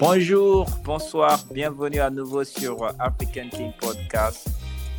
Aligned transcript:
Bonjour, 0.00 0.68
bonsoir, 0.84 1.38
bienvenue 1.52 2.00
à 2.00 2.10
nouveau 2.10 2.44
sur 2.44 2.84
African 2.98 3.48
King 3.50 3.72
Podcast, 3.80 4.48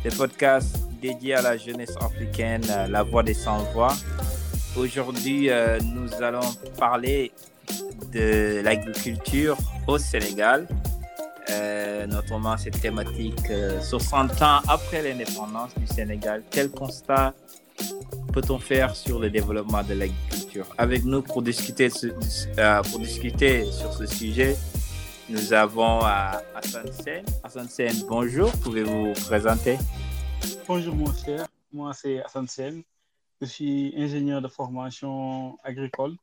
le 0.04 0.10
podcast 0.10 0.76
dédié 1.00 1.34
à 1.34 1.42
la 1.42 1.56
jeunesse 1.56 1.94
africaine, 2.00 2.62
la 2.88 3.02
voix 3.02 3.22
des 3.22 3.34
sans-voix. 3.34 3.94
Aujourd'hui, 4.76 5.50
euh, 5.50 5.78
nous 5.80 6.22
allons 6.22 6.48
parler 6.78 7.32
de 8.12 8.60
l'agriculture 8.62 9.56
au 9.86 9.98
Sénégal, 9.98 10.66
euh, 11.50 12.06
notamment 12.06 12.56
cette 12.56 12.80
thématique 12.80 13.52
60 13.82 14.30
euh, 14.30 14.44
ans 14.44 14.60
après 14.68 15.02
l'indépendance 15.02 15.74
du 15.76 15.86
Sénégal. 15.86 16.42
Quel 16.50 16.70
constat 16.70 17.34
peut-on 18.32 18.58
faire 18.58 18.96
sur 18.96 19.18
le 19.18 19.30
développement 19.30 19.82
de 19.82 19.94
l'agriculture? 19.94 20.66
Avec 20.78 21.04
nous 21.04 21.22
pour 21.22 21.42
discuter, 21.42 21.88
pour 22.90 22.98
discuter 23.00 23.64
sur 23.70 23.92
ce 23.92 24.06
sujet, 24.06 24.56
nous 25.28 25.52
avons 25.52 26.00
Hassan 26.00 26.90
Sen. 26.92 27.24
Hassan 27.42 27.68
Sen, 27.68 27.94
bonjour, 28.08 28.50
pouvez-vous 28.62 29.12
vous 29.14 29.24
présenter? 29.26 29.78
Bonjour 30.66 30.94
mon 30.94 31.12
cher, 31.12 31.46
moi 31.72 31.92
c'est 31.94 32.22
Hassan 32.22 32.46
Sen. 32.48 32.82
Je 33.40 33.46
suis 33.46 33.94
ingénieur 33.96 34.40
de 34.40 34.48
formation 34.48 35.58
agricole. 35.62 36.16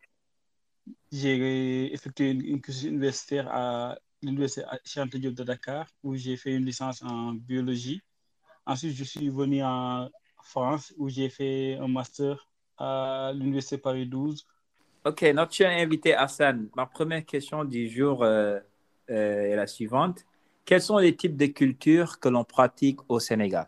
J'ai 1.12 1.94
effectué 1.94 2.32
une 2.32 2.62
cursus 2.62 2.86
universitaire 2.86 3.48
à 3.52 3.98
l'université 4.24 4.64
Cheikh 4.86 5.16
Diop 5.16 5.34
de 5.34 5.44
Dakar 5.44 5.88
où 6.04 6.16
j'ai 6.16 6.38
fait 6.38 6.54
une 6.54 6.66
licence 6.66 7.02
en 7.04 7.34
biologie. 7.34 8.02
Ensuite, 8.66 8.96
je 8.96 9.04
suis 9.04 9.30
venu 9.30 9.64
en 9.64 10.10
France 10.44 10.94
où 10.98 11.10
j'ai 11.10 11.30
fait 11.30 11.76
un 11.76 11.88
master 11.88 12.48
à 12.78 13.32
l'université 13.34 13.78
Paris 13.78 14.06
12. 14.08 14.46
Ok, 15.04 15.24
notre 15.34 15.54
cher 15.54 15.72
invité 15.72 16.14
Hassan, 16.14 16.70
ma 16.76 16.86
première 16.86 17.26
question 17.26 17.64
du 17.64 17.90
jour 17.90 18.24
euh, 18.24 18.60
euh, 19.10 19.44
est 19.52 19.56
la 19.56 19.66
suivante. 19.66 20.26
Quels 20.64 20.82
sont 20.82 20.98
les 21.00 21.16
types 21.16 21.36
de 21.36 21.48
cultures 21.48 22.20
que 22.20 22.30
l'on 22.30 22.44
pratique 22.44 23.00
au 23.10 23.20
Sénégal? 23.20 23.68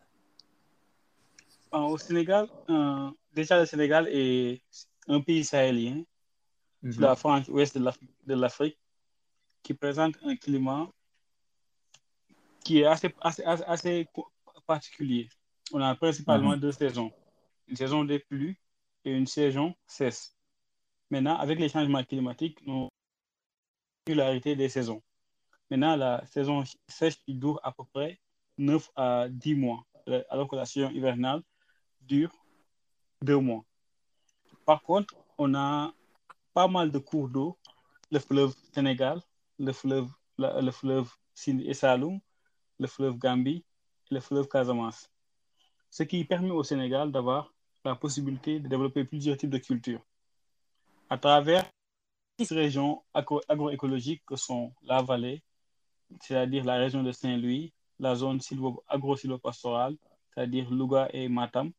Au 1.72 1.98
Sénégal, 1.98 2.48
euh, 2.70 3.10
déjà 3.34 3.60
le 3.60 3.66
Sénégal 3.66 4.08
est 4.12 4.62
un 5.08 5.22
pays 5.22 5.44
sahélien, 5.44 6.04
mm 6.84 7.00
la 7.00 7.16
frange 7.16 7.50
ouest 7.50 7.78
de 7.78 8.34
l'Afrique, 8.36 8.78
qui 9.64 9.73
présente 9.73 10.16
un 10.23 10.36
climat 10.36 10.88
qui 12.64 12.81
est 12.81 12.86
assez, 12.86 13.14
assez, 13.22 13.44
assez 13.44 14.08
particulier. 14.66 15.30
On 15.73 15.81
a 15.81 15.95
principalement 15.95 16.52
mhm. 16.52 16.59
deux 16.59 16.72
saisons, 16.72 17.11
une 17.67 17.75
saison 17.75 18.03
des 18.03 18.20
pluies 18.20 18.58
et 19.05 19.11
une 19.11 19.28
saison 19.28 19.73
sèche. 19.88 20.30
Maintenant, 21.09 21.38
avec 21.38 21.59
les 21.59 21.70
changements 21.70 22.03
climatiques, 22.03 22.59
nous 22.66 22.89
avons 24.08 24.39
des 24.39 24.70
saisons. 24.70 25.02
Maintenant, 25.70 25.95
la 25.95 26.25
saison 26.25 26.64
sèche 26.88 27.17
dure 27.27 27.59
à 27.64 27.72
peu 27.72 27.83
près 27.94 28.20
9 28.58 28.89
à 28.95 29.27
10 29.30 29.55
mois, 29.55 29.86
euh, 30.08 30.23
alors 30.30 30.48
que 30.48 30.55
la 30.55 30.66
saison 30.66 30.89
hivernale 30.92 31.42
dure 32.02 32.31
2 33.22 33.38
mois. 33.38 33.64
Par 34.66 34.81
contre, 34.81 35.16
on 35.38 35.53
a 35.55 35.94
pas 36.53 36.67
mal 36.67 36.92
de 36.92 37.00
cours 37.00 37.30
d'eau, 37.30 37.58
le 38.11 38.20
fleuve 38.20 38.53
Sénégal, 38.73 39.22
le 39.59 39.72
fleuve, 39.72 40.09
le 40.38 40.72
fleuve 40.72 41.09
et 41.48 41.73
Saloum, 41.73 42.20
le 42.80 42.88
fleuve 42.88 43.18
Gambie 43.18 43.64
et 44.10 44.14
le 44.16 44.20
fleuve 44.20 44.48
Casamance. 44.48 45.10
Ce 45.90 46.04
qui 46.04 46.23
permet 46.26 46.52
au 46.52 46.64
Sénégal 46.64 47.12
d'avoir 47.12 47.54
la 47.86 47.95
possibilité 47.95 48.60
de 48.60 48.68
développer 48.68 49.04
plusieurs 49.04 49.38
types 49.38 49.50
de 49.50 49.58
cultures 49.58 50.02
à 51.10 51.18
travers 51.18 51.64
ces 52.39 52.55
régions 52.55 53.04
agroécologiques 53.14 54.23
que 54.26 54.36
sont 54.36 54.73
la 54.82 55.02
vallée, 55.02 55.44
c'est-à-dire 56.22 56.66
la 56.66 56.76
région 56.77 57.04
de 57.04 57.11
Saint-Louis, 57.11 57.73
la 58.00 58.16
zone 58.16 58.39
agro-silvopastorale, 58.88 59.95
c'est-à-dire 60.33 60.70
Louga 60.72 61.10
et 61.14 61.27
Matam, 61.30 61.72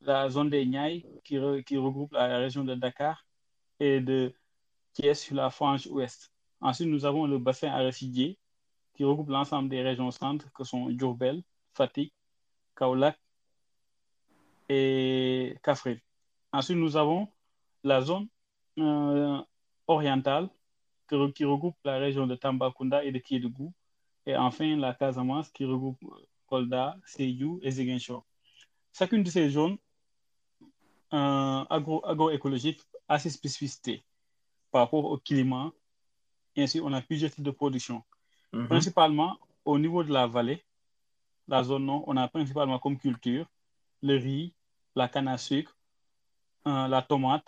la 0.00 0.28
zone 0.30 0.50
des 0.50 0.64
Niayes 0.64 1.04
qui, 1.24 1.38
qui, 1.66 1.76
regroupe 1.76 2.12
la 2.12 2.38
région 2.38 2.64
de 2.64 2.74
Dakar 2.74 3.26
et 3.80 4.00
de 4.00 4.32
qui 4.94 5.06
est 5.06 5.14
sur 5.14 5.34
la 5.36 5.50
frange 5.50 5.86
ouest. 5.88 6.32
Ensuite, 6.64 6.88
nous 6.88 7.04
avons 7.04 7.26
le 7.26 7.38
bassin 7.38 7.68
arachidier 7.68 8.38
qui 8.94 9.04
regroupe 9.04 9.28
l'ensemble 9.28 9.68
des 9.68 9.82
régions 9.82 10.10
centres 10.10 10.50
que 10.54 10.64
sont 10.64 10.88
Djourbel, 10.96 11.42
Fatik, 11.74 12.14
Kaolack 12.74 13.20
et 14.70 15.58
Kafrid. 15.62 16.00
Ensuite, 16.52 16.78
nous 16.78 16.96
avons 16.96 17.28
la 17.82 18.00
zone 18.00 18.28
euh, 18.78 19.42
orientale 19.86 20.48
qui 21.34 21.44
regroupe 21.44 21.76
la 21.84 21.98
région 21.98 22.26
de 22.26 22.34
Tambacounda 22.34 23.04
et 23.04 23.12
de 23.12 23.18
Kédougou. 23.18 23.74
Et 24.24 24.34
enfin, 24.34 24.74
la 24.78 24.94
Casamance 24.94 25.50
qui 25.50 25.66
regroupe 25.66 25.98
Kolda, 26.46 26.96
Seyou 27.04 27.60
et 27.62 27.72
Ziguinchor. 27.72 28.24
Chacune 28.94 29.22
de 29.22 29.28
ces 29.28 29.50
zones 29.50 29.76
euh, 31.12 31.64
agroécologiques 31.68 32.80
a 33.06 33.18
ses 33.18 33.28
spécificités 33.28 34.02
par 34.70 34.84
rapport 34.84 35.04
au 35.04 35.18
climat. 35.18 35.70
Et 36.56 36.62
ainsi, 36.62 36.80
on 36.80 36.92
a 36.92 37.00
plusieurs 37.00 37.30
types 37.30 37.44
de 37.44 37.50
production. 37.50 38.02
Mhm. 38.52 38.68
Principalement, 38.68 39.38
au 39.64 39.78
niveau 39.78 40.02
de 40.04 40.12
la 40.12 40.26
vallée, 40.26 40.62
la 41.48 41.62
zone 41.62 41.86
nord, 41.86 42.04
on 42.06 42.16
a 42.16 42.28
principalement 42.28 42.78
comme 42.78 42.98
culture 42.98 43.46
le 44.02 44.16
riz, 44.16 44.54
la 44.94 45.08
canne 45.08 45.28
à 45.28 45.38
sucre, 45.38 45.76
euh, 46.66 46.88
la 46.88 47.02
tomate 47.02 47.44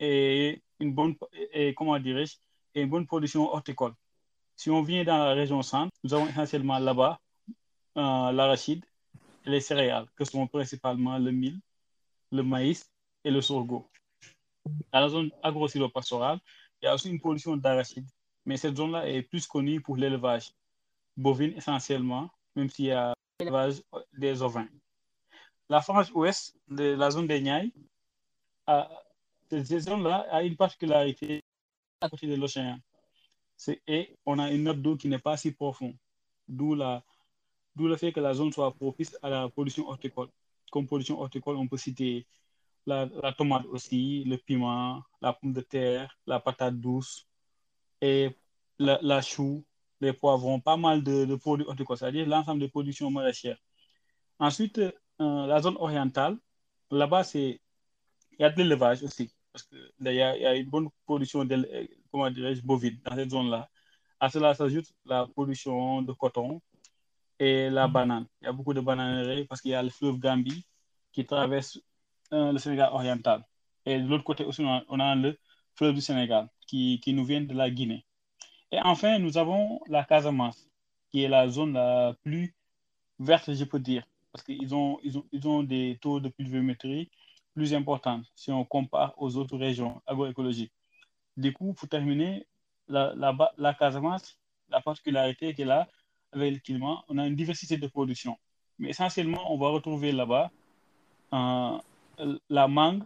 et 0.00 0.62
une 0.80 0.92
bonne, 0.92 1.14
et, 1.52 1.74
comment 1.74 1.98
dirais-je, 1.98 2.36
une 2.74 2.88
bonne 2.88 3.06
production 3.06 3.52
horticole. 3.52 3.92
Si 4.56 4.70
on 4.70 4.82
vient 4.82 5.04
dans 5.04 5.18
la 5.18 5.34
région 5.34 5.62
centre, 5.62 5.92
nous 6.02 6.14
avons 6.14 6.26
essentiellement 6.26 6.78
là-bas 6.78 7.20
euh, 7.96 8.32
l'arachide 8.32 8.84
et 9.44 9.50
les 9.50 9.60
céréales, 9.60 10.06
que 10.16 10.24
sont 10.24 10.46
principalement 10.46 11.18
le 11.18 11.30
mil, 11.30 11.60
le 12.32 12.42
maïs 12.42 12.90
et 13.24 13.30
le 13.30 13.40
sorgho. 13.40 13.88
Dans 14.92 15.00
la 15.00 15.08
zone 15.08 15.30
agro 15.42 15.66
pastorale 15.92 16.40
il 16.80 16.86
y 16.86 16.88
a 16.88 16.94
aussi 16.94 17.10
une 17.10 17.20
production 17.20 17.56
d'arachide, 17.56 18.06
mais 18.44 18.56
cette 18.56 18.76
zone-là 18.76 19.08
est 19.08 19.22
plus 19.22 19.46
connue 19.46 19.80
pour 19.80 19.96
l'élevage 19.96 20.52
bovine 21.16 21.52
essentiellement, 21.56 22.30
même 22.54 22.70
s'il 22.70 22.86
y 22.86 22.92
a 22.92 23.14
l'élevage 23.40 23.82
des 24.16 24.42
ovins. 24.42 24.68
La 25.68 25.80
frange 25.80 26.10
ouest 26.12 26.56
de 26.68 26.94
la 26.94 27.10
zone 27.10 27.26
des 27.26 27.40
Niayes, 27.40 27.72
cette 29.50 29.80
zone-là 29.80 30.26
a 30.30 30.42
une 30.42 30.56
particularité 30.56 31.42
à 32.00 32.08
côté 32.08 32.26
de 32.26 32.36
l'océan. 32.36 32.78
Et 33.86 34.14
on 34.24 34.38
a 34.38 34.50
une 34.52 34.62
note 34.62 34.80
d'eau 34.80 34.96
qui 34.96 35.08
n'est 35.08 35.18
pas 35.18 35.36
si 35.36 35.50
profonde, 35.52 35.96
d'où 36.46 36.74
le 36.74 37.96
fait 37.96 38.12
que 38.12 38.20
la 38.20 38.34
zone 38.34 38.52
soit 38.52 38.72
propice 38.72 39.18
à 39.20 39.28
la 39.28 39.48
production 39.48 39.88
horticole. 39.88 40.28
Comme 40.70 40.86
production 40.86 41.20
horticole, 41.20 41.56
on 41.56 41.66
peut 41.66 41.76
citer 41.76 42.24
la, 42.86 43.08
tomate 43.36 43.66
aussi, 43.66 44.24
le 44.24 44.36
piment, 44.36 45.02
la 45.20 45.32
pomme 45.32 45.52
de 45.52 45.60
terre, 45.60 46.16
la 46.26 46.40
patate 46.40 46.78
douce 46.80 47.26
et 48.00 48.36
la, 48.78 49.20
chou, 49.22 49.64
les 50.00 50.12
poivrons, 50.12 50.60
pas 50.60 50.76
mal 50.76 51.02
de, 51.02 51.34
produits 51.36 51.66
horticoles, 51.66 51.98
c'est-à-dire 51.98 52.26
l'ensemble 52.26 52.60
des 52.60 52.68
productions 52.68 53.10
maraîchères. 53.10 53.58
Ensuite, 54.38 54.78
euh, 54.78 54.92
la 55.46 55.60
zone 55.60 55.76
orientale, 55.78 56.38
là-bas, 56.90 57.22
il 57.34 57.58
y 58.38 58.44
a 58.44 58.50
de 58.50 58.56
l'élevage 58.58 59.02
aussi 59.02 59.32
parce 59.52 59.64
qu'il 59.64 60.14
y, 60.14 60.22
a 60.22 60.54
une 60.54 60.68
bonne 60.68 60.88
production 61.04 61.44
de, 61.44 61.54
euh, 61.54 61.86
comment 62.10 62.30
bovine 62.64 62.98
dans 63.04 63.16
cette 63.16 63.30
zone-là. 63.30 63.68
À 64.20 64.28
cela 64.30 64.54
s'ajoute 64.54 64.92
la 65.04 65.26
production 65.26 66.02
de 66.02 66.12
coton 66.12 66.60
et 67.38 67.70
la 67.70 67.88
banane. 67.88 68.26
Il 68.40 68.46
y 68.46 68.48
a 68.48 68.52
beaucoup 68.52 68.74
de 68.74 68.80
bananeries 68.80 69.44
parce 69.46 69.60
qu'il 69.60 69.72
y 69.72 69.74
a 69.74 69.82
le 69.82 69.90
fleuve 69.90 70.18
Gambie 70.18 70.66
qui 71.12 71.24
traverse 71.24 71.80
le 72.30 72.58
Sénégal 72.58 72.90
oriental. 72.92 73.44
Et 73.86 73.98
de 74.00 74.06
l'autre 74.06 74.24
côté 74.24 74.44
aussi, 74.44 74.62
on 74.64 75.00
a, 75.00 75.14
le 75.14 75.38
fleuve 75.74 75.94
du 75.94 76.00
Sénégal 76.00 76.48
qui, 76.66 77.00
qui, 77.00 77.12
nous 77.14 77.24
vient 77.24 77.40
de 77.40 77.54
la 77.54 77.70
Guinée. 77.70 78.04
Et 78.72 78.78
enfin, 78.80 79.18
nous 79.18 79.38
avons 79.38 79.80
la 79.88 80.04
Casamance, 80.04 80.68
qui 81.10 81.22
est 81.22 81.28
la 81.28 81.48
zone 81.48 81.72
la 81.72 82.14
plus 82.22 82.54
verte, 83.18 83.52
je 83.54 83.64
peux 83.64 83.78
dire, 83.80 84.04
parce 84.32 84.44
qu'ils 84.44 84.74
ont, 84.74 84.98
ils 85.02 85.16
ont, 85.18 85.24
ils 85.32 85.48
ont 85.48 85.62
des 85.62 85.98
taux 86.02 86.20
de 86.20 86.28
pluviométrie 86.28 87.10
plus 87.54 87.74
importante 87.74 88.24
si 88.34 88.52
on 88.52 88.64
compare 88.64 89.14
aux 89.16 89.36
autres 89.36 89.56
régions 89.56 90.02
agroécologiques. 90.06 90.72
Du 91.36 91.52
coup, 91.52 91.72
pour 91.72 91.88
terminer, 91.88 92.46
la, 92.88 93.14
la, 93.16 93.52
la 93.56 93.74
Casamance, 93.74 94.38
la 94.70 94.80
particularité 94.80 95.54
qu'elle 95.54 95.70
a 95.70 95.88
avec 96.32 96.54
le 96.54 96.60
climat, 96.60 97.04
on 97.08 97.18
a 97.18 97.26
une 97.26 97.36
diversité 97.36 97.78
de 97.78 97.86
production. 97.86 98.38
Mais 98.78 98.90
essentiellement, 98.90 99.52
on 99.52 99.58
va 99.58 99.68
retrouver 99.68 100.12
là-bas 100.12 100.50
euh, 101.32 101.78
la 102.48 102.68
mangue, 102.68 103.04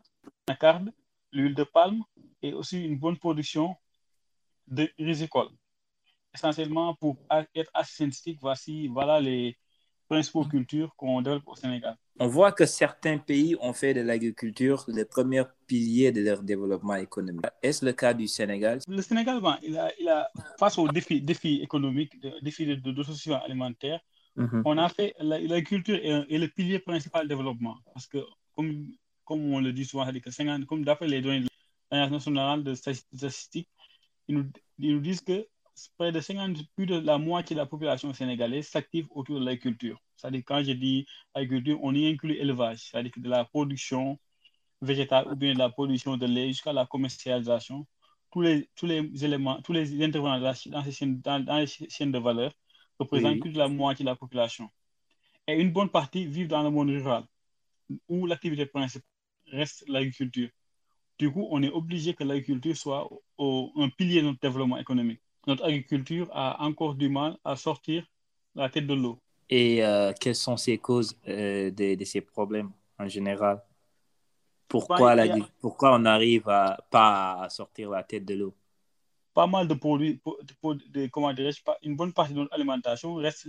la 0.48 0.56
carne, 0.56 0.92
l'huile 1.32 1.54
de 1.54 1.64
palme 1.64 2.02
et 2.42 2.52
aussi 2.52 2.84
une 2.84 2.98
bonne 2.98 3.18
production 3.18 3.76
de 4.66 4.88
risicole. 4.98 5.48
Essentiellement, 6.34 6.94
pour 6.94 7.16
être 7.54 7.70
assez 7.74 8.04
synthétique, 8.04 8.38
voici 8.40 8.88
voilà 8.88 9.20
les, 9.20 9.56
principaux 10.12 10.44
cultures 10.44 10.90
qu'on 10.98 11.22
développe 11.22 11.48
au 11.48 11.56
Sénégal. 11.56 11.94
On 12.20 12.28
voit 12.28 12.52
que 12.52 12.66
certains 12.66 13.18
pays 13.30 13.56
ont 13.60 13.72
fait 13.72 13.94
de 13.98 14.02
l'agriculture 14.02 14.78
le 14.98 15.04
premier 15.14 15.42
pilier 15.66 16.12
de 16.12 16.20
leur 16.28 16.40
développement 16.42 16.96
économique. 16.96 17.46
Est-ce 17.62 17.80
le 17.88 17.92
cas 17.92 18.12
du 18.12 18.28
Sénégal? 18.28 18.76
Le 18.86 19.02
Sénégal, 19.08 19.40
bon, 19.40 19.54
il, 19.62 19.74
a, 19.78 19.86
il 20.00 20.08
a, 20.08 20.30
face 20.58 20.76
aux 20.78 20.88
défis, 20.88 21.20
défis 21.22 21.56
économiques, 21.66 22.14
défis 22.42 22.66
de, 22.66 22.74
de, 22.74 22.90
de 22.92 23.32
alimentaire, 23.46 24.00
mm 24.36 24.44
-hmm. 24.46 24.62
on 24.70 24.76
a 24.84 24.88
fait 24.96 25.10
l'agriculture 25.52 25.98
est, 26.08 26.34
est, 26.34 26.40
le 26.44 26.48
pilier 26.56 26.78
principal 26.90 27.22
du 27.24 27.30
développement. 27.34 27.76
Parce 27.94 28.06
que, 28.12 28.20
comme, 28.54 28.70
comme 29.32 29.54
on 29.54 29.60
le 29.60 29.72
dit 29.72 29.86
souvent, 29.86 30.06
que 30.12 30.30
50, 30.30 30.66
comme 30.66 30.84
d'après 30.84 31.08
les 31.08 31.22
données 31.22 31.40
de 31.40 31.48
l'Agence 31.90 32.10
nationale 32.10 32.62
de 32.62 32.74
statistique, 32.74 33.66
ils 34.28 34.36
nous, 34.36 34.44
ils 34.78 34.94
nous 34.94 35.00
disent 35.00 35.22
que 35.22 35.48
près 35.96 36.12
de 36.12 36.20
50, 36.20 36.58
plus 36.76 36.84
de 36.84 36.98
la 36.98 37.16
moitié 37.16 37.56
de 37.56 37.60
la 37.60 37.64
population 37.64 38.12
sénégalaise 38.12 38.68
s'active 38.68 39.06
autour 39.10 39.40
de 39.40 39.46
l'agriculture. 39.46 39.98
C'est-à-dire, 40.16 40.42
quand 40.44 40.62
je 40.62 40.72
dis 40.72 41.06
agriculture, 41.32 41.78
on 41.82 41.94
y 41.94 42.06
inclut 42.08 42.34
élevage, 42.34 42.90
c'est-à-dire 42.90 43.12
de 43.16 43.30
la 43.30 43.46
production 43.46 44.18
végétale 44.82 45.26
ou 45.28 45.34
bien 45.34 45.54
de 45.54 45.58
la 45.58 45.70
production 45.70 46.18
de 46.18 46.26
lait 46.26 46.48
jusqu'à 46.48 46.74
la 46.74 46.84
commercialisation. 46.84 47.86
Tous 48.30 48.42
les, 48.42 48.68
tous 48.76 48.84
les 48.84 49.24
éléments, 49.24 49.62
tous 49.62 49.72
les 49.72 50.04
intervenants 50.04 50.40
dans, 50.40 50.54
ces 50.84 50.92
chaînes, 50.92 51.20
dans, 51.22 51.42
dans 51.42 51.56
les 51.56 51.66
chaînes 51.66 52.12
de 52.12 52.18
valeur 52.18 52.52
représentent 52.98 53.32
oui. 53.32 53.40
plus 53.40 53.52
de 53.52 53.58
la 53.58 53.68
moitié 53.68 54.04
de 54.04 54.10
la 54.10 54.16
population. 54.16 54.68
Et 55.46 55.58
une 55.58 55.72
bonne 55.72 55.88
partie 55.88 56.26
vivent 56.26 56.48
dans 56.48 56.62
le 56.62 56.70
monde 56.70 56.90
rural, 56.90 57.24
où 58.08 58.26
l'activité 58.26 58.66
principale 58.66 59.11
reste 59.52 59.84
l'agriculture. 59.88 60.48
Du 61.18 61.30
coup, 61.30 61.46
on 61.50 61.62
est 61.62 61.70
obligé 61.70 62.14
que 62.14 62.24
l'agriculture 62.24 62.76
soit 62.76 63.08
au, 63.38 63.72
un 63.76 63.88
pilier 63.88 64.22
de 64.22 64.26
notre 64.26 64.40
développement 64.40 64.78
économique 64.78 65.20
notre 65.46 65.64
agriculture 65.64 66.28
a 66.32 66.62
encore 66.62 66.94
du 66.94 67.08
mal 67.08 67.36
à 67.44 67.56
sortir 67.56 68.06
la 68.54 68.68
tête 68.68 68.86
de 68.86 68.94
l'eau. 68.94 69.18
Et 69.48 69.84
euh, 69.84 70.12
quelles 70.18 70.36
sont 70.36 70.56
ces 70.56 70.78
causes 70.78 71.16
euh, 71.28 71.70
de, 71.70 71.94
de, 71.94 72.04
ces 72.04 72.20
problèmes 72.20 72.70
en 72.98 73.08
général? 73.08 73.62
Pourquoi, 74.68 75.14
la, 75.14 75.36
pourquoi 75.60 75.94
on 75.94 75.98
n'arrive 75.98 76.48
à, 76.48 76.78
pas 76.90 77.42
à 77.42 77.48
sortir 77.50 77.90
la 77.90 78.02
tête 78.02 78.24
de 78.24 78.34
l'eau? 78.34 78.54
Pas 79.34 79.46
mal 79.46 79.68
de 79.68 79.74
produits, 79.74 80.20
de, 80.24 80.88
de, 80.90 81.06
comment 81.08 81.32
une 81.82 81.96
bonne 81.96 82.12
partie 82.12 82.32
de 82.32 82.38
notre 82.38 82.54
alimentation 82.54 83.14
reste 83.14 83.48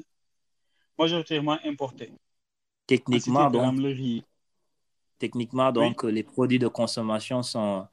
majoritairement 0.97 1.57
importée. 1.63 2.11
Techniquement, 2.87 3.49
donc? 3.49 3.79
Techniquement, 5.19 5.71
donc, 5.71 6.03
oui. 6.03 6.11
les 6.11 6.23
produits 6.23 6.59
de 6.59 6.67
consommation 6.67 7.43
sont 7.43 7.87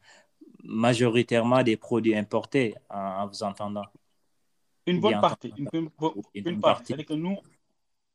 majoritairement 0.64 1.62
des 1.62 1.76
produits 1.76 2.16
importés 2.16 2.74
en, 2.88 2.98
en 2.98 3.26
vous 3.26 3.42
entendant. 3.42 3.86
Une 4.86 5.00
bonne 5.00 5.20
partie. 5.20 5.52
Une, 5.56 5.68
une, 5.72 5.90
une, 6.34 6.48
une 6.48 6.60
partie. 6.60 6.86
C'est-à-dire 6.88 7.06
que 7.06 7.14
nous, 7.14 7.38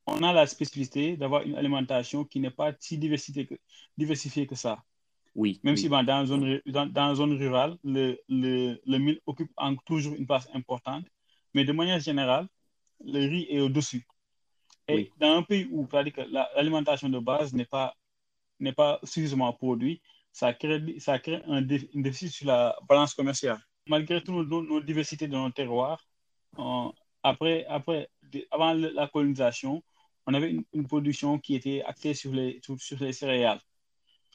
on 0.05 0.21
a 0.21 0.33
la 0.33 0.45
spécificité 0.45 1.17
d'avoir 1.17 1.43
une 1.43 1.55
alimentation 1.55 2.25
qui 2.25 2.39
n'est 2.39 2.51
pas 2.51 2.73
si 2.79 2.97
diversifiée 2.97 3.45
que, 3.45 3.55
diversifiée 3.97 4.45
que 4.45 4.55
ça. 4.55 4.83
Oui. 5.33 5.59
Même 5.63 5.75
oui. 5.75 5.81
si 5.81 5.89
ben, 5.89 6.03
dans, 6.03 6.25
une 6.25 6.27
zone, 6.27 6.61
dans, 6.65 6.85
dans 6.85 7.15
zone 7.15 7.33
rurale, 7.37 7.77
le, 7.83 8.17
le, 8.29 8.79
le 8.85 8.97
mil 8.97 9.19
occupe 9.25 9.51
en, 9.57 9.75
toujours 9.75 10.15
une 10.15 10.25
place 10.25 10.47
importante. 10.53 11.05
Mais 11.53 11.63
de 11.65 11.71
manière 11.71 11.99
générale, 11.99 12.47
le 13.03 13.19
riz 13.27 13.47
est 13.49 13.59
au-dessus. 13.59 14.05
Et 14.87 14.95
oui. 14.95 15.11
dans 15.17 15.37
un 15.37 15.43
pays 15.43 15.67
où 15.71 15.87
l'alimentation 16.55 17.09
la, 17.09 17.19
de 17.19 17.23
base 17.23 17.53
n'est 17.53 17.65
pas, 17.65 17.95
n'est 18.59 18.73
pas 18.73 18.99
suffisamment 19.03 19.51
produite, 19.53 20.01
ça 20.31 20.53
crée, 20.53 20.99
ça 20.99 21.19
crée 21.19 21.41
un, 21.47 21.61
dé, 21.61 21.89
un, 21.95 22.01
déficit 22.01 22.31
sur 22.31 22.47
la 22.47 22.75
balance 22.89 23.13
commerciale. 23.13 23.59
Malgré 23.87 24.21
toutes 24.21 24.35
nos, 24.35 24.61
nos, 24.61 24.81
diversités 24.81 25.27
dans 25.27 25.43
nos 25.43 25.51
terroirs, 25.51 26.05
euh, 26.59 26.89
après, 27.23 27.65
après, 27.65 28.09
avant 28.51 28.73
la 28.73 29.07
colonisation, 29.07 29.83
on 30.27 30.33
avait 30.33 30.51
une, 30.51 30.63
une, 30.73 30.87
production 30.87 31.39
qui 31.39 31.55
était 31.55 31.83
axée 31.83 32.13
sur 32.13 32.31
les, 32.33 32.59
sur, 32.63 32.79
sur 32.79 32.99
les 32.99 33.13
céréales. 33.13 33.61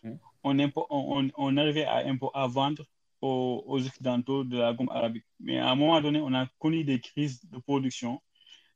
Mmh. 0.02 0.12
On, 0.44 0.58
on, 0.90 1.30
on, 1.36 1.56
arrivait 1.56 1.84
à, 1.84 2.02
à 2.34 2.46
vendre 2.46 2.84
aux, 3.20 3.64
aux, 3.66 3.86
Occidentaux 3.86 4.44
de 4.44 4.58
la 4.58 4.72
gomme 4.72 4.88
arabique. 4.88 5.26
Mais 5.40 5.58
à 5.58 5.70
un 5.70 5.74
moment 5.74 6.00
donné, 6.00 6.20
on 6.20 6.32
a 6.34 6.46
connu 6.58 6.84
des 6.84 7.00
crises 7.00 7.44
de 7.50 7.58
production. 7.58 8.22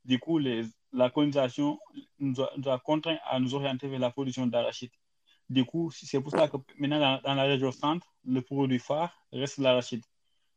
Du 0.04 0.18
coup, 0.18 0.38
les, 0.38 0.64
la 0.92 1.10
colonisation 1.10 1.78
nous 2.18 2.40
a, 2.40 2.50
nous 2.56 2.68
a 2.68 2.78
contraints 2.78 3.18
à 3.26 3.40
nous 3.40 3.54
orienter 3.54 3.88
vers 3.88 4.00
la 4.00 4.10
production 4.10 4.46
d'arachide. 4.46 4.90
Du 5.50 5.64
coup, 5.64 5.90
c'est 5.90 6.20
pour 6.20 6.30
ça 6.30 6.48
que 6.48 6.56
maintenant, 6.78 6.98
dans, 6.98 7.20
dans, 7.22 7.34
la 7.34 7.42
région 7.44 7.70
centre, 7.70 8.06
le 8.24 8.40
produit 8.40 8.78
phare 8.78 9.12
reste 9.32 9.58
l'arachide. 9.58 10.02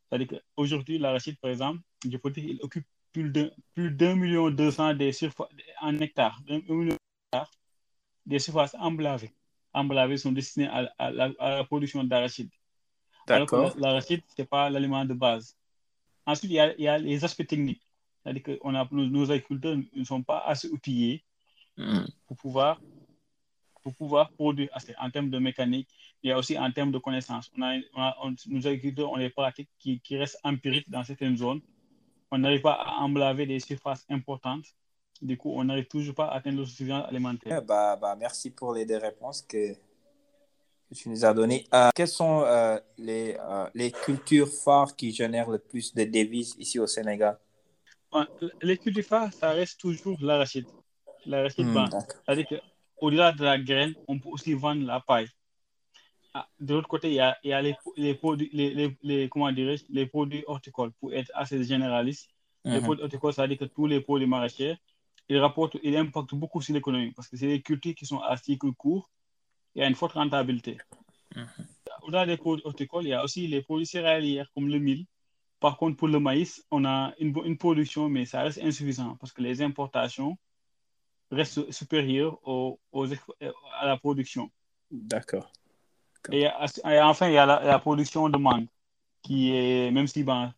C'est-à-dire 0.10 0.39
qu'aujourd'hui, 0.56 0.98
l'arachide, 0.98 1.38
par 1.39 1.51
exemple, 1.51 1.81
je 2.10 2.16
peux 2.18 2.31
dire 2.31 2.45
qu'il 2.45 2.60
occupe 2.62 2.86
plus 3.12 3.30
de 3.30 3.51
plus 3.74 3.92
d'un 3.92 4.16
million 4.16 4.50
deux 4.50 4.72
cents 4.72 4.94
des 4.94 5.12
surfaces 5.12 5.48
en 5.81 5.98
hectares, 6.00 6.39
un 6.50 6.60
million 6.60 6.95
d'hectares 7.31 7.51
des 8.25 8.39
surfaces 8.39 8.75
emblavées. 8.80 9.34
Emblavées 9.74 10.18
sont 10.18 10.31
destinées 10.31 10.68
à, 10.68 10.92
à, 10.98 11.12
la, 11.12 11.31
à 11.40 11.50
la, 11.57 11.63
production 11.63 12.04
d'arachide. 12.04 12.50
D'accord. 13.28 13.75
L'arachide, 13.78 14.22
ce 14.28 14.42
n'est 14.42 14.48
pas 14.48 14.69
l'aliment 14.69 15.04
de 15.06 15.13
base. 15.13 15.56
Ensuite, 16.25 16.51
il 16.51 16.56
y 16.56 16.60
a, 16.60 16.74
il 16.75 16.83
y 16.83 16.88
a 16.88 16.98
les 16.98 17.24
aspects 17.24 17.45
techniques. 17.45 17.81
C'est-à-dire 18.24 18.44
que 18.44 18.60
on 18.62 18.75
a, 18.75 18.88
nos, 18.92 19.06
nos, 19.06 19.31
agriculteurs 19.31 19.78
ne 19.94 20.04
sont 20.04 20.24
pas 20.24 20.40
assez 20.40 20.69
outillés 20.69 21.24
mm. 21.78 22.06
pour 22.25 22.38
pouvoir 22.38 22.81
pour 23.88 23.95
pouvoir 23.95 24.30
produire 24.31 24.69
en 25.00 25.10
termes 25.10 25.30
de 25.30 25.39
mécanique 25.39 25.88
et 26.24 26.34
aussi 26.34 26.57
en 26.57 26.72
termes 26.72 26.92
de 26.92 26.98
connaissances. 26.98 27.50
On 27.57 27.62
a, 27.62 27.78
on 27.95 28.01
a 28.01 28.18
on, 28.24 28.36
nos 28.48 28.68
agriculteurs 28.68 29.12
ont 29.12 29.18
des 29.18 29.30
pratiques 29.30 29.69
qui, 29.80 30.00
qui 30.01 30.18
restent 30.18 30.39
empiriques 30.44 30.89
dans 30.89 31.04
certaines 31.04 31.38
zones 31.38 31.62
on 32.31 32.38
n'arrive 32.39 32.62
pas 32.62 32.74
à 32.74 33.01
emblaver 33.01 33.45
des 33.45 33.60
surfaces 33.60 34.06
importantes. 34.10 34.66
Du 35.22 35.38
coup, 35.38 35.51
on 35.56 35.63
n'arrive 35.63 35.88
toujours 35.88 36.13
pas 36.13 36.28
à 36.28 36.36
atteindre 36.36 36.57
l'autosuffisance 36.57 37.06
alimentaire. 37.07 37.62
Bah, 37.63 37.95
bah, 37.95 38.16
merci 38.16 38.51
pour 38.51 38.74
les 38.74 38.86
deux 38.86 38.98
réponses 38.98 39.42
que, 39.42 39.74
que 39.74 40.94
tu 40.95 41.10
nous 41.10 41.25
as 41.25 41.33
données. 41.33 41.66
Euh, 41.74 41.90
quelles 41.95 42.07
sont 42.07 42.42
euh, 42.42 42.78
les, 42.98 43.38
euh, 43.40 43.68
les 43.74 43.92
cultures 43.92 44.50
phares 44.50 44.95
qui 44.95 45.12
génèrent 45.12 45.50
le 45.50 45.60
plus 45.60 45.94
de 45.95 46.04
devises 46.04 46.56
ici 46.60 46.80
au 46.80 46.88
Sénégal? 46.88 47.40
Les 48.62 48.78
cultures 48.78 49.06
phares, 49.06 49.33
ça 49.33 49.51
reste 49.51 49.80
toujours 49.80 50.18
l'arachide. 50.22 50.68
L'arachide, 51.25 51.66
mmh, 51.66 51.74
bah, 51.74 51.90
qu'au-delà 52.98 53.32
de 53.32 53.44
la 53.44 53.58
graine, 53.70 53.94
on 54.08 54.20
peut 54.20 54.30
aussi 54.30 54.54
vendre 54.54 54.86
la 54.86 55.00
paille 55.00 55.30
de 56.60 56.74
l'autre 56.74 56.88
côté, 56.88 57.10
il 57.10 57.16
y 57.16 57.20
a, 57.20 57.38
il 57.44 57.50
y 57.50 57.54
a 57.54 57.62
les, 57.62 57.76
les, 57.96 58.14
produits, 58.14 58.50
les, 58.54 58.74
les, 58.74 58.98
les, 59.04 59.30
comment 59.30 59.50
les 59.50 60.06
produits 60.06 60.44
horticoles 60.48 60.92
pour 61.00 61.14
être 61.14 61.32
assez 61.34 61.64
généraliste. 61.64 62.30
Mm 62.30 62.70
-hmm. 62.70 62.74
Les 62.74 62.82
produits 62.82 63.04
horticoles, 63.04 63.34
ça 63.34 63.42
veut 63.44 63.48
dire 63.50 63.58
que 63.58 63.66
tous 63.66 63.88
les 63.88 64.02
produits 64.02 64.28
maraîchers, 64.28 64.76
ils, 65.30 65.40
rapportent, 65.46 65.78
ils 65.84 65.96
impactent 65.98 66.36
beaucoup 66.36 66.62
sur 66.62 66.74
l'économie 66.74 67.12
parce 67.16 67.28
que 67.30 67.38
c'est 67.40 67.52
des 67.56 67.62
cultures 67.62 67.96
qui 68.00 68.06
sont 68.06 68.22
à 68.32 68.34
cycle 68.38 68.72
court 68.84 69.06
et 69.76 69.81
à 69.83 69.88
une 69.88 69.95
forte 70.02 70.14
rentabilité. 70.21 70.74
Mm 71.36 71.44
-hmm. 71.44 71.66
Au-delà 72.04 72.26
des 72.31 72.38
produits 72.44 72.66
horticoles, 72.69 73.06
il 73.07 73.12
y 73.16 73.18
a 73.19 73.24
aussi 73.28 73.42
les 73.54 73.62
produits 73.68 73.90
céréaliers 73.95 74.45
comme 74.54 74.68
le 74.76 74.80
mil. 74.88 75.02
Par 75.66 75.74
contre, 75.80 75.95
pour 76.00 76.10
le 76.16 76.19
maïs, 76.28 76.52
on 76.78 76.81
a 76.86 76.98
une, 77.24 77.31
une 77.50 77.57
production, 77.66 78.04
mais 78.14 78.24
ça 78.31 78.38
reste 78.45 78.60
insuffisant 78.69 79.12
parce 79.19 79.33
que 79.36 79.42
les 79.48 79.57
importations 79.69 80.31
restent 81.31 81.72
supérieures 81.72 82.38
aux, 82.48 82.80
aux, 82.92 83.06
à 83.80 83.86
la 83.86 83.98
production. 83.98 84.50
D'accord. 84.92 85.52
Et, 86.31 86.42
et, 86.42 87.00
enfin, 87.02 87.28
il 87.28 87.34
y 87.34 87.38
a 87.38 87.46
la, 87.46 87.64
la, 87.64 87.80
production 87.80 88.30
de 88.30 88.38
mangue, 88.38 88.68
qui 89.22 89.56
est, 89.56 89.92
même 89.92 90.07
si, 90.07 90.24
ben, 90.24 90.54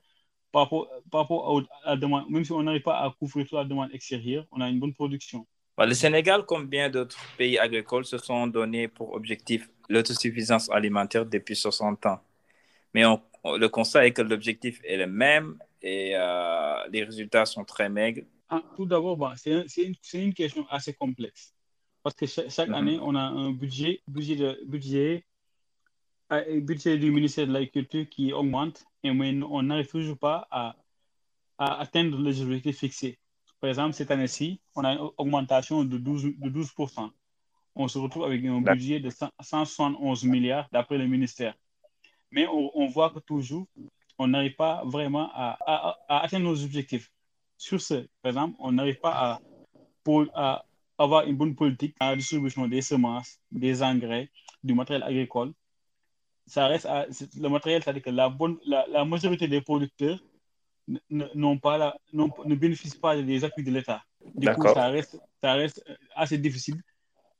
par 0.52 0.64
rapport, 0.64 0.90
par 1.12 1.22
rapport 1.22 1.62
à 1.84 1.92
la 1.92 1.96
demande, 1.98 2.30
même 2.30 2.44
si 2.44 2.52
on 2.52 2.64
n'arrive 2.64 2.82
pas 2.82 3.00
à 3.00 3.14
couvrir 3.20 3.46
toute 3.46 3.58
la 3.58 3.66
demande 3.66 3.90
extérieure, 3.94 4.46
on 4.52 4.62
a 4.62 4.70
une 4.70 4.80
bonne 4.80 4.94
production. 4.94 5.46
Le 5.78 5.94
Sénégal, 5.94 6.46
comme 6.46 6.68
bien 6.68 6.90
d'autres 6.90 7.18
pays 7.38 7.58
agricoles, 7.58 8.04
se 8.06 8.18
sont 8.18 8.48
donnés 8.48 8.88
pour 8.90 9.14
objectif 9.14 9.70
l'autosuffisance 9.88 10.70
alimentaire 10.70 11.26
depuis 11.26 11.56
60 11.56 12.06
ans. 12.06 12.20
Mais 12.94 13.06
on, 13.06 13.22
on, 13.44 13.56
le 13.56 13.70
constat 13.70 14.06
est 14.06 14.12
que 14.12 14.22
l'objectif 14.22 14.82
est 14.84 14.98
le 14.98 15.08
même 15.08 15.58
et 15.82 16.12
euh, 16.16 16.76
les 16.92 17.04
résultats 17.04 17.46
sont 17.46 17.64
très 17.64 17.88
maigres. 17.88 18.24
Ah, 18.50 18.64
tout 18.76 18.86
d'abord, 18.86 19.18
c'est 19.38 19.52
une, 19.84 19.94
une, 20.14 20.34
question 20.34 20.66
assez 20.70 20.94
complexe. 20.94 21.54
Parce 22.02 22.16
que 22.16 22.26
chaque, 22.26 22.50
chaque 22.50 22.70
mm 22.70 22.74
-hmm. 22.74 22.78
année, 22.78 23.00
on 23.02 23.16
a 23.16 23.22
un 23.22 23.52
budget, 23.52 24.02
budget, 24.08 24.36
de, 24.36 24.60
budget 24.66 25.24
le 26.30 26.60
budget 26.60 26.98
du 26.98 27.12
ministère 27.12 27.48
de 27.48 27.54
l'Agriculture 27.54 28.08
qui 28.10 28.34
augmente, 28.34 28.86
et 29.04 29.12
mais 29.12 29.34
on 29.44 29.64
n'arrive 29.64 29.88
toujours 29.88 30.18
pas 30.18 30.48
à, 30.52 30.76
à, 31.58 31.80
atteindre 31.80 32.20
les 32.22 32.42
objectifs 32.42 32.80
fixés. 32.80 33.18
Par 33.60 33.70
exemple, 33.70 33.94
cette 33.94 34.12
année-ci, 34.12 34.62
on 34.76 34.84
a 34.84 34.94
une 34.94 35.10
augmentation 35.18 35.84
de 35.84 35.98
12, 35.98 36.38
de 36.38 36.50
12 36.50 36.72
On 37.76 37.88
se 37.88 37.98
retrouve 37.98 38.24
avec 38.24 38.44
un 38.46 38.62
budget 38.62 39.00
de 39.00 39.10
171 39.10 40.24
milliards 40.24 40.68
d'après 40.72 40.98
le 40.98 41.08
ministère. 41.08 41.56
Mais 42.32 42.48
on, 42.48 42.72
on, 42.78 42.88
voit 42.88 43.10
que 43.10 43.20
toujours, 43.20 43.68
on 44.18 44.28
n'arrive 44.28 44.56
pas 44.56 44.84
vraiment 44.86 45.30
à, 45.34 45.58
à, 45.66 45.98
à, 46.08 46.20
atteindre 46.24 46.46
nos 46.46 46.64
objectifs. 46.64 47.12
Sur 47.60 47.80
ce, 47.80 48.08
par 48.24 48.32
exemple, 48.32 48.56
on 48.58 48.72
n'arrive 48.72 49.00
pas 49.00 49.12
à, 49.12 49.42
pour, 50.04 50.26
à 50.34 50.66
avoir 50.98 51.28
une 51.28 51.36
bonne 51.36 51.56
politique 51.56 51.96
à 52.00 52.10
la 52.10 52.16
distribution 52.16 52.68
des 52.68 52.82
semences, 52.82 53.38
des 53.52 53.84
engrais, 53.84 54.32
du 54.64 54.74
matériel 54.74 55.04
agricole 55.04 55.54
ça 56.50 56.66
reste 56.66 56.88
à, 56.88 57.06
le 57.38 57.48
matériel, 57.48 57.84
c'est-à-dire 57.84 58.02
que 58.02 58.10
la, 58.10 58.28
bonne, 58.28 58.58
la, 58.66 58.86
la 58.88 59.06
majorité 59.06 59.48
des 59.48 59.62
producteurs 59.62 60.20
n'ont 61.12 61.60
pas 61.60 61.78
la, 61.78 61.96
ne 62.12 62.56
bénéficient 62.56 62.98
pas 62.98 63.22
des 63.22 63.44
appuis 63.44 63.64
de 63.64 63.72
l'État. 63.72 64.04
Du 64.34 64.50
coup, 64.50 64.68
ça 64.68 64.88
reste, 64.88 65.20
ça 65.44 65.54
reste 65.54 65.84
assez 66.16 66.40
difficile 66.40 66.82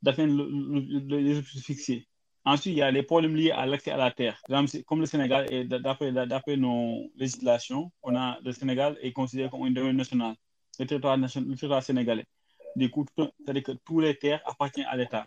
d'atteindre 0.00 0.44
les 0.44 1.38
objectifs 1.38 1.64
fixés. 1.64 2.08
Ensuite, 2.44 2.74
il 2.74 2.78
y 2.78 2.82
a 2.82 2.90
les 2.90 3.02
problèmes 3.02 3.36
liés 3.36 3.50
à 3.50 3.66
l'accès 3.66 3.90
à 3.90 3.98
la 3.98 4.10
terre. 4.10 4.40
Comme 4.86 5.00
le 5.00 5.06
Sénégal, 5.06 5.46
d'après 5.68 6.56
nos 6.56 7.10
législations, 7.16 7.92
on 8.02 8.16
a, 8.16 8.38
le 8.42 8.52
Sénégal 8.52 8.96
est 9.02 9.12
considéré 9.12 9.50
comme 9.50 9.62
un 9.64 9.70
domaine 9.70 9.96
national, 9.96 10.34
le 10.78 10.86
territoire, 10.86 11.18
national, 11.18 11.50
le 11.50 11.56
territoire 11.56 11.82
sénégalais. 11.82 12.24
Du 12.76 12.88
coup, 12.88 13.04
c'est-à-dire 13.16 13.62
que 13.62 13.72
tous 13.84 14.00
les 14.00 14.16
terres 14.16 14.40
appartiennent 14.46 14.86
à 14.86 14.96
l'État, 14.96 15.26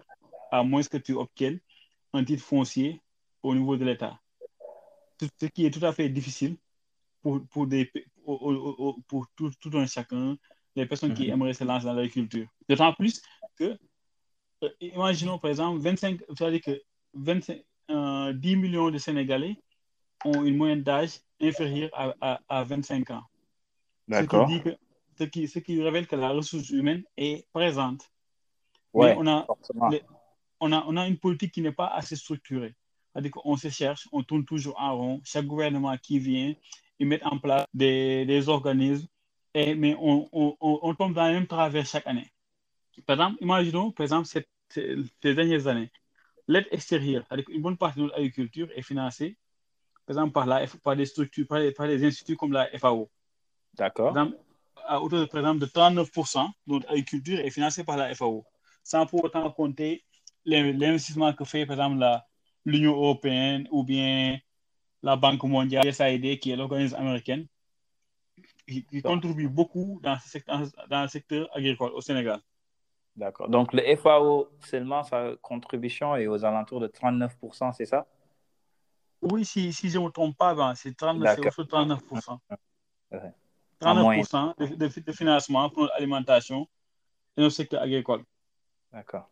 à 0.52 0.64
moins 0.64 0.82
que 0.82 0.98
tu 0.98 1.14
obtiennes 1.14 1.60
un 2.14 2.24
titre 2.24 2.44
foncier 2.44 3.02
au 3.44 3.54
niveau 3.54 3.78
de 3.78 3.86
l'État. 3.86 4.20
Ce 5.22 5.46
qui 5.46 5.66
est 5.66 5.72
tout 5.72 5.86
à 5.86 5.94
fait 5.94 6.10
difficile 6.10 6.58
pour, 7.22 7.46
pour, 7.48 7.68
des, 7.68 7.92
pour, 8.26 9.28
tout, 9.36 9.52
tout, 9.60 9.78
un 9.78 9.86
chacun, 9.86 10.36
les 10.76 10.86
personnes 10.88 11.14
qui 11.14 11.28
mhm. 11.28 11.34
aimeraient 11.34 11.54
se 11.54 11.64
lancer 11.64 11.86
dans 11.86 11.94
l'agriculture. 11.94 12.48
D'autant 12.68 12.94
plus 12.94 13.22
que, 13.56 13.78
euh, 14.64 14.70
imaginons 14.82 15.38
par 15.38 15.52
exemple, 15.52 15.80
25, 15.82 16.20
c'est-à-dire 16.36 16.62
que 16.62 16.82
25, 17.14 17.56
10 17.58 17.64
euh, 17.92 18.34
millions 18.34 18.90
de 18.92 18.98
Sénégalais 18.98 19.58
ont 20.26 20.44
une 20.44 20.58
moyenne 20.58 20.84
d'âge 20.84 21.20
inférieure 21.42 21.90
à, 21.94 22.40
à, 22.48 22.64
25 22.64 23.12
ans. 23.12 23.24
D'accord. 24.08 24.50
Ce, 25.20 25.24
qui, 25.26 25.48
ce 25.48 25.60
qui 25.60 25.82
révèle 25.82 26.08
que 26.08 26.16
la 26.16 26.30
ressource 26.30 26.70
humaine 26.70 27.04
est 27.18 27.48
présente. 27.52 28.10
Ouais, 28.94 29.16
on, 29.18 29.28
a, 29.28 29.46
on, 30.60 30.72
a, 30.72 30.84
on 30.88 30.98
a 30.98 31.08
une 31.08 31.18
politique 31.18 31.52
qui 31.52 31.62
n'est 31.62 31.72
pas 31.72 31.88
assez 31.88 32.16
structurée. 32.16 32.76
C'est-à-dire 33.12 33.32
qu'on 33.32 33.58
se 33.58 33.70
cherche, 33.70 34.08
on 34.12 34.24
tourne 34.24 34.46
toujours 34.46 34.80
en 34.80 34.98
rond. 34.98 35.22
Chaque 35.24 35.46
gouvernement 35.46 35.96
qui 35.98 36.20
vient, 36.20 36.54
il 37.00 37.08
met 37.08 37.24
en 37.24 37.38
place 37.38 37.66
des, 37.74 38.26
des 38.26 38.50
organismes, 38.50 39.08
et, 39.54 39.76
mais 39.76 39.96
on, 40.00 40.28
on, 40.32 40.56
on, 40.60 40.96
tombe 40.96 41.14
dans 41.14 41.28
le 41.28 41.34
même 41.34 41.48
travers 41.48 41.86
chaque 41.86 42.08
année. 42.08 42.32
Par 43.06 43.16
exemple, 43.16 43.38
imaginons, 43.42 43.92
par 43.92 44.04
exemple, 44.04 44.28
cette, 44.28 44.50
ces 44.70 44.96
dernières 45.22 45.68
années, 45.68 45.92
l'aide 46.48 46.68
extérieure, 46.72 47.26
avec 47.30 47.50
une 47.50 47.62
bonne 47.62 47.78
partie 47.78 48.00
de 48.00 48.04
notre 48.06 48.16
agriculture 48.16 48.70
est 48.76 48.82
financée, 48.82 49.38
par 50.06 50.16
exemple, 50.16 50.34
par, 50.34 50.46
la, 50.46 50.66
par 50.84 50.96
des 50.96 51.06
structures, 51.06 51.48
par, 51.48 51.62
par 51.76 51.88
des 51.88 52.04
instituts 52.06 52.36
comme 52.36 52.52
la 52.52 52.68
FAO. 52.78 53.10
D'accord. 53.76 54.16
À 54.86 55.02
hauteur 55.02 55.22
de, 55.22 55.26
par 55.26 55.40
exemple, 55.40 55.60
de 55.60 55.66
39% 55.66 56.46
de 56.46 56.74
notre 56.74 56.90
agriculture 56.90 57.40
est 57.40 57.50
financée 57.50 57.84
par 57.84 57.98
la 57.98 58.14
FAO, 58.14 58.46
sans 58.84 59.06
pour 59.06 59.24
autant 59.24 59.50
compter 59.52 60.04
l'investissement 60.46 61.32
que 61.34 61.46
fait, 61.46 61.66
par 61.66 61.78
exemple, 61.78 62.06
l'Union 62.66 62.94
européenne 62.94 63.68
ou 63.72 63.84
bien 63.84 64.38
la 65.02 65.16
Banque 65.16 65.44
mondiale, 65.44 65.94
SAID, 65.94 66.40
qui 66.40 66.52
est 66.52 66.56
l'organisme 66.56 66.96
américain, 66.96 67.46
qui, 68.68 69.02
contribue 69.02 69.48
beaucoup 69.48 70.00
dans, 70.04 70.18
ce 70.20 70.38
dans 70.90 71.02
le 71.02 71.08
secteur 71.08 71.50
agricole 71.56 71.92
au 71.94 72.02
Sénégal. 72.02 72.42
D'accord. 73.16 73.48
Donc, 73.50 73.74
le 73.74 73.96
FAO, 73.96 74.50
seulement 74.60 75.04
sa 75.04 75.36
contribution 75.42 76.16
est 76.16 76.28
aux 76.28 76.44
alentours 76.44 76.80
de 76.80 76.88
39%, 76.88 77.74
c'est 77.74 77.86
ça? 77.86 78.08
Oui, 79.22 79.46
si, 79.46 79.72
si 79.72 79.90
je 79.90 80.00
ne 80.00 80.06
me 80.06 80.10
trompe 80.10 80.36
pas, 80.38 80.54
ben, 80.56 80.74
c'est 80.76 80.98
39%. 80.98 82.40
39% 83.82 84.56
de, 84.58 84.76
de, 84.76 85.00
de, 85.00 85.12
financement 85.12 85.70
pour 85.70 85.86
l'alimentation 85.86 86.68
et 87.38 87.42
le 87.42 87.50
secteur 87.50 87.82
agricole. 87.82 88.24
D'accord. 88.92 89.30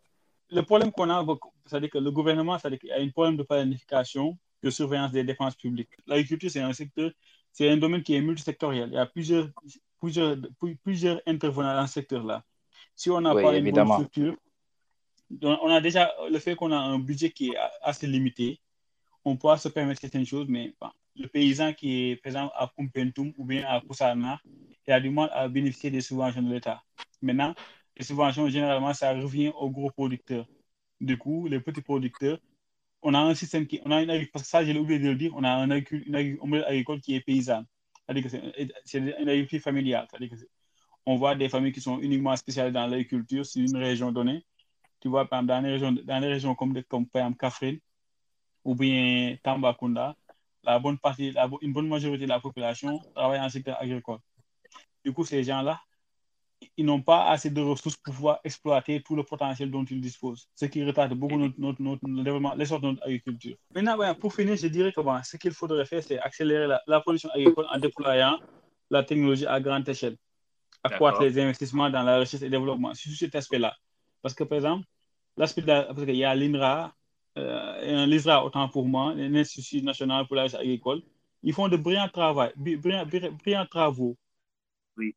Le 0.49 0.61
problème 0.63 0.91
qu'on 0.91 1.09
a, 1.09 1.25
c'est-à-dire 1.65 1.89
que 1.89 1.97
le 1.97 2.11
gouvernement, 2.11 2.55
a 2.55 2.59
un 2.97 3.09
problème 3.09 3.37
de 3.37 3.43
planification, 3.43 4.37
de 4.61 4.69
surveillance 4.69 5.11
des 5.11 5.23
dépenses 5.23 5.55
publiques. 5.55 5.91
L'agriculture, 6.05 6.51
c'est 6.51 6.59
un 6.59 6.73
secteur, 6.73 7.11
c'est 7.51 7.69
un 7.69 7.77
domaine 7.77 8.03
qui 8.03 8.15
est 8.15 8.21
multisectoriel. 8.21 8.89
Il 8.89 8.95
y 8.95 8.97
a 8.97 9.05
plusieurs, 9.05 9.49
plusieurs, 9.99 10.37
plusieurs 10.83 11.21
intervenants 11.25 11.75
dans 11.75 11.87
ce 11.87 11.93
secteur-là. 11.93 12.43
Si 12.95 13.09
on 13.09 13.21
n'a 13.21 13.33
pas 13.33 13.57
une 13.57 13.71
bonne 13.71 13.87
structure, 13.93 14.35
on 15.41 15.69
a 15.69 15.81
déjà 15.81 16.13
le 16.29 16.39
fait 16.39 16.55
qu'on 16.55 16.71
a 16.71 16.77
un 16.77 16.99
budget 16.99 17.31
qui 17.31 17.49
est 17.49 17.57
assez 17.81 18.07
limité, 18.07 18.59
on 19.23 19.37
pourra 19.37 19.57
se 19.57 19.69
permettre 19.69 20.01
certaines 20.01 20.25
choses, 20.25 20.47
mais 20.47 20.73
le 21.15 21.27
paysan 21.27 21.73
qui 21.73 22.11
est, 22.11 22.25
exemple, 22.25 22.53
à 22.55 22.71
Kumpentum 22.75 23.33
ou 23.37 23.45
bien 23.45 23.65
à 23.67 23.81
Kusana, 23.81 24.39
il 24.87 24.93
a 24.93 24.99
du 24.99 25.09
mal 25.09 25.29
à 25.33 25.47
bénéficier 25.47 25.91
des 25.91 26.01
subventions 26.01 26.41
de 26.41 26.53
l'État. 26.53 26.81
Maintenant, 27.21 27.53
les 27.95 28.03
subventions, 28.03 28.49
généralement, 28.49 28.93
ça 28.93 29.13
revient 29.13 29.51
aux 29.59 29.69
gros 29.69 29.91
producteurs. 29.91 30.47
Du 30.99 31.17
coup, 31.17 31.47
les 31.47 31.59
petits 31.59 31.81
producteurs, 31.81 32.39
on 33.01 33.13
a 33.13 33.19
un 33.19 33.35
système 33.35 33.67
qui, 33.67 33.81
on 33.85 33.91
a 33.91 34.01
une 34.01 34.27
parce 34.27 34.43
que 34.43 34.49
ça, 34.49 34.63
j'ai 34.63 34.77
oublié 34.77 34.99
de 34.99 35.09
le 35.09 35.15
dire, 35.15 35.31
on 35.35 35.43
a 35.43 35.49
un 35.49 35.69
agriculture, 35.71 36.15
agricole 36.67 37.01
qui 37.01 37.15
est 37.15 37.21
paysan. 37.21 37.63
C'est 38.85 38.97
une 38.97 39.29
agriculture 39.29 39.61
familiale. 39.61 40.07
On 41.05 41.15
voit 41.15 41.35
des 41.35 41.49
familles 41.49 41.71
qui 41.71 41.81
sont 41.81 41.99
uniquement 41.99 42.35
spécialisées 42.35 42.73
dans 42.73 42.87
l'agriculture 42.87 43.45
sur 43.45 43.61
une 43.61 43.77
région 43.77 44.11
donnée. 44.11 44.45
Tu 44.99 45.07
vois, 45.07 45.25
dans 45.25 45.61
les 45.63 45.71
régions, 45.71 45.91
dans 45.91 46.19
les 46.19 46.27
régions 46.27 46.53
comme, 46.55 46.77
exemple 46.77 47.37
Kafrine 47.37 47.79
ou 48.63 48.75
bien 48.75 49.35
Tambacounda, 49.43 50.15
une 50.67 51.73
bonne 51.73 51.87
majorité 51.87 52.25
de 52.25 52.29
la 52.29 52.39
population 52.39 52.99
travaille 53.15 53.39
en 53.39 53.49
secteur 53.49 53.81
agricole. 53.81 54.19
Du 55.03 55.11
coup, 55.11 55.25
ces 55.25 55.43
gens-là, 55.43 55.81
ils 56.77 56.85
n'ont 56.85 57.01
pas 57.01 57.29
assez 57.29 57.49
de 57.49 57.61
ressources 57.61 57.97
pour 57.97 58.13
pouvoir 58.13 58.39
exploiter 58.43 59.01
tout 59.01 59.15
le 59.15 59.23
potentiel 59.23 59.71
dont 59.71 59.83
ils 59.83 59.99
disposent, 59.99 60.47
ce 60.55 60.65
qui 60.65 60.83
retarde 60.83 61.13
beaucoup 61.13 61.37
notre, 61.37 62.23
développement, 62.23 62.53
l'essor 62.53 62.79
de 62.79 62.87
notre 62.87 63.03
agriculture. 63.03 63.55
Maintenant, 63.73 63.97
pour 64.15 64.33
finir, 64.33 64.55
je 64.55 64.67
dirais 64.67 64.91
que 64.91 65.01
ce 65.23 65.37
qu'il 65.37 65.51
faudrait 65.53 65.85
faire, 65.85 66.03
c'est 66.03 66.19
accélérer 66.19 66.67
la, 66.85 67.01
production 67.01 67.29
agricole 67.31 67.65
en 67.71 67.79
déployant 67.79 68.39
la 68.91 69.03
technologie 69.03 69.47
à 69.47 69.59
grande 69.59 69.87
échelle 69.89 70.17
accroître 70.83 71.21
les 71.21 71.39
investissements 71.39 71.89
dans 71.89 72.03
la 72.03 72.19
recherche 72.19 72.43
et 72.43 72.49
développement 72.49 72.93
sur 72.93 73.11
cet 73.11 73.35
aspect-là. 73.35 73.75
Parce 74.21 74.33
que, 74.33 74.43
par 74.43 74.57
exemple, 74.57 74.85
l'aspect 75.37 75.61
parce 75.61 76.05
qu'il 76.05 76.15
y 76.15 76.23
a 76.23 76.35
l'INRA, 76.35 76.93
euh, 77.37 78.05
l'ISRA 78.05 78.45
autant 78.45 78.67
pour 78.69 78.85
moi, 78.85 79.13
l'Institut 79.13 79.81
national 79.81 80.27
pour 80.27 80.35
la 80.35 80.43
recherche 80.43 80.61
agricole, 80.61 81.01
ils 81.43 81.53
font 81.53 81.67
de 81.67 81.77
brillants, 81.77 82.09
travail, 82.09 82.51
brillants, 82.55 83.05
brillants 83.05 83.65
travaux. 83.65 84.17
Oui. 84.97 85.15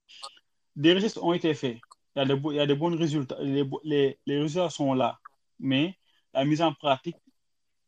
Des 0.76 0.94
recherches 0.94 1.18
ont 1.18 1.32
été 1.32 1.52
faits. 1.54 1.78
Il 2.16 2.20
y 2.20 2.22
a 2.22 2.24
de, 2.24 2.40
il 2.50 2.56
y 2.56 2.60
a 2.60 2.66
de 2.66 2.74
bons 2.74 2.96
résultats. 2.96 3.36
Les, 3.40 3.64
les, 3.82 4.18
les, 4.26 4.40
résultats 4.40 4.70
sont 4.70 4.94
là. 4.94 5.18
Mais 5.58 5.96
la 6.32 6.44
mise 6.44 6.62
en 6.62 6.72
pratique 6.72 7.16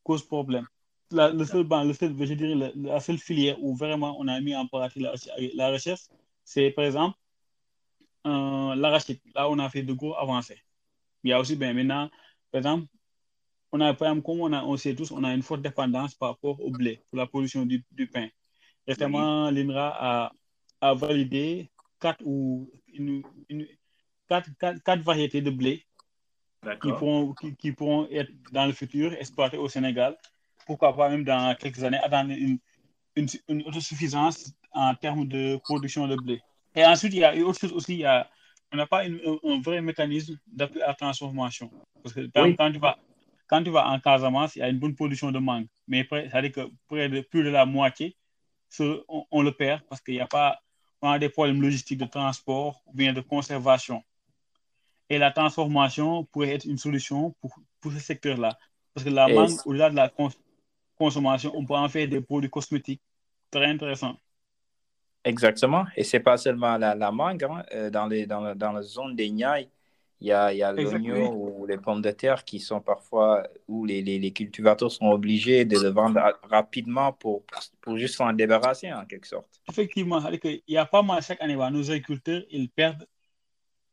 cause 0.02 0.26
problème. 0.26 0.66
La, 1.12 1.30
le 1.30 1.44
seul, 1.44 1.66
le 1.70 1.92
seul, 1.92 2.14
je 2.18 2.34
dirais, 2.34 2.54
la, 2.54 2.70
la, 2.74 3.00
seule 3.00 3.18
filière 3.18 3.56
où 3.62 3.76
vraiment 3.76 4.16
on 4.18 4.26
a 4.26 4.40
mis 4.40 4.56
en 4.56 4.66
pratique 4.66 5.02
la, 5.02 5.14
la 5.54 5.70
recherche, 5.70 6.00
c'est 6.44 6.70
par 6.70 6.84
exemple 6.84 7.16
euh, 8.26 8.74
l'arachide, 8.74 9.20
là, 9.34 9.48
on 9.48 9.58
a 9.58 9.68
fait 9.70 9.82
de 9.82 9.92
gros 9.92 10.16
avancées. 10.16 10.60
Il 11.22 11.30
y 11.30 11.32
a 11.32 11.40
aussi, 11.40 11.56
ben, 11.56 11.74
maintenant, 11.74 12.10
par 12.50 12.58
exemple, 12.58 12.86
on 13.72 13.80
a, 13.80 13.94
par 13.94 14.14
comme 14.22 14.40
on, 14.40 14.52
a, 14.52 14.62
on 14.64 14.76
sait 14.76 14.94
tous, 14.94 15.10
on 15.10 15.24
a 15.24 15.32
une 15.34 15.42
forte 15.42 15.62
dépendance 15.62 16.14
par 16.14 16.30
rapport 16.30 16.60
au 16.60 16.70
blé 16.70 17.02
pour 17.10 17.18
la 17.18 17.26
production 17.26 17.66
du, 17.66 17.84
du 17.92 18.06
pain. 18.06 18.28
Récemment, 18.86 19.50
l'INRA 19.50 19.96
a, 19.98 20.32
a, 20.80 20.94
validé 20.94 21.70
quatre, 22.00 22.22
ou 22.24 22.70
une, 22.92 23.22
une, 23.48 23.66
quatre, 24.28 24.48
quatre, 24.58 24.82
quatre, 24.82 25.02
variétés 25.02 25.40
de 25.40 25.50
blé 25.50 25.84
qui 26.82 26.92
pourront, 26.92 27.34
qui, 27.34 27.56
qui, 27.56 27.72
pourront 27.72 28.08
être 28.10 28.30
dans 28.52 28.66
le 28.66 28.72
futur 28.72 29.12
exploitées 29.14 29.58
au 29.58 29.68
Sénégal. 29.68 30.16
Pourquoi 30.66 30.96
pas 30.96 31.08
même 31.08 31.24
dans 31.24 31.54
quelques 31.56 31.82
années 31.84 32.00
une, 32.30 32.58
une, 33.16 33.28
une 33.48 33.62
autosuffisance 33.62 34.52
en 34.72 34.94
termes 34.94 35.26
de 35.26 35.56
production 35.64 36.06
de 36.06 36.16
blé. 36.16 36.40
Et 36.76 36.84
ensuite, 36.84 37.14
il 37.14 37.20
y 37.20 37.24
a 37.24 37.34
autre 37.36 37.58
chose 37.58 37.72
aussi, 37.72 37.94
il 37.94 38.00
y 38.00 38.04
a, 38.04 38.28
on 38.72 38.76
n'a 38.76 38.86
pas 38.86 39.04
un, 39.04 39.16
un, 39.44 39.60
vrai 39.60 39.80
mécanisme 39.80 40.38
d'appui 40.46 40.82
à 40.82 40.88
la 40.88 40.94
transformation. 40.94 41.70
Parce 42.02 42.14
que 42.14 42.28
quand, 42.34 42.54
quand, 42.56 42.70
tu 42.70 42.78
vas, 42.78 42.98
quand 43.46 43.64
tu 43.64 43.70
vas 43.70 43.88
en 43.88 43.98
Casamance, 43.98 44.56
il 44.56 44.58
y 44.60 44.62
a 44.62 44.68
une 44.68 44.78
bonne 44.78 44.94
production 44.94 45.32
de 45.32 45.38
mangue. 45.38 45.66
Mais 45.88 46.06
ça 46.08 46.40
veut 46.40 46.48
dire 46.48 46.52
que 46.52 46.70
près 46.86 47.08
de, 47.08 47.22
plus 47.22 47.42
de 47.42 47.48
la 47.48 47.64
moitié, 47.64 48.16
on, 48.78 49.24
on 49.30 49.42
le 49.42 49.52
perd 49.52 49.82
parce 49.88 50.02
qu'il 50.02 50.14
n'y 50.14 50.20
a 50.20 50.26
pas 50.26 50.60
on 51.02 51.10
a 51.10 51.18
des 51.18 51.28
problèmes 51.28 51.60
logistiques 51.60 51.98
de 51.98 52.06
transport 52.06 52.82
ou 52.86 52.92
bien 52.94 53.12
de 53.12 53.20
conservation. 53.20 54.02
Et 55.08 55.18
la 55.18 55.30
transformation 55.30 56.24
pourrait 56.24 56.54
être 56.54 56.64
une 56.64 56.78
solution 56.78 57.34
pour, 57.40 57.54
pour 57.80 57.92
ce 57.92 57.98
secteur-là. 57.98 58.58
Parce 58.92 59.04
que 59.04 59.10
la 59.10 59.28
mangue, 59.28 59.56
au-delà 59.66 59.90
de 59.90 59.96
la 59.96 60.12
consommation, 60.98 61.52
on 61.54 61.64
peut 61.64 61.74
en 61.74 61.88
faire 61.88 62.08
des 62.08 62.20
produits 62.20 62.50
cosmétiques 62.50 63.02
très 63.50 63.66
intéressants. 63.66 64.18
Exactement. 65.26 65.84
Et 65.96 66.04
ce 66.04 66.16
n'est 66.16 66.22
pas 66.22 66.36
seulement 66.36 66.78
la, 66.78 66.94
la 66.94 67.10
mangue. 67.10 67.44
Hein. 67.44 67.64
Euh, 67.74 67.90
dans, 67.90 68.06
les, 68.06 68.26
dans, 68.26 68.40
la, 68.40 68.54
dans 68.54 68.72
la 68.72 68.82
zone 68.82 69.16
des 69.16 69.28
Niayes, 69.30 69.68
il 70.20 70.28
y 70.28 70.32
a, 70.32 70.52
y 70.54 70.62
a 70.62 70.72
l'oignon 70.72 71.34
ou 71.34 71.66
les 71.66 71.76
pommes 71.76 72.00
de 72.00 72.10
terre 72.10 72.44
qui 72.44 72.58
sont 72.58 72.80
parfois, 72.80 73.46
où 73.68 73.84
les, 73.84 74.00
les, 74.02 74.18
les, 74.18 74.32
cultivateurs 74.32 74.90
sont 74.90 75.06
obligés 75.06 75.64
de 75.64 75.78
le 75.78 75.88
vendre 75.88 76.20
rapidement 76.44 77.12
pour, 77.12 77.42
pour 77.82 77.98
juste 77.98 78.14
s'en 78.14 78.32
débarrasser 78.32 78.90
en 78.92 79.04
quelque 79.04 79.26
sorte. 79.26 79.60
Effectivement, 79.68 80.22
il 80.44 80.62
y 80.68 80.78
a 80.78 80.86
pas 80.86 81.02
mal 81.02 81.22
chaque 81.22 81.42
année, 81.42 81.56
nos 81.56 81.90
agriculteurs, 81.90 82.42
ils 82.50 82.70
perdent, 82.70 83.06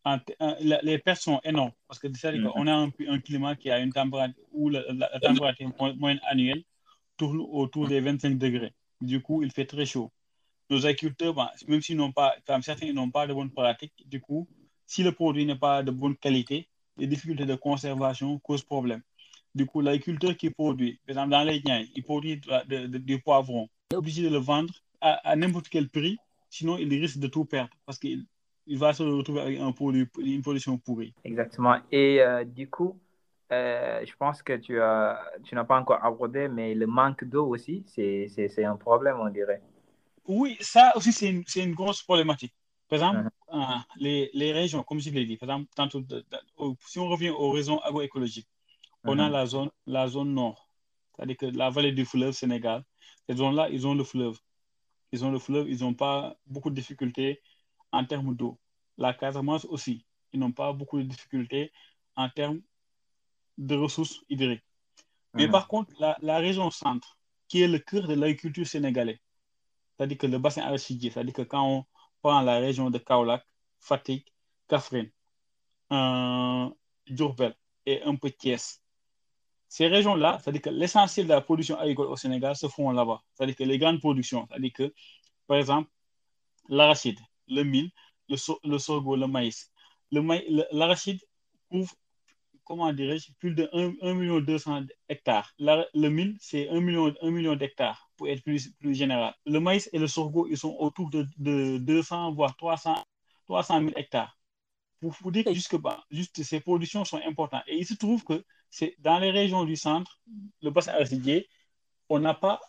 en, 0.06 0.18
les 0.60 0.98
pertes 1.00 1.22
sont 1.22 1.40
énormes 1.44 1.72
parce 1.88 1.98
que 1.98 2.08
mm 2.08 2.52
on 2.56 2.68
a 2.68 2.74
un, 2.74 2.92
un, 3.08 3.20
climat 3.20 3.56
qui 3.56 3.72
a 3.72 3.80
une 3.80 3.92
température 3.92 4.44
où 4.52 4.70
la, 4.70 4.82
la 4.92 5.20
température 5.22 5.72
moyenne 5.98 6.20
annuelle 6.30 6.64
tourne 7.18 7.40
autour 7.40 7.88
des 7.88 8.02
25 8.02 8.38
degrés. 8.38 8.74
Du 9.02 9.22
coup, 9.22 9.44
il 9.44 9.52
fait 9.52 9.66
très 9.66 9.86
chaud 9.86 10.12
nos 10.74 10.86
agriculteurs, 10.86 11.36
même 11.68 11.82
s'ils 11.82 11.98
n'ont 11.98 12.12
pas, 12.12 12.36
certains 12.62 12.92
n'ont 12.94 13.10
pas 13.10 13.28
de 13.28 13.34
bonnes 13.34 13.52
pratiques, 13.52 14.04
du 14.08 14.20
coup, 14.20 14.48
si 14.86 15.04
le 15.04 15.12
produit 15.12 15.46
n'est 15.46 15.58
pas 15.58 15.84
de 15.84 15.92
bonne 15.92 16.16
qualité, 16.16 16.68
les 16.98 17.08
difficultés 17.08 17.46
de 17.46 17.56
conservation 17.56 18.40
causent 18.40 18.64
problème. 18.64 19.02
Du 19.56 19.66
coup, 19.66 19.82
l'agriculteur 19.82 20.36
qui 20.36 20.50
produit, 20.50 21.00
par 21.06 21.14
exemple 21.14 21.30
dans 21.30 21.44
les 21.44 21.62
il 21.96 22.04
produit 22.04 22.42
du 22.68 23.22
poivron, 23.22 23.70
il 23.92 23.96
est 23.96 23.98
obligé 23.98 24.24
de 24.24 24.30
le 24.30 24.38
vendre 24.38 24.74
à, 25.02 25.36
n'importe 25.36 25.70
quel 25.70 25.90
prix, 25.90 26.18
sinon 26.50 26.78
il 26.78 26.90
risque 26.90 27.20
de 27.20 27.28
tout 27.28 27.46
perdre 27.46 27.74
parce 27.86 28.00
qu'il 28.00 28.26
il 28.66 28.78
va 28.78 28.94
se 28.94 29.04
retrouver 29.04 29.42
avec 29.42 29.60
un 29.60 29.74
produit, 29.74 30.08
une 30.20 30.42
production 30.42 30.78
pourrie. 30.78 31.14
Exactement. 31.26 31.76
Et 31.92 32.22
euh, 32.22 32.46
du 32.46 32.70
coup, 32.70 32.98
euh, 33.52 34.02
je 34.06 34.14
pense 34.18 34.42
que 34.42 34.54
tu, 34.54 34.80
as, 34.80 35.20
tu 35.44 35.54
n'as 35.54 35.66
pas 35.66 35.78
encore 35.78 36.04
abordé, 36.04 36.48
mais 36.48 36.74
le 36.74 36.88
manque 36.88 37.26
d'eau 37.26 37.46
aussi, 37.48 37.84
c'est 37.88 38.64
un 38.64 38.78
problème, 38.78 39.18
on 39.20 39.30
dirait. 39.30 39.62
Oui, 40.26 40.58
ça 40.62 40.96
aussi, 40.96 41.12
c'est 41.12 41.30
une, 41.30 41.44
une, 41.56 41.74
grosse 41.74 42.02
problématique. 42.02 42.54
Par 42.88 42.98
exemple, 42.98 43.30
uh-huh. 43.50 43.76
euh, 43.76 43.80
les, 43.98 44.30
les, 44.34 44.54
régions, 44.54 44.84
comme 44.84 45.00
je 45.00 45.10
l'ai 45.10 45.26
dit, 45.26 45.38
par 45.38 45.50
exemple, 45.50 45.70
tantôt, 45.76 46.04
si 46.88 47.00
on 47.00 47.08
revient 47.10 47.30
aux 47.30 47.52
raisons 47.52 47.80
agroécologiques, 47.80 48.48
on 49.04 49.20
a 49.20 49.28
uh-huh. 49.28 49.32
la 49.32 49.46
zone, 49.46 49.70
la 49.86 50.08
zone 50.08 50.34
nord, 50.34 50.70
c'est-à-dire 51.16 51.38
que 51.38 51.46
la 51.48 51.70
vallée 51.70 51.92
du 51.92 52.06
fleuve 52.06 52.34
Sénégal, 52.34 52.84
cette 53.28 53.38
zone-là, 53.38 53.70
ils 53.70 53.86
ont 53.86 53.96
le 53.96 54.04
fleuve. 54.04 54.40
Ils 55.12 55.24
ont 55.26 55.32
le 55.32 55.40
fleuve, 55.40 55.70
ils 55.70 55.82
n'ont 55.82 55.94
pas 55.94 56.36
beaucoup 56.48 56.70
de 56.70 56.76
difficultés 56.76 57.42
en 57.92 58.06
termes 58.06 58.36
d'eau. 58.36 58.60
La 58.98 59.14
Casamance 59.14 59.66
aussi, 59.66 60.06
ils 60.32 60.40
n'ont 60.40 60.52
pas 60.52 60.72
beaucoup 60.72 60.98
de 60.98 61.04
difficultés 61.04 61.72
en 62.16 62.30
termes 62.30 62.62
de 63.58 63.76
ressources 63.76 64.22
hydriques. 64.30 64.64
Mais 65.34 65.48
uh-huh. 65.48 65.52
par 65.52 65.68
contre, 65.68 65.94
la, 66.00 66.18
la, 66.22 66.38
région 66.38 66.70
centre, 66.72 67.18
qui 67.48 67.62
est 67.62 67.68
le 67.68 67.80
cœur 67.80 68.08
de 68.08 68.14
l'agriculture 68.14 68.66
sénégalaise, 68.68 69.20
c'est-à-dire 70.04 70.18
que 70.18 70.28
le 70.28 70.38
bassin 70.38 70.64
arachidier, 70.64 71.12
c'est-à-dire 71.12 71.34
que 71.34 71.44
quand 71.44 71.66
on 71.66 71.86
prend 72.22 72.42
la 72.42 72.58
région 72.58 72.90
de 72.90 72.98
Kaolack, 72.98 73.46
Fatigue, 73.80 74.26
Kafrine, 74.68 75.10
euh, 75.94 76.70
Djurbel 77.08 77.56
et 77.86 78.04
un 78.04 78.16
peu 78.16 78.30
Thiès, 78.30 78.82
ces 79.70 79.88
régions-là, 79.88 80.40
c'est-à-dire 80.44 80.62
que 80.62 80.70
l'essentiel 80.70 81.26
de 81.26 81.32
la 81.32 81.40
production 81.40 81.80
agricole 81.80 82.08
au 82.08 82.18
Sénégal 82.18 82.54
se 82.58 82.68
font 82.68 82.92
là-bas. 82.92 83.22
C'est-à-dire 83.34 83.56
que 83.56 83.64
les 83.64 83.78
grandes 83.78 84.00
productions, 84.00 84.46
c'est-à-dire 84.50 84.74
que, 84.74 84.94
par 85.48 85.58
exemple, 85.58 85.90
l'arachide, 86.68 87.20
le 87.48 87.64
mil, 87.64 87.90
le, 88.28 88.36
le 88.66 88.78
sorgho, 88.80 89.16
le 89.16 89.28
maïs. 89.28 89.72
L'arachide 90.12 91.22
couvre 91.72 91.94
comment 92.66 92.92
dirais-je, 92.94 93.32
plus 93.40 93.54
de 93.54 93.70
1, 93.74 94.14
million 94.14 94.40
200 94.40 94.84
hectares. 95.10 95.54
le 95.60 96.10
mil, 96.10 96.36
c'est 96.40 96.70
1 96.70 96.80
million, 96.82 97.14
1 97.22 97.32
million 97.32 97.56
d'hectares, 97.56 98.03
pour 98.16 98.28
être 98.28 98.44
plus, 98.44 98.70
plus 98.80 98.96
général. 98.96 99.34
Le 99.46 99.60
maïs 99.60 99.90
et 99.94 100.00
le 100.00 100.08
sorgho, 100.08 100.48
ils 100.50 100.58
sont 100.58 100.76
autour 100.80 101.10
de, 101.10 101.28
de 101.38 101.78
200, 101.78 102.34
voire 102.34 102.56
300, 102.56 102.96
300 103.46 103.80
000 103.80 103.92
hectares. 103.96 104.38
Pour 105.00 105.12
vous 105.22 105.32
dire 105.32 105.44
que 105.44 105.54
jusque 105.54 105.76
bas, 105.76 106.04
juste 106.12 106.44
ces 106.44 106.60
productions 106.60 107.04
sont 107.04 107.20
importantes. 107.26 107.64
Et 107.68 107.78
il 107.78 107.86
se 107.86 107.94
trouve 107.96 108.24
que 108.24 108.44
c'est 108.70 108.96
dans 109.00 109.20
les 109.20 109.32
régions 109.32 109.66
du 109.66 109.76
centre, 109.76 110.20
le 110.62 110.70
bassin 110.72 110.94
arachidier, 110.94 111.48
on 112.10 112.20
n'a 112.20 112.34
pas, 112.34 112.60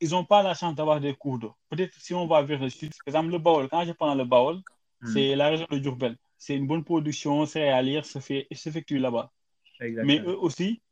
ils 0.00 0.10
n'ont 0.10 0.24
pas 0.24 0.42
la 0.42 0.54
chance 0.54 0.74
d'avoir 0.74 1.00
des 1.00 1.14
cours 1.14 1.38
d'eau. 1.38 1.54
Peut-être 1.68 1.94
si 2.00 2.14
on 2.14 2.26
va 2.26 2.42
vers 2.42 2.60
le 2.60 2.68
sud, 2.68 2.92
par 3.04 3.08
exemple 3.08 3.30
le 3.30 3.38
Baol, 3.38 3.68
quand 3.68 3.84
je 3.84 3.92
prends 3.92 4.14
le 4.14 4.24
Baol, 4.24 4.56
hmm. 5.00 5.12
c'est 5.12 5.36
la 5.36 5.48
région 5.48 5.66
de 5.70 5.78
Djurbel. 5.78 6.16
C'est 6.36 6.56
une 6.56 6.66
bonne 6.66 6.84
production 6.84 7.46
céréalière, 7.46 8.04
s'effectue 8.04 8.98
là-bas. 8.98 9.32
Mais 9.80 10.20
eux 10.20 10.38
aussi, 10.38 10.82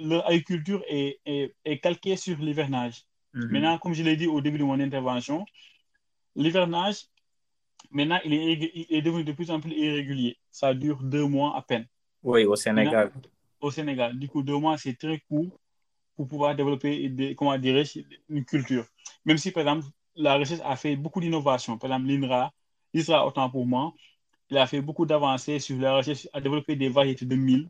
leur 0.00 0.26
agriculture 0.26 0.82
est, 0.88 1.20
est, 1.26 1.54
est, 1.64 1.78
calquée 1.78 2.16
sur 2.16 2.38
l'hivernage. 2.38 3.04
Mhm. 3.34 3.50
Maintenant, 3.50 3.78
comme 3.78 3.94
je 3.94 4.02
l'ai 4.02 4.16
dit 4.16 4.26
au 4.26 4.40
début 4.40 4.58
de 4.58 4.64
mon 4.64 4.78
intervention, 4.80 5.44
l'hivernage, 6.36 7.06
maintenant, 7.90 8.20
il 8.24 8.34
est, 8.34 8.52
il 8.52 8.96
est, 8.96 9.02
devenu 9.02 9.24
de 9.24 9.32
plus 9.32 9.50
en 9.50 9.60
plus 9.60 9.72
irrégulier. 9.72 10.38
Ça 10.50 10.74
dure 10.74 11.02
deux 11.02 11.26
mois 11.26 11.56
à 11.56 11.62
peine. 11.62 11.86
Oui, 12.22 12.44
au 12.44 12.56
Sénégal. 12.56 13.12
au 13.60 13.70
Sénégal. 13.70 14.18
Du 14.18 14.28
coup, 14.28 14.42
deux 14.42 14.58
mois, 14.58 14.76
c'est 14.78 14.94
très 14.94 15.20
court 15.20 15.58
pour 16.16 16.26
pouvoir 16.26 16.54
développer, 16.54 17.08
des, 17.08 17.34
comment 17.34 17.56
dirais-je, 17.58 18.00
une 18.28 18.44
culture. 18.44 18.84
Même 19.24 19.38
si, 19.38 19.52
par 19.52 19.62
exemple, 19.62 19.86
la 20.16 20.36
recherche 20.36 20.60
a 20.64 20.74
fait 20.74 20.96
beaucoup 20.96 21.20
d'innovations. 21.20 21.78
Par 21.78 21.90
exemple, 21.90 22.08
l'INRA, 22.08 22.52
l'ISRA, 22.92 23.26
autant 23.26 23.48
pour 23.50 23.66
moi, 23.66 23.92
il 24.50 24.58
a 24.58 24.66
fait 24.66 24.80
beaucoup 24.80 25.06
d'avancées 25.06 25.58
sur 25.58 25.78
la 25.78 25.94
recherche 25.94 26.28
à 26.32 26.40
développer 26.40 26.74
des 26.74 26.88
variétés 26.88 27.26
de 27.26 27.36
mil 27.36 27.68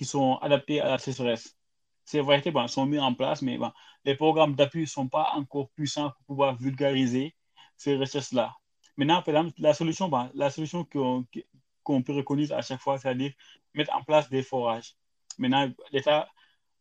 qui 0.00 0.06
sont 0.06 0.36
adaptées 0.36 0.80
à 0.80 0.88
la 0.92 0.96
sécheresse. 0.98 1.58
Ces 2.06 2.22
variétés 2.22 2.50
sont 2.68 2.86
mises 2.86 3.00
en 3.00 3.12
place, 3.12 3.42
mais 3.42 3.58
les 4.06 4.14
programmes 4.14 4.54
d'appui 4.54 4.80
ne 4.80 4.86
sont 4.86 5.08
pas 5.08 5.32
encore 5.34 5.68
puissants 5.72 6.08
pour 6.08 6.24
pouvoir 6.24 6.56
vulgariser 6.56 7.36
ces 7.76 7.98
recherches-là. 7.98 8.50
Maintenant, 8.96 9.20
par 9.20 9.34
exemple, 9.36 9.52
la 9.58 9.74
solution, 9.74 10.10
la 10.32 10.48
solution 10.48 10.86
qu'on 10.86 12.02
peut 12.02 12.14
reconnaître 12.14 12.54
à 12.54 12.62
chaque 12.62 12.80
fois, 12.80 12.96
c'est-à-dire 12.96 13.32
mettre 13.74 13.94
en 13.94 14.02
place 14.02 14.30
des 14.30 14.42
forages. 14.42 14.94
Maintenant, 15.36 15.70
l'État 15.92 16.30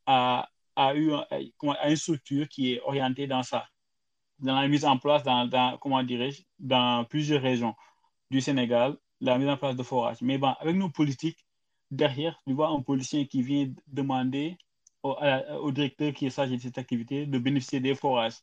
a, 0.05 0.47
a 0.77 0.95
eu 0.95 1.11
une 1.61 1.95
structure 1.97 2.47
qui 2.47 2.75
est 2.75 2.81
orientée 2.83 3.27
dans 3.27 3.43
ça, 3.43 3.67
dans 4.39 4.55
la 4.55 4.65
mise 4.69 4.85
en 4.85 4.97
place 4.97 5.23
dans, 5.23 5.77
comment 5.81 6.01
dirais-je, 6.03 6.43
dans 6.57 7.03
plusieurs 7.03 7.41
régions 7.41 7.75
du 8.31 8.39
Sénégal, 8.39 8.95
la 9.19 9.37
mise 9.37 9.49
en 9.49 9.57
place 9.57 9.75
de 9.75 9.83
forage. 9.83 10.21
Mais 10.21 10.37
bon, 10.37 10.55
avec 10.61 10.77
nos 10.77 10.89
politiques, 10.89 11.45
derrière, 11.91 12.39
tu 12.45 12.53
vois 12.53 12.69
un 12.69 12.81
policier 12.81 13.27
qui 13.27 13.41
vient 13.41 13.71
demander 13.87 14.57
au, 15.03 15.15
au 15.61 15.71
directeur 15.71 16.13
qui 16.13 16.25
est 16.27 16.29
chargé 16.29 16.57
de 16.57 16.61
cette 16.61 16.77
activité 16.77 17.25
de 17.25 17.37
bénéficier 17.37 17.79
des 17.79 17.95
forages. 17.95 18.35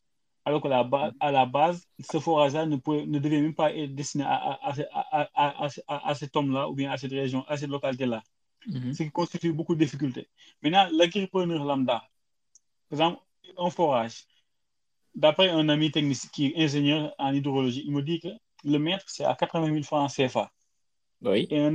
Alors 0.44 0.62
qu'à 0.62 0.68
la, 0.68 0.84
base, 0.84 1.12
à 1.18 1.32
la 1.32 1.44
base, 1.44 1.88
ce 1.98 2.20
forage-là 2.20 2.66
ne, 2.66 2.76
ne 2.76 3.18
devait 3.18 3.40
même 3.40 3.54
pas 3.54 3.74
être 3.74 3.94
destiné 3.94 4.24
à, 4.24 4.58
à, 5.34 5.68
à 5.88 6.14
cet 6.14 6.36
homme-là 6.36 6.68
ou 6.68 6.74
bien 6.74 6.90
à 6.92 6.96
cette 6.96 7.10
région, 7.10 7.44
à 7.48 7.56
cette 7.56 7.70
localité-là. 7.70 8.22
Mm-hmm. 8.68 8.94
Ce 8.94 9.02
qui 9.02 9.10
constitue 9.10 9.52
beaucoup 9.52 9.74
de 9.74 9.80
difficultés. 9.80 10.28
Maintenant, 10.62 10.88
l'agriculteur 10.92 11.64
lambda, 11.64 12.04
par 12.88 12.92
exemple, 12.92 13.22
un 13.58 13.70
forage, 13.70 14.24
d'après 15.14 15.48
un 15.48 15.68
ami 15.68 15.90
technicien 15.90 16.30
qui 16.32 16.46
est 16.46 16.64
ingénieur 16.64 17.14
en 17.18 17.32
hydrologie, 17.32 17.82
il 17.84 17.92
me 17.92 18.02
dit 18.02 18.20
que 18.20 18.28
le 18.64 18.78
mètre, 18.78 19.04
c'est 19.08 19.24
à 19.24 19.34
80 19.34 19.66
000 19.72 19.82
francs 19.82 20.12
CFA. 20.12 20.52
Oui. 21.22 21.46
Et, 21.50 21.60
un, 21.60 21.74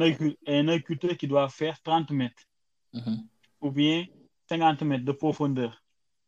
agriculteur 0.68 1.18
qui 1.18 1.28
doit 1.28 1.50
faire 1.50 1.82
30 1.82 2.12
mètres 2.12 2.44
mm-hmm. 2.94 3.26
ou 3.62 3.72
bien 3.72 4.06
50 4.50 4.84
mètres 4.84 5.06
de 5.06 5.12
profondeur 5.12 5.84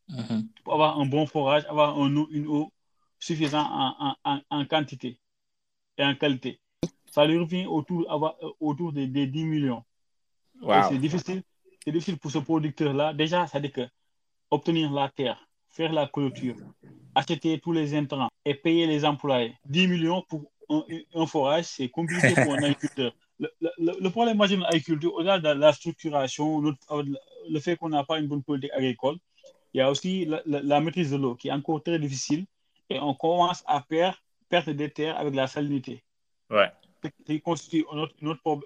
mm-hmm. 0.09 0.47
pour 0.63 0.73
avoir 0.73 0.99
un 0.99 1.05
bon 1.05 1.25
forage, 1.25 1.65
avoir 1.65 1.97
un 1.97 2.09
une 2.31 2.47
eau 2.47 2.71
suffisante 3.19 3.67
en, 3.69 4.15
en, 4.23 4.41
en, 4.49 4.65
quantité 4.65 5.19
et 5.97 6.03
en 6.03 6.15
qualité. 6.15 6.59
Ça 7.05 7.25
lui 7.25 7.37
revient 7.37 7.65
autour, 7.65 8.11
avoir, 8.11 8.35
autour 8.59 8.91
des, 8.91 9.07
10 9.07 9.45
millions. 9.45 9.83
C'est 10.89 10.97
difficile, 10.97 11.43
difficile 11.85 12.17
pour 12.17 12.31
ce 12.31 12.39
producteur-là. 12.39 13.13
Déjà, 13.13 13.47
ça 13.47 13.59
veut 13.59 13.67
dire 13.67 13.71
que 13.71 13.91
obtenir 14.49 14.91
la 14.91 15.09
terre, 15.09 15.47
faire 15.69 15.91
la 15.93 16.07
clôture, 16.07 16.55
acheter 17.15 17.59
tous 17.59 17.71
les 17.71 17.95
intrants 17.95 18.29
et 18.45 18.55
payer 18.55 18.87
les 18.87 19.05
employés. 19.05 19.55
10 19.65 19.87
millions 19.87 20.23
pour 20.27 20.51
un, 21.13 21.25
forage, 21.25 21.65
c'est 21.65 21.89
compliqué 21.89 22.33
pour 22.33 22.53
un 22.53 22.63
agriculteur. 22.63 23.13
Le, 23.39 23.49
le, 23.99 24.09
problème 24.09 24.37
moi, 24.37 24.47
dans 24.47 24.59
l'agriculture, 24.59 25.13
au-delà 25.15 25.39
de 25.39 25.49
la 25.49 25.73
structuration, 25.73 26.61
le, 26.61 27.59
fait 27.59 27.75
qu'on 27.75 27.89
n'a 27.89 28.03
pas 28.03 28.19
une 28.19 28.27
bonne 28.27 28.43
politique 28.43 28.71
agricole, 28.71 29.17
il 29.73 29.79
y 29.79 29.81
a 29.81 29.89
aussi 29.89 30.29
la, 30.45 30.79
maîtrise 30.79 31.11
de 31.11 31.17
l'eau 31.17 31.35
qui 31.35 31.47
est 31.49 31.51
encore 31.51 31.81
très 31.83 31.99
difficile 31.99 32.45
et 32.89 32.99
on 32.99 33.13
commence 33.15 33.63
à 33.65 33.81
perdre, 33.81 34.17
perdre 34.47 34.71
des 34.71 34.89
terres 34.91 35.17
avec 35.17 35.33
la 35.33 35.47
salinité. 35.47 36.03
Ouais. 36.49 36.71
Qui 37.25 37.41
constitue 37.41 37.85
une 37.91 37.99
autre, 37.99 38.15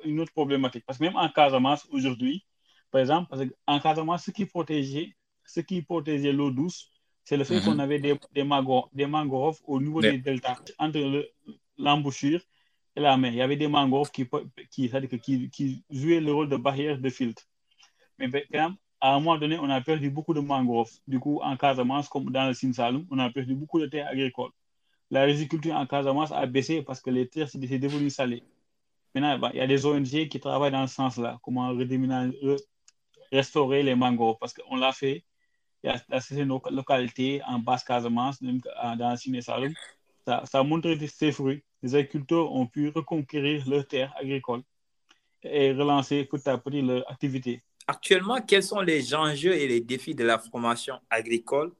une, 0.03 0.19
autre, 0.19 0.33
problématique. 0.33 0.83
Parce 0.85 0.99
que 0.99 1.05
même 1.05 1.15
en 1.15 1.29
Casamance, 1.29 1.87
aujourd'hui, 1.91 2.45
par 2.91 3.01
exemple, 3.01 3.29
parce 3.29 3.41
en 3.65 3.79
Casamance, 3.79 4.25
ce 4.25 4.31
qui 4.31 4.45
protégeait, 4.45 5.15
ce 5.45 5.61
qui 5.61 5.81
protégeait 5.81 6.33
l'eau 6.33 6.51
douce, 6.51 6.91
c'est 7.23 7.35
le 7.35 7.43
fait 7.43 7.59
qu'on 7.61 7.73
mhm. 7.73 7.79
avait 7.81 7.99
des, 7.99 8.17
des, 8.33 8.43
mangroves, 8.43 8.89
des 8.93 9.05
mangroves 9.05 9.59
au 9.65 9.81
niveau 9.81 10.01
des 10.01 10.17
deltas, 10.17 10.59
entre 10.77 10.99
le, 10.99 11.29
l'embouchure 11.77 12.41
et 12.95 13.01
la 13.01 13.17
mer. 13.17 13.31
Il 13.31 13.37
y 13.37 13.41
avait 13.41 13.55
des 13.55 13.67
mangroves 13.67 14.11
qui, 14.11 14.27
qui, 14.71 14.91
qui, 15.21 15.49
qui 15.49 15.83
jouaient 15.89 16.19
le 16.19 16.33
rôle 16.33 16.49
de 16.49 16.57
barrière 16.57 16.97
de 16.97 17.09
filtre. 17.09 17.43
Mais 18.17 18.27
ben, 18.27 18.75
à 18.99 19.13
un 19.13 19.19
moment 19.19 19.37
donné, 19.37 19.57
on 19.59 19.69
a 19.69 19.81
perdu 19.81 20.09
beaucoup 20.09 20.33
de 20.33 20.39
mangroves. 20.39 20.91
Du 21.07 21.19
coup, 21.19 21.39
en 21.41 21.55
Casamance, 21.55 22.09
comme 22.09 22.31
dans 22.31 22.47
le 22.47 22.53
Sine 22.53 22.73
on 23.11 23.19
a 23.19 23.29
perdu 23.29 23.55
beaucoup 23.55 23.79
de 23.79 23.85
terres 23.85 24.07
agricoles. 24.07 24.51
La 25.11 25.23
riziculture 25.23 25.75
en 25.75 25.85
Casamance 25.85 26.31
a 26.31 26.45
baissé 26.47 26.81
parce 26.81 26.99
que 27.01 27.09
les 27.09 27.27
terres 27.27 27.49
sont 27.49 27.59
devenues 27.59 28.09
salées. 28.09 28.43
Maintenant, 29.13 29.39
ben, 29.39 29.51
il 29.53 29.57
y 29.57 29.61
a 29.61 29.67
des 29.67 29.85
ONG 29.85 30.27
qui 30.27 30.39
travaillent 30.39 30.71
dans 30.71 30.87
ce 30.87 30.95
sens-là, 30.95 31.39
comment 31.43 31.73
restaurer 33.31 33.83
les 33.83 33.95
mangroves, 33.95 34.37
parce 34.39 34.53
qu'on 34.53 34.75
l'a 34.75 34.91
fait. 34.91 35.23
Il 35.83 35.91
y 35.91 35.93
a 35.93 36.19
certaines 36.19 36.49
localités 36.71 37.41
en 37.45 37.59
basse 37.59 37.83
Casamance, 37.83 38.41
dans 38.41 39.11
le 39.11 39.17
Sine 39.17 39.39
Saloum, 39.41 39.73
ça, 40.25 40.43
ça 40.45 40.59
a 40.59 40.63
montré 40.63 40.97
ses 41.07 41.31
fruits 41.31 41.63
les 41.83 41.95
agriculteurs 41.95 42.51
ont 42.51 42.65
pu 42.65 42.89
reconquérir 42.89 43.67
leurs 43.67 43.87
terres 43.87 44.13
agricoles 44.19 44.63
et 45.43 45.71
relancer 45.71 46.25
petit 46.25 46.49
à 46.49 46.57
petit 46.57 46.81
leur 46.81 47.09
activité. 47.09 47.63
Actuellement, 47.87 48.41
quels 48.41 48.63
sont 48.63 48.81
les 48.81 49.15
enjeux 49.15 49.53
et 49.53 49.67
les 49.67 49.81
défis 49.81 50.15
de 50.15 50.23
la 50.23 50.39
formation 50.39 50.99
agricole 51.09 51.71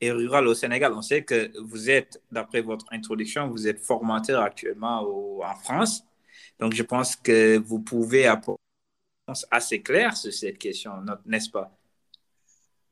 et 0.00 0.12
rurale 0.12 0.46
au 0.46 0.54
Sénégal? 0.54 0.92
On 0.92 1.02
sait 1.02 1.24
que 1.24 1.50
vous 1.60 1.90
êtes, 1.90 2.22
d'après 2.30 2.60
votre 2.60 2.86
introduction, 2.92 3.48
vous 3.48 3.66
êtes 3.66 3.80
formateur 3.80 4.42
actuellement 4.42 5.02
en 5.42 5.54
France. 5.56 6.04
Donc, 6.60 6.74
je 6.74 6.82
pense 6.82 7.16
que 7.16 7.58
vous 7.58 7.80
pouvez 7.80 8.26
apporter 8.26 8.60
une 8.60 9.32
réponse 9.32 9.46
assez 9.50 9.82
claire 9.82 10.16
sur 10.16 10.32
cette 10.32 10.58
question, 10.58 10.92
n'est-ce 11.26 11.50
pas? 11.50 11.70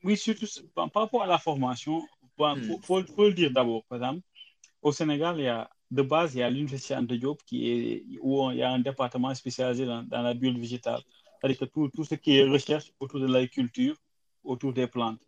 Oui, 0.03 0.17
surtout 0.17 0.47
par 0.75 0.91
rapport 0.93 1.23
à 1.23 1.27
la 1.27 1.39
formation, 1.39 2.03
il 2.39 2.79
faut, 2.83 3.01
le 3.01 3.33
dire 3.33 3.51
d'abord. 3.51 3.85
Par 3.85 3.99
exemple, 3.99 4.23
au 4.83 4.93
Sénégal, 4.93 5.39
il 5.39 5.45
y 5.45 5.49
a, 5.49 5.71
de 5.91 6.03
base, 6.03 6.35
il 6.35 6.39
y 6.39 6.43
a 6.43 6.51
l'Université 6.51 6.97
de 7.01 7.17
Diop 7.17 7.43
qui 7.45 7.71
est, 7.71 8.05
où 8.21 8.51
il 8.51 8.59
y 8.59 8.63
a 8.63 8.71
un 8.73 8.81
département 8.81 9.35
spécialisé 9.35 9.87
dans, 9.87 10.07
la 10.11 10.35
biologie 10.35 10.61
végétale. 10.61 11.01
C'est-à-dire 11.41 11.59
que 11.61 11.65
tout, 11.67 11.89
tout, 11.89 12.05
ce 12.05 12.15
qui 12.15 12.37
est 12.37 12.45
recherche 12.49 12.93
autour 12.99 13.21
de 13.21 13.27
l'agriculture, 13.27 13.97
autour 14.43 14.73
des 14.73 14.87
plantes. 14.87 15.21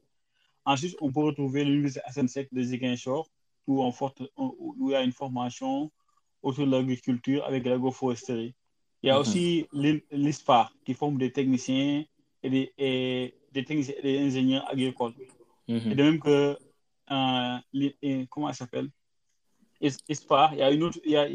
Ensuite, 0.64 0.96
on 1.00 1.12
peut 1.12 1.20
retrouver 1.20 1.64
l'Université 1.64 2.00
Asensec 2.04 2.48
de 2.52 2.62
Ziguinchor, 2.62 3.28
où, 3.66 3.82
où 3.84 4.88
il 4.88 4.92
y 4.92 4.94
a 4.94 5.02
une 5.02 5.12
formation 5.12 5.90
autour 6.42 6.66
de 6.66 6.70
l'agriculture 6.72 7.44
avec 7.44 7.66
l'agroforesterie. 7.66 8.54
Il 9.02 9.08
y 9.08 9.10
a 9.10 9.14
mm 9.14 9.16
-hmm. 9.16 9.20
aussi 9.20 9.66
l'ISPA 10.10 10.70
qui 10.84 10.94
forme 10.94 11.18
des 11.18 11.30
techniciens 11.32 12.04
et 12.42 12.50
des, 12.50 12.72
et 12.78 13.34
des, 13.52 13.64
techniciens, 13.64 13.94
des 14.02 14.18
ingénieurs 14.26 14.66
agricoles. 14.72 15.14
Mm 15.68 15.76
-hmm. 15.76 15.90
Et 15.90 15.94
de 15.94 16.02
même 16.02 16.20
que, 16.26 16.58
euh, 17.10 18.26
comment 18.30 18.48
ça 18.48 18.54
s'appelle? 18.64 18.88
ISPA, 19.80 20.50
il 20.52 20.58
y 20.58 20.62
a 20.62 20.70
une 20.70 20.82
autre, 20.82 20.98
il 21.04 21.12
y 21.12 21.16
a 21.16 21.26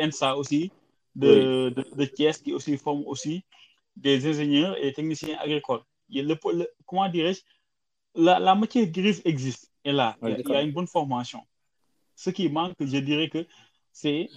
ENSA 0.00 0.36
aussi 0.36 0.70
de, 1.14 1.28
oui. 1.68 1.74
de, 1.74 1.96
de, 1.96 2.04
Thiès 2.04 2.38
qui 2.38 2.52
aussi 2.52 2.76
forme 2.76 3.04
aussi 3.06 3.44
des 3.96 4.26
ingénieurs 4.26 4.76
et 4.78 4.84
des 4.84 4.92
techniciens 4.92 5.36
agricoles. 5.38 5.82
Il 6.08 6.26
le, 6.26 6.36
le, 6.52 6.68
comment 6.86 7.08
dirais-je, 7.08 7.42
la, 8.14 8.38
la 8.38 8.54
matière 8.54 8.86
grise 8.86 9.22
existe 9.24 9.70
et 9.84 9.92
là, 9.92 10.16
oui, 10.22 10.34
il 10.38 10.48
y 10.50 10.54
a 10.54 10.62
une 10.62 10.72
bonne 10.72 10.86
formation. 10.86 11.40
Ce 12.14 12.30
qui 12.30 12.48
manque, 12.48 12.74
je 12.80 12.98
dirais 12.98 13.28
que 13.28 13.46
c'est 13.92 14.28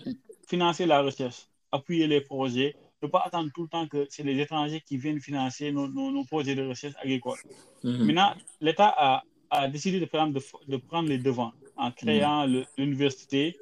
financer 0.48 0.86
la 0.86 1.02
recherche, 1.02 1.48
appuyer 1.72 2.08
les 2.08 2.22
projets, 2.22 2.76
ne 3.02 3.08
pas 3.08 3.22
attendre 3.26 3.50
tout 3.54 3.64
le 3.64 3.68
temps 3.68 3.88
que 3.88 4.06
c'est 4.10 4.24
les 4.24 4.40
étrangers 4.40 4.82
qui 4.82 4.98
viennent 4.98 5.20
financer 5.20 5.72
nos, 5.72 5.88
nos, 5.88 6.12
nos 6.12 6.24
projets 6.26 6.56
de 6.56 6.64
recherche 6.68 6.94
agricole. 7.04 7.40
Mm 7.84 7.90
-hmm. 7.90 8.06
Maintenant, 8.06 8.32
l'État 8.66 8.90
a, 9.08 9.24
a, 9.50 9.68
décidé 9.68 10.00
de 10.00 10.06
prendre, 10.06 10.34
de, 10.38 10.42
de 10.74 10.78
prendre, 10.78 11.10
les 11.10 11.18
devants 11.28 11.54
en 11.76 11.92
créant 11.92 12.48
mm 12.48 12.64
l'université 12.78 13.58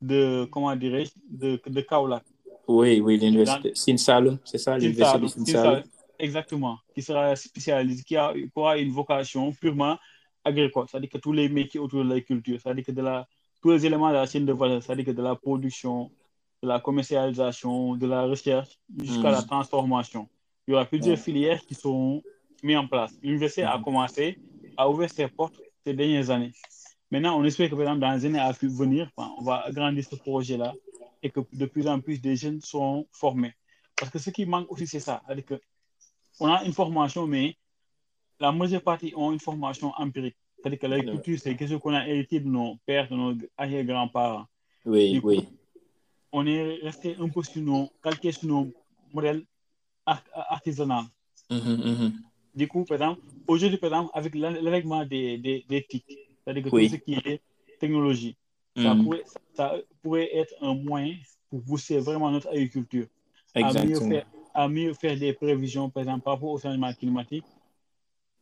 de, 0.00 0.46
comment 0.50 0.74
dirais-je, 0.76 1.12
de, 1.30 1.60
de 1.66 1.80
Kaolack. 1.80 2.24
Oui, 2.66 3.00
oui, 3.00 3.18
l'université 3.18 3.72
Sinsaloum, 3.74 4.38
c'est 4.44 4.58
ça, 4.58 4.78
l'université 4.78 5.20
de 5.20 5.26
Sinsaloum. 5.26 5.82
Exactement, 6.18 6.78
qui 6.94 7.02
sera 7.02 7.34
spécialisée, 7.36 8.02
qui, 8.04 8.16
a, 8.16 8.32
aura 8.54 8.78
une 8.78 8.92
vocation 8.92 9.52
purement 9.52 9.98
agricole, 10.44 10.86
c'est-à-dire 10.88 11.10
que 11.10 11.18
tous 11.18 11.32
les 11.32 11.48
métiers 11.48 11.80
autour 11.80 12.04
de 12.04 12.08
l'agriculture, 12.08 12.58
c'est-à-dire 12.62 12.84
que 12.84 12.92
de 12.92 13.02
la 13.02 13.26
tous 13.64 13.70
les 13.70 13.86
éléments 13.86 14.10
de 14.10 14.14
la 14.14 14.26
chaîne 14.26 14.44
de 14.44 14.52
valeur, 14.52 14.82
c'est-à-dire 14.82 15.06
que 15.06 15.10
de 15.10 15.22
la 15.22 15.34
production, 15.34 16.10
de 16.62 16.68
la 16.68 16.80
commercialisation, 16.80 17.96
de 17.96 18.06
la 18.06 18.24
recherche 18.24 18.78
jusqu'à 19.02 19.30
mmh. 19.30 19.32
la 19.32 19.42
transformation. 19.42 20.28
Il 20.68 20.72
y 20.72 20.74
aura 20.74 20.84
plusieurs 20.84 21.16
ouais. 21.16 21.22
filières 21.22 21.64
qui 21.64 21.74
sont 21.74 22.22
mises 22.62 22.76
en 22.76 22.86
place. 22.86 23.14
L'université 23.22 23.64
mmh. 23.64 23.68
a 23.68 23.80
commencé 23.82 24.38
à 24.76 24.90
ouvrir 24.90 25.08
ses 25.10 25.28
portes 25.28 25.58
ces 25.82 25.94
dernières 25.94 26.28
années. 26.28 26.52
Maintenant, 27.10 27.38
on 27.38 27.44
espère 27.44 27.68
que, 27.70 27.74
par 27.74 27.82
exemple, 27.82 28.00
dans 28.00 28.12
les 28.12 28.24
années 28.26 28.38
à 28.38 28.52
venir, 28.52 29.10
on 29.16 29.42
va 29.42 29.56
agrandir 29.66 30.04
ce 30.04 30.16
projet-là 30.16 30.74
et 31.22 31.30
que 31.30 31.40
de 31.52 31.66
plus 31.66 31.86
en 31.86 32.00
plus 32.00 32.20
de 32.20 32.34
jeunes 32.34 32.60
seront 32.60 33.06
formés. 33.12 33.54
Parce 33.96 34.10
que 34.10 34.18
ce 34.18 34.30
qui 34.30 34.44
manque 34.46 34.70
aussi, 34.70 34.86
c'est 34.86 35.00
ça. 35.00 35.22
C'est-à-dire 35.26 35.44
qu'on 36.38 36.52
a 36.52 36.64
une 36.64 36.72
formation, 36.72 37.26
mais 37.26 37.56
la 38.40 38.52
majeure 38.52 38.82
partie 38.82 39.12
ont 39.16 39.32
une 39.32 39.38
formation 39.38 39.92
empirique. 39.96 40.36
C'est-à-dire 40.58 40.78
que 40.78 40.86
l'agriculture, 40.86 41.38
c'est 41.38 41.56
quelque 41.56 41.70
chose 41.70 41.80
qu'on 41.80 41.94
a 41.94 42.06
hérité 42.08 42.40
de 42.40 42.48
nos 42.48 42.76
pères, 42.86 43.08
de 43.08 43.14
nos 43.14 43.34
arrière-grands-parents. 43.56 44.46
Oui, 44.86 45.20
coup, 45.20 45.28
oui. 45.28 45.48
On 46.32 46.46
est 46.46 46.80
resté 46.82 47.16
un 47.18 47.28
peu 47.28 47.42
sur 47.42 47.62
nos, 47.62 47.90
calqué 48.02 48.32
sur 48.32 48.48
nos 48.48 48.72
modèles 49.12 49.44
art 50.04 50.22
artisanaux. 50.32 51.06
Mm 51.50 51.56
-hmm, 51.56 51.76
mm 51.76 51.94
-hmm. 51.96 52.12
Du 52.54 52.66
coup, 52.68 52.84
par 52.84 52.96
exemple, 52.96 53.20
aujourd'hui, 53.46 53.78
par 53.78 53.90
exemple, 53.90 54.10
avec 54.14 54.34
l'avènement 54.34 55.04
des, 55.04 55.38
des, 55.38 55.64
des 55.68 55.82
TIC, 55.88 56.04
c'est-à-dire 56.44 56.64
que 56.64 56.68
oui. 56.70 56.88
tout 56.88 56.96
ce 56.96 57.00
qui 57.00 57.14
est 57.14 57.40
technologie, 57.80 58.36
mm 58.76 58.82
ça, 58.82 58.96
pourrait, 58.96 59.24
ça 59.54 59.74
pourrait 60.02 60.36
être 60.36 60.54
un 60.60 60.74
moyen 60.74 61.14
pour 61.48 61.62
pousser 61.62 61.98
vraiment 61.98 62.30
notre 62.30 62.48
agriculture. 62.48 63.06
À 63.54 63.72
mieux, 63.84 64.00
faire, 64.00 64.26
à 64.52 64.68
mieux 64.68 64.92
faire 64.94 65.16
des 65.16 65.32
prévisions, 65.32 65.88
par 65.90 66.02
exemple, 66.02 66.24
par 66.24 66.34
rapport 66.34 66.50
au 66.50 66.58
changement 66.58 66.92
climatique. 66.92 67.44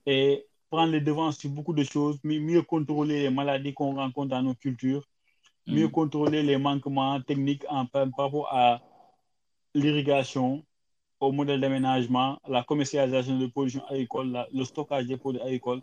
Et 0.07 0.47
prendre 0.71 0.91
les 0.91 1.03
devants 1.03 1.31
sur 1.33 1.51
beaucoup 1.51 1.75
de 1.75 1.85
choses, 1.85 2.19
mieux 2.25 2.63
contrôler 2.63 3.21
les 3.21 3.31
maladies 3.31 3.75
qu'on 3.75 3.95
rencontre 3.95 4.31
dans 4.31 4.43
nos 4.43 4.55
cultures, 4.55 5.07
mm. 5.67 5.75
mieux 5.75 5.89
contrôler 5.89 6.43
les 6.43 6.57
manquements 6.57 7.21
techniques 7.21 7.65
en, 7.69 7.85
par 7.85 8.09
rapport 8.17 8.49
à 8.51 8.81
l'irrigation, 9.75 10.65
au 11.21 11.31
modèle 11.31 11.61
d'aménagement, 11.61 12.41
la 12.49 12.65
commercialisation 12.65 13.39
de 13.39 13.47
production 13.47 13.85
agricole, 13.87 14.33
la, 14.33 14.49
le 14.53 14.65
stockage 14.65 15.07
des 15.07 15.19
produits 15.19 15.43
agricoles. 15.43 15.83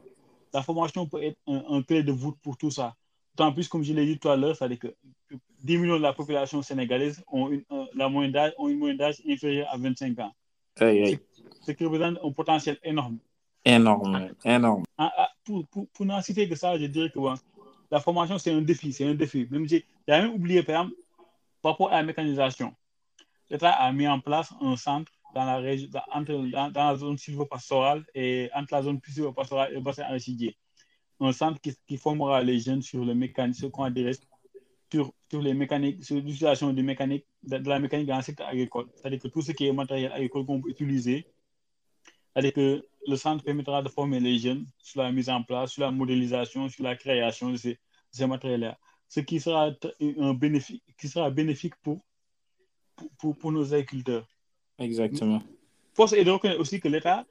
La 0.53 0.61
formation 0.61 1.07
peut 1.07 1.23
être 1.23 1.37
un, 1.47 1.63
un 1.69 1.81
clé 1.83 2.03
de 2.03 2.11
voûte 2.11 2.37
pour 2.41 2.57
tout 2.57 2.71
ça. 2.71 2.95
D'autant 3.35 3.53
plus, 3.53 3.67
comme 3.67 3.83
je 3.83 3.93
l'ai 3.93 4.05
dit 4.05 4.19
tout 4.19 4.29
à 4.29 4.35
l'heure, 4.35 4.55
c'est-à-dire 4.55 4.79
que 4.79 4.95
10 5.63 5.77
millions 5.77 5.97
de 5.97 6.01
la 6.01 6.13
population 6.13 6.61
sénégalaise 6.61 7.23
ont 7.31 7.49
une, 7.49 7.63
euh, 7.71 7.85
la 7.93 8.09
moyenne 8.09 8.31
d'âge, 8.31 8.53
ont 8.57 8.67
une 8.67 8.77
moyenne 8.77 8.97
d'âge 8.97 9.21
inférieure 9.27 9.67
à 9.71 9.77
25 9.77 10.19
ans. 10.19 10.33
Ce 10.77 11.71
qui 11.71 11.85
représente 11.85 12.17
un 12.23 12.31
potentiel 12.31 12.77
énorme. 12.83 13.17
Énorme, 13.65 14.29
énorme. 14.45 14.83
Ah, 14.97 15.11
ah, 15.17 15.29
pour, 15.43 15.67
pour, 15.67 15.87
pour 15.89 16.05
n'en 16.05 16.21
citer 16.21 16.47
que 16.47 16.55
ça, 16.55 16.77
je 16.77 16.85
dirais 16.85 17.09
que 17.09 17.19
la 17.91 17.99
formation, 17.99 18.37
c'est 18.37 18.51
un 18.51 18.61
défi, 18.61 18.93
c'est 18.93 19.05
un 19.05 19.13
défi. 19.13 19.47
Même 19.51 19.67
j'ai 19.67 19.85
même 20.07 20.33
oublié, 20.33 20.63
par 20.63 20.83
exemple, 20.83 20.95
par 21.61 21.73
rapport 21.73 21.89
à 21.91 21.97
la 21.97 22.03
mécanisation. 22.03 22.73
L'État 23.49 23.71
a 23.71 23.91
mis 23.91 24.07
en 24.07 24.19
place 24.19 24.53
un 24.61 24.75
centre 24.77 25.11
dans 25.33 25.45
la, 25.45 25.57
région, 25.57 25.89
dans, 25.91 26.03
entre, 26.11 26.33
dans, 26.51 26.71
la 26.73 26.95
zone 26.95 27.17
silvopastorale 27.17 28.05
et 28.15 28.49
entre 28.53 28.73
la 28.73 28.83
zone 28.83 28.99
silvopastorale 29.07 29.71
et 29.71 29.75
le 29.75 29.81
bassin 29.81 30.03
arachidier. 30.03 30.57
Un 31.19 31.33
centre 31.33 31.59
qui, 31.61 31.97
formera 31.97 32.41
les 32.41 32.59
jeunes 32.59 32.81
sur 32.81 33.03
le 33.03 33.13
mécanisme, 33.13 33.69
sur, 34.91 35.13
sur 35.29 35.41
les 35.41 35.53
mécaniques, 35.53 36.03
sur 36.03 36.15
l'utilisation 36.15 36.73
de, 36.73 36.81
mécanique, 36.81 37.25
de, 37.43 37.57
la 37.69 37.79
mécanique 37.79 38.07
dans 38.07 38.17
le 38.17 38.23
secteur 38.23 38.47
agricole. 38.47 38.87
C'est-à-dire 38.95 39.19
que 39.19 39.27
tout 39.27 39.41
ce 39.41 39.51
qui 39.51 39.67
est 39.67 39.73
matériel 39.73 40.11
agricole 40.11 40.45
qu'on 40.45 40.61
peut 40.61 40.69
utiliser, 40.69 41.27
c'est-à-dire 42.33 42.53
que 42.53 42.85
le 43.07 43.15
centre 43.15 43.43
permettra 43.43 43.81
de 43.81 43.89
former 43.89 44.19
les 44.19 44.37
jeunes 44.39 44.65
sur 44.81 45.01
la 45.01 45.11
mise 45.11 45.29
en 45.29 45.43
place, 45.43 45.71
sur 45.71 45.81
la 45.81 45.91
modélisation, 45.91 46.69
sur 46.69 46.83
la 46.83 46.95
création 46.95 47.51
de 47.51 47.57
ces, 47.57 47.79
ces 48.11 48.27
matériels-là. 48.27 48.77
Ce 49.07 49.19
qui 49.19 49.39
sera, 49.39 49.71
un 50.01 50.33
bénéfique, 50.33 50.83
qui 50.97 51.07
sera 51.07 51.29
bénéfique 51.31 51.75
pour, 51.77 51.99
pour, 53.17 53.37
pour 53.37 53.51
nos 53.51 53.73
agriculteurs. 53.73 54.27
Exactement. 54.79 55.41
Force 55.93 56.13
est 56.13 56.23
de 56.23 56.31
reconnaître 56.31 56.59
aussi 56.59 56.79
que 56.79 56.87
l'État, 56.87 57.25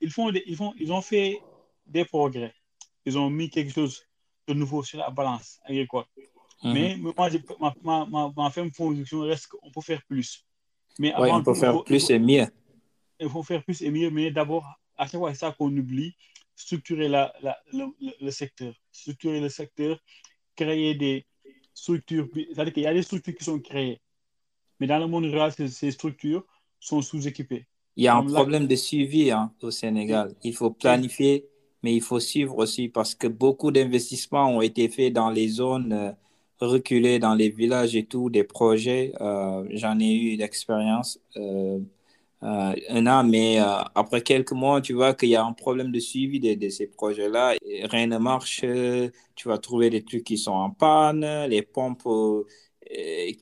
ils, 0.00 0.10
font 0.10 0.30
des, 0.30 0.42
ils, 0.46 0.56
font, 0.56 0.72
ils 0.78 0.92
ont 0.92 1.02
fait 1.02 1.40
des 1.86 2.04
progrès. 2.04 2.54
Ils 3.04 3.18
ont 3.18 3.30
mis 3.30 3.50
quelque 3.50 3.72
chose 3.72 4.02
de 4.48 4.54
nouveau 4.54 4.82
sur 4.82 4.98
la 4.98 5.10
balance 5.10 5.60
agricole. 5.64 6.04
Mm 6.62 6.68
-hmm. 6.68 6.72
Mais 6.74 6.96
moi, 6.96 7.12
ma, 7.60 7.74
ma, 7.82 8.06
ma, 8.06 8.32
ma 8.36 8.50
ferme 8.50 8.70
conviction 8.70 9.20
reste 9.20 9.46
qu'on 9.48 9.70
peut 9.70 9.84
faire 9.90 10.02
plus. 10.10 10.30
Mais 10.98 11.10
ouais, 11.14 11.30
on 11.30 11.42
peut 11.42 11.54
faire 11.54 11.74
faut, 11.74 11.84
plus 11.84 12.10
et 12.10 12.18
mieux 12.18 12.48
il 13.20 13.28
faut 13.28 13.42
faire 13.42 13.62
plus 13.64 13.82
et 13.82 13.90
mieux, 13.90 14.10
mais 14.10 14.30
d'abord, 14.30 14.66
à 14.96 15.06
chaque 15.06 15.20
fois, 15.20 15.32
c'est 15.32 15.40
ça 15.40 15.54
qu'on 15.56 15.74
oublie, 15.76 16.14
structurer 16.54 17.08
la, 17.08 17.32
la, 17.42 17.58
le, 17.72 17.86
le, 18.20 18.30
secteur. 18.30 18.74
Structurer 18.92 19.40
le 19.40 19.48
secteur, 19.48 19.98
créer 20.54 20.94
des 20.94 21.26
structures. 21.74 22.28
C'est-à-dire 22.34 22.72
qu'il 22.72 22.82
y 22.82 22.86
a 22.86 22.94
des 22.94 23.02
structures 23.02 23.34
qui 23.34 23.44
sont 23.44 23.60
créées. 23.60 24.00
Mais 24.80 24.86
dans 24.86 24.98
le 24.98 25.06
monde 25.06 25.24
rural, 25.26 25.52
ces 25.52 25.90
structures 25.90 26.44
sont 26.80 27.02
sous-équipées. 27.02 27.66
Il 27.96 28.04
y 28.04 28.08
a 28.08 28.16
Comme 28.16 28.26
un 28.28 28.32
problème 28.32 28.66
de 28.66 28.76
suivi 28.76 29.30
hein, 29.30 29.52
au 29.62 29.70
Sénégal. 29.70 30.34
Il 30.42 30.54
faut 30.54 30.70
planifier, 30.70 31.46
mais 31.82 31.94
il 31.94 32.02
faut 32.02 32.20
suivre 32.20 32.58
aussi 32.58 32.88
parce 32.88 33.14
que 33.14 33.26
beaucoup 33.26 33.70
d'investissements 33.70 34.50
ont 34.50 34.60
été 34.60 34.88
faits 34.88 35.12
dans 35.14 35.30
les 35.30 35.48
zones 35.48 35.92
euh, 35.92 36.12
reculées, 36.60 37.18
dans 37.18 37.34
les 37.34 37.48
villages 37.50 37.96
et 37.96 38.04
tout, 38.04 38.28
des 38.30 38.44
projets. 38.44 39.12
Euh, 39.20 39.66
J'en 39.70 39.98
ai 39.98 40.12
eu 40.14 40.36
d'expérience. 40.36 41.18
Euh, 41.36 41.78
euh, 42.42 42.74
un 42.90 43.06
an, 43.06 43.24
mais 43.24 43.60
euh, 43.60 43.64
après 43.94 44.20
quelques 44.22 44.52
mois, 44.52 44.80
tu 44.82 44.92
vois 44.94 45.14
qu'il 45.14 45.30
y 45.30 45.36
a 45.36 45.44
un 45.44 45.52
problème 45.54 45.90
de 45.92 46.00
suivi 46.00 46.38
de, 46.40 46.54
de 46.54 46.68
ces 46.68 46.86
projets-là. 46.86 47.54
Rien 47.84 48.06
ne 48.08 48.18
marche. 48.18 48.60
Tu 49.34 49.48
vas 49.48 49.58
trouver 49.58 49.90
des 49.90 50.04
trucs 50.04 50.24
qui 50.24 50.36
sont 50.38 50.52
en 50.52 50.70
panne, 50.70 51.24
les 51.48 51.62
pompes 51.62 52.06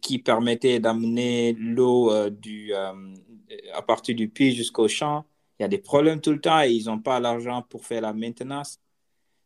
qui 0.00 0.18
permettaient 0.18 0.80
d'amener 0.80 1.54
l'eau 1.54 2.30
du 2.30 2.72
à 2.74 3.82
partir 3.82 4.14
du 4.14 4.28
puits 4.28 4.54
jusqu'au 4.54 4.88
champ. 4.88 5.24
Il 5.58 5.62
y 5.62 5.64
a 5.64 5.68
des 5.68 5.78
problèmes 5.78 6.20
tout 6.20 6.32
le 6.32 6.40
temps 6.40 6.62
et 6.62 6.70
ils 6.70 6.86
n'ont 6.86 6.98
pas 6.98 7.20
l'argent 7.20 7.62
pour 7.62 7.84
faire 7.84 8.00
la 8.00 8.12
maintenance. 8.12 8.80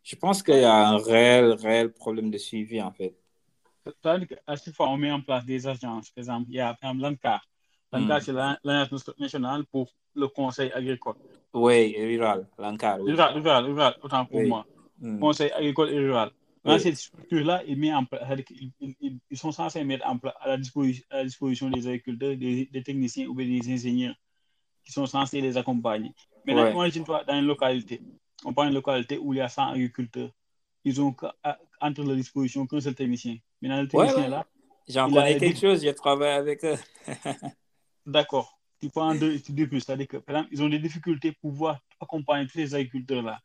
Je 0.02 0.16
pense 0.16 0.42
qu'il 0.42 0.56
y 0.56 0.64
a 0.64 0.88
un 0.88 0.96
réel, 0.96 1.52
réel 1.52 1.92
problème 1.92 2.30
de 2.30 2.38
suivi, 2.38 2.80
en 2.80 2.92
fait. 2.92 3.14
À 4.46 4.56
chaque 4.56 4.74
fois, 4.74 4.88
on 4.88 4.96
met 4.96 5.10
en 5.10 5.20
place 5.20 5.44
des 5.44 5.66
agences. 5.66 6.10
Par 6.10 6.22
exemple, 6.22 6.46
il 6.48 6.56
y 6.56 6.60
a 6.60 6.74
par 6.74 6.90
exemple, 6.90 7.02
l'ANCAR 7.02 7.46
L'ANCAR, 7.92 8.22
c'est 8.22 8.32
l'Agence 8.64 9.10
nationale 9.18 9.64
pour 9.66 9.88
le 10.14 10.28
conseil 10.28 10.70
agricole. 10.72 11.16
Oui, 11.54 11.94
rural, 11.98 12.46
l'ANCAR. 12.58 13.00
Oui. 13.00 13.12
Rural, 13.12 13.34
rural, 13.34 13.64
rural, 13.64 13.94
autant 14.02 14.24
pour 14.26 14.40
oui. 14.40 14.48
moi. 14.48 14.66
Mm. 14.98 15.20
Conseil 15.20 15.50
agricole 15.52 15.90
et 15.90 15.98
rural. 15.98 16.30
Dans 16.68 16.78
cette 16.78 16.96
structure-là, 16.96 17.62
ils 17.66 19.36
sont 19.36 19.52
censés 19.52 19.84
mettre 19.84 20.06
en 20.06 20.18
place 20.18 20.34
à 20.40 20.48
la 20.48 20.56
disposition, 20.56 21.04
à 21.10 21.16
la 21.18 21.24
disposition 21.24 21.70
des 21.70 21.86
agriculteurs, 21.86 22.36
des, 22.36 22.66
des 22.66 22.82
techniciens 22.82 23.26
ou 23.26 23.34
des 23.34 23.60
ingénieurs 23.72 24.14
qui 24.84 24.92
sont 24.92 25.06
censés 25.06 25.40
les 25.40 25.56
accompagner. 25.56 26.12
Ouais. 26.46 26.72
imagine-toi 26.72 27.24
dans 27.24 27.38
une 27.38 27.46
localité, 27.46 28.00
on 28.44 28.52
prend 28.54 28.64
une 28.66 28.74
localité 28.74 29.18
où 29.18 29.34
il 29.34 29.38
y 29.38 29.40
a 29.40 29.48
100 29.48 29.72
agriculteurs. 29.72 30.30
Ils 30.84 31.00
ont 31.00 31.14
entre 31.80 32.02
leur 32.04 32.16
disposition 32.16 32.66
qu'un 32.66 32.80
seul 32.80 32.94
technicien. 32.94 33.36
Maintenant, 33.60 33.82
le 33.82 33.88
Ouais, 33.88 34.06
technicien 34.06 34.22
ouais. 34.24 34.28
là, 34.30 34.46
J'en 34.88 35.10
connais 35.10 35.36
quelque 35.36 35.58
chose, 35.58 35.82
j'ai 35.82 35.94
travaillé 35.94 36.32
avec 36.32 36.64
eux. 36.64 36.76
d'accord, 38.06 38.58
tu 38.80 38.88
prends 38.88 39.14
deux, 39.14 39.38
deux 39.50 39.68
plus. 39.68 39.80
C'est-à-dire 39.80 40.08
que, 40.08 40.16
par 40.18 40.36
exemple, 40.36 40.54
ils 40.54 40.62
ont 40.62 40.68
des 40.68 40.78
difficultés 40.78 41.32
pour 41.32 41.50
pouvoir 41.50 41.80
accompagner 42.00 42.46
tous 42.46 42.54
ces 42.54 42.74
agriculteurs 42.74 43.22
là. 43.22 43.38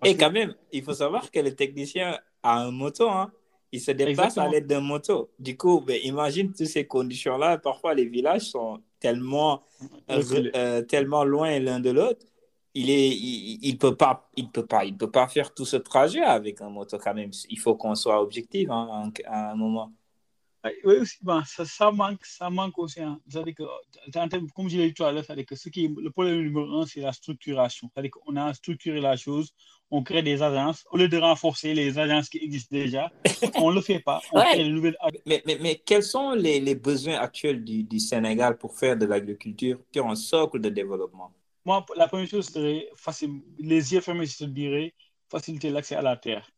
Parce 0.00 0.12
Et 0.12 0.16
que- 0.16 0.20
quand 0.20 0.32
même, 0.32 0.54
il 0.72 0.82
faut 0.82 0.92
savoir 0.94 1.30
que 1.30 1.40
le 1.40 1.54
technicien 1.54 2.18
a 2.42 2.60
un 2.60 2.70
moto, 2.70 3.08
hein. 3.08 3.30
Il 3.72 3.80
se 3.80 3.92
déplace 3.92 4.10
Exactement. 4.36 4.46
à 4.46 4.48
l'aide 4.50 4.66
d'un 4.66 4.80
moto. 4.80 5.30
Du 5.38 5.56
coup, 5.56 5.80
ben, 5.80 6.00
imagine 6.02 6.52
toutes 6.52 6.66
ces 6.66 6.86
conditions-là. 6.86 7.58
Parfois, 7.58 7.94
les 7.94 8.04
villages 8.06 8.42
sont 8.50 8.82
tellement, 8.98 9.62
Reculés. 10.08 10.50
euh, 10.56 10.82
tellement 10.82 11.22
loin 11.22 11.56
l'un 11.60 11.78
de 11.78 11.90
l'autre. 11.90 12.26
Il 12.74 12.90
est, 12.90 13.08
il, 13.10 13.58
il 13.62 13.78
peut 13.78 13.94
pas, 13.96 14.28
il 14.36 14.48
peut 14.50 14.66
pas, 14.66 14.84
il 14.84 14.96
peut 14.96 15.10
pas 15.10 15.28
faire 15.28 15.54
tout 15.54 15.64
ce 15.64 15.76
trajet 15.76 16.20
avec 16.22 16.60
un 16.60 16.68
moto 16.68 16.98
quand 16.98 17.14
même. 17.14 17.30
Il 17.48 17.58
faut 17.60 17.76
qu'on 17.76 17.94
soit 17.94 18.20
objectif 18.20 18.68
hein, 18.70 19.12
à 19.26 19.52
un 19.52 19.54
moment. 19.54 19.92
Oui, 20.84 20.96
aussi, 20.98 21.16
bon, 21.22 21.42
ça, 21.46 21.64
ça 21.64 21.90
manque, 21.90 22.24
ça 22.26 22.50
manque 22.50 22.76
aussi. 22.78 23.00
hein. 23.00 23.18
Que, 23.32 23.62
comme 24.54 24.68
je 24.68 24.76
l'ai 24.76 24.88
dit 24.88 24.94
tout 24.94 25.04
à 25.04 25.12
l'heure, 25.12 25.24
c'est-à-dire 25.24 25.46
que 25.46 25.54
ce 25.56 25.68
qui, 25.70 25.88
le 25.88 26.10
problème 26.10 26.40
numéro 26.42 26.80
un, 26.80 26.86
c'est 26.86 27.00
la 27.00 27.12
structuration. 27.12 27.88
C'est-à-dire 27.94 28.10
qu'on 28.10 28.36
a 28.36 28.52
structuré 28.52 29.00
la 29.00 29.16
chose, 29.16 29.54
on 29.90 30.02
crée 30.02 30.22
des 30.22 30.42
agences. 30.42 30.84
Au 30.90 30.96
lieu 30.96 31.08
de 31.08 31.18
renforcer 31.18 31.74
les 31.74 31.98
agences 31.98 32.28
qui 32.28 32.38
existent 32.38 32.74
déjà, 32.76 33.10
on 33.56 33.70
ne 33.70 33.76
le 33.76 33.80
fait 33.80 34.00
pas. 34.00 34.20
On 34.32 34.38
Ouais. 34.38 34.44
crée 34.46 34.64
de 34.64 34.68
nouvelles 34.70 34.96
agences. 35.00 35.22
Mais, 35.26 35.42
mais, 35.46 35.58
mais 35.60 35.82
quels 35.84 36.02
sont 36.02 36.32
les, 36.32 36.60
les 36.60 36.74
besoins 36.74 37.16
actuels 37.16 37.64
du, 37.64 37.82
du 37.82 37.98
Sénégal 37.98 38.56
pour 38.58 38.76
faire 38.78 38.96
de 38.96 39.06
l'agriculture 39.06 39.78
sur 39.92 40.06
un 40.08 40.14
socle 40.14 40.60
de 40.60 40.68
développement? 40.68 41.32
Moi, 41.64 41.84
la 41.96 42.08
première 42.08 42.28
chose 42.28 42.48
serait, 42.48 42.88
facile, 42.96 43.42
les 43.58 43.92
yeux 43.92 44.00
fermés, 44.00 44.26
je 44.26 44.38
te 44.38 44.44
dirais, 44.44 44.94
faciliter 45.28 45.70
l'accès 45.70 45.94
à 45.96 46.02
la 46.02 46.16
terre. 46.16 46.50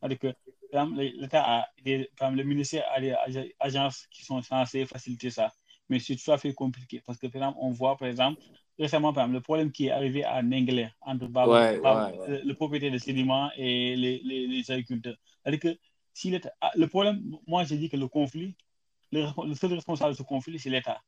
C'est-à-dire 0.00 0.18
que, 0.18 0.26
par 0.70 0.82
exemple, 0.84 1.00
l'État 1.02 1.42
a 1.44 1.68
des, 1.82 2.10
le 2.20 2.42
ministère 2.42 2.84
a 2.94 3.00
des 3.00 3.12
ag- 3.12 3.54
agences 3.60 4.06
qui 4.10 4.24
sont 4.24 4.42
censées 4.42 4.86
faciliter 4.86 5.30
ça. 5.30 5.52
Mais 5.92 5.98
c'est 6.00 6.16
tout 6.16 6.32
à 6.32 6.38
fait 6.38 6.54
compliqué 6.54 7.02
parce 7.06 7.18
que, 7.18 7.26
par 7.26 7.42
exemple, 7.42 7.58
on 7.60 7.70
voit, 7.70 7.96
par 7.98 8.08
exemple, 8.08 8.40
récemment, 8.78 9.12
par 9.12 9.24
exemple, 9.24 9.34
le 9.34 9.42
problème 9.42 9.70
qui 9.72 9.86
est 9.86 9.90
arrivé 9.90 10.24
à 10.24 10.42
Nenglé 10.42 10.88
entre 11.02 11.26
Bab- 11.28 11.50
Ouais, 11.50 11.78
Bab- 11.80 12.14
ouais, 12.14 12.18
ouais. 12.18 12.42
Le, 12.44 12.54
propriétaire 12.54 12.92
de 12.92 12.98
sédiments 12.98 13.50
et 13.56 13.94
les, 13.96 14.20
les, 14.24 14.46
les 14.46 14.70
agriculteurs. 14.70 15.16
C'est-à-dire 15.42 15.60
que 15.60 15.78
si 16.14 16.34
ah, 16.62 16.70
le 16.76 16.86
problème, 16.88 17.22
moi, 17.46 17.64
j'ai 17.64 17.76
dit 17.76 17.88
que 17.90 17.96
le 17.98 18.08
conflit, 18.08 18.56
le, 19.12 19.26
le 19.46 19.54
seul 19.54 19.74
responsable 19.74 20.12
de 20.12 20.16
ce 20.18 20.22
conflit, 20.22 20.58
c'est 20.58 20.70
l'État. 20.70 21.00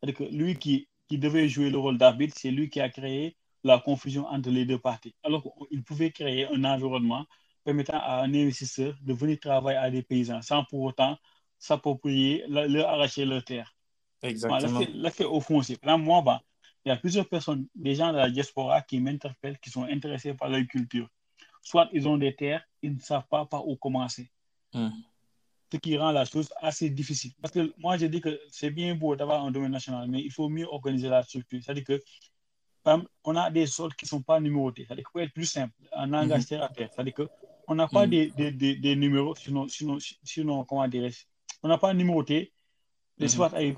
C'est-à-dire 0.00 0.18
que 0.18 0.34
lui 0.34 0.56
qui, 0.56 0.88
qui 1.08 1.18
devait 1.18 1.48
jouer 1.48 1.70
le 1.70 1.78
rôle 1.78 1.98
d'arbitre, 1.98 2.34
c'est 2.38 2.50
lui 2.50 2.68
qui 2.70 2.80
a 2.80 2.88
créé 2.88 3.36
la 3.64 3.78
confusion 3.78 4.26
entre 4.28 4.50
les 4.50 4.64
deux 4.66 4.78
parties. 4.78 5.14
Alors 5.22 5.42
qu'il 5.70 5.82
pouvait 5.84 6.10
créer 6.12 6.46
un 6.46 6.64
environnement 6.64 7.26
permettant 7.64 7.98
à 7.98 8.22
un 8.22 8.34
investisseur 8.34 8.94
de 9.02 9.12
venir 9.12 9.38
travailler 9.40 9.78
à 9.78 9.90
des 9.90 10.02
paysans 10.02 10.42
sans 10.42 10.64
pour 10.64 10.82
autant 10.82 11.16
s'approprier, 11.58 12.44
leur 12.48 12.88
arracher 12.88 13.24
leur 13.24 13.44
terre. 13.44 13.72
Exactement. 14.22 14.80
L'aspect 14.94 15.24
au 15.24 15.40
foncier. 15.40 15.78
Là, 15.82 15.96
moi, 15.96 16.22
ben, 16.22 16.40
il 16.84 16.88
y 16.88 16.92
a 16.92 16.96
plusieurs 16.96 17.28
personnes, 17.28 17.66
des 17.74 17.94
gens 17.94 18.12
de 18.12 18.18
la 18.18 18.30
diaspora 18.30 18.82
qui 18.82 19.00
m'interpellent, 19.00 19.58
qui 19.58 19.70
sont 19.70 19.84
intéressés 19.84 20.34
par 20.34 20.48
l'agriculture. 20.48 21.08
Soit 21.62 21.88
ils 21.92 22.08
ont 22.08 22.18
des 22.18 22.34
terres, 22.34 22.64
ils 22.82 22.94
ne 22.94 23.00
savent 23.00 23.26
pas 23.28 23.46
par 23.46 23.66
où 23.68 23.76
commencer. 23.76 24.30
Mhm. 24.74 24.92
Ce 25.72 25.76
qui 25.78 25.96
rend 25.96 26.10
la 26.10 26.24
chose 26.24 26.52
assez 26.60 26.90
difficile. 26.90 27.32
Parce 27.40 27.54
que 27.54 27.72
moi, 27.78 27.96
je 27.96 28.06
dis 28.06 28.20
que 28.20 28.38
c'est 28.50 28.70
bien 28.70 28.94
beau 28.94 29.16
d'avoir 29.16 29.44
un 29.44 29.50
domaine 29.50 29.70
national, 29.70 30.08
mais 30.08 30.20
il 30.20 30.30
faut 30.30 30.48
mieux 30.48 30.66
organiser 30.66 31.08
la 31.08 31.22
structure. 31.22 31.60
C'est-à-dire 31.62 31.84
que, 31.84 32.00
on 33.24 33.36
a 33.36 33.48
des 33.50 33.66
sols 33.66 33.94
qui 33.94 34.04
ne 34.04 34.08
sont 34.08 34.22
pas 34.22 34.40
numérotés. 34.40 34.84
C'est-à-dire 34.84 35.04
qu'il 35.04 35.12
faut 35.12 35.24
être 35.24 35.32
plus 35.32 35.46
simple, 35.46 35.72
un 35.92 36.12
engagé 36.12 36.42
Mhm. 36.42 36.44
terre 36.46 36.62
à 36.64 36.68
terre. 36.68 36.90
C'est-à-dire 36.92 37.14
qu'on 37.14 37.74
n'a 37.76 37.86
pas 37.86 38.06
des, 38.08 38.30
des, 38.32 38.50
des, 38.50 38.76
des 38.76 38.96
numéros, 38.96 39.36
sinon, 39.36 39.68
sinon, 39.68 39.98
sinon 40.24 40.64
comment 40.64 40.86
dirais-je, 40.88 41.24
on 41.62 41.68
n'a 41.68 41.78
pas 41.78 41.94
numéroté 41.94 42.52
Mhm. 43.18 43.26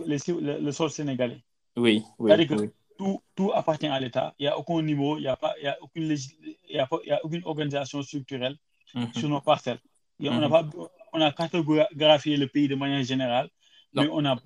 les- 0.07 0.61
le, 0.61 0.73
sol 0.73 0.91
sénégalais. 0.91 1.43
Oui, 1.77 2.05
oui, 2.19 2.31
C'est-à-dire 2.31 2.49
que 2.49 2.55
oui. 2.63 2.71
tout, 2.97 3.21
tout 3.35 3.51
appartient 3.53 3.87
à 3.89 3.99
l'État. 3.99 4.35
Il 4.39 4.45
n'y 4.45 4.49
a 4.49 4.59
aucun 4.59 4.81
niveau, 4.83 5.17
il 5.19 5.23
n'y 5.23 5.27
a, 5.29 5.37
pas- 5.37 5.55
il 5.61 5.65
y 5.65 5.69
a, 5.69 5.77
aucune 5.83 6.05
il 6.05 6.57
y 6.77 6.79
a, 6.79 6.87
pas- 6.87 7.01
il 7.05 7.09
y 7.09 7.13
a 7.13 7.25
aucune 7.25 7.43
organisation 7.45 8.03
structurelle 8.03 8.57
Mhm. 8.95 9.13
sur 9.15 9.29
nos 9.29 9.41
parcelles. 9.41 9.81
Et 10.21 10.29
on, 10.29 10.35
a 10.41 10.47
Mhm. 10.47 10.51
pas, 10.51 10.69
on 11.13 11.21
a 11.21 11.33
cartographié 11.33 12.37
le 12.37 12.47
pays 12.47 12.69
de 12.69 12.77
manière 12.77 13.03
générale, 13.03 13.49
Non. 13.93 14.03
mais 14.03 14.09
on 14.13 14.25
a 14.25 14.37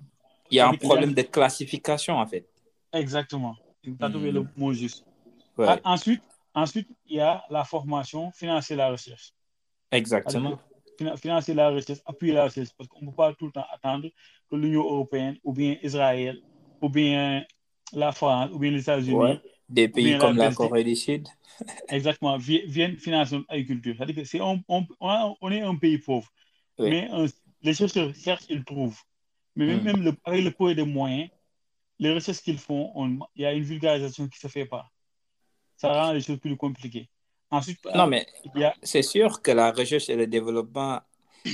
Il 0.51 0.55
y 0.55 0.59
a 0.59 0.67
un 0.67 0.73
problème 0.73 1.13
de 1.13 1.21
classification, 1.21 2.15
en 2.17 2.25
fait. 2.25 2.49
exactement. 2.91 3.55
Tu 3.83 3.95
as 4.01 4.09
trouvé 4.09 4.31
le 4.31 4.43
mot 4.57 4.73
juste. 4.73 5.05
Ouais, 5.57 5.67
Ah, 5.69 5.79
Ensuite, 5.83 6.23
ensuite, 6.55 6.89
il 7.05 7.17
y 7.17 7.19
a 7.19 7.43
la 7.51 7.63
formation, 7.63 8.31
financer 8.31 8.75
la 8.75 8.89
recherche. 8.89 9.31
exactement. 9.91 10.57
Fina- 10.97 11.15
Financer 11.15 11.53
la 11.53 11.69
recherche, 11.69 11.99
appuyer 12.05 12.33
la 12.33 12.43
recherche, 12.45 12.69
parce 12.77 12.87
qu'on 12.89 13.01
ne 13.05 13.09
peut 13.11 13.15
pas 13.15 13.33
tout 13.35 13.45
le 13.45 13.51
temps 13.51 13.65
attendre 13.71 14.09
que 14.49 14.55
l'Union 14.55 14.83
européenne, 14.83 15.37
ou 15.43 15.53
bien 15.53 15.77
Israël, 15.83 16.41
ou 16.81 16.89
bien 16.89 17.45
la 17.93 18.11
France, 18.11 18.49
ou 18.53 18.59
bien 18.59 18.71
les 18.71 18.81
États-Unis, 18.81 19.15
Ouais. 19.15 19.41
Des 19.69 19.87
pays 19.87 20.13
la 20.13 20.17
comme 20.19 20.35
la. 20.37 20.51
Corée 20.51 20.83
du 20.83 20.95
Sud. 20.95 21.27
exactement, 21.89 22.37
vi- 22.39 22.65
viennent 22.65 22.97
financer 22.97 23.35
notre 23.35 23.51
agriculture. 23.51 23.93
C'est-à-dire 23.95 24.15
que 24.15 24.23
c'est 24.23 24.39
un- 24.39 24.59
on, 24.67 24.83
on 24.99 25.35
on 25.41 25.51
est 25.51 25.61
un 25.61 25.75
pays 25.75 25.99
pauvre, 25.99 26.27
Oui. 26.79 26.89
mais 26.89 27.07
un- 27.11 27.27
les 27.61 27.73
chercheurs 27.75 28.11
cherchent, 28.15 28.45
ils 28.49 28.63
trouvent. 28.63 28.99
Mais 29.55 29.67
même, 29.67 29.81
Mm. 29.81 29.83
même 29.83 30.03
le- 30.03 30.17
avec 30.23 30.43
le 30.43 30.51
peu 30.51 30.73
de 30.73 30.81
moyens, 30.81 31.29
les 31.99 32.11
recherches 32.13 32.41
qu'ils 32.41 32.57
font, 32.57 32.91
on- 32.95 33.19
il 33.35 33.43
y 33.43 33.45
a 33.45 33.53
une 33.53 33.61
vulgarisation 33.63 34.27
qui 34.27 34.37
ne 34.43 34.49
se 34.49 34.51
fait 34.51 34.65
pas. 34.65 34.89
Ça 35.75 35.91
rend 35.93 36.13
les 36.13 36.21
choses 36.21 36.39
plus 36.39 36.57
compliquées. 36.57 37.07
Ensuite, 37.51 37.79
Non, 37.93 38.07
mais 38.07 38.25
y 38.55 38.63
a, 38.63 38.73
c'est 38.81 39.03
sûr 39.03 39.41
que 39.43 39.51
la 39.51 39.71
recherche 39.71 40.09
et 40.09 40.15
le 40.15 40.25
développement 40.27 40.99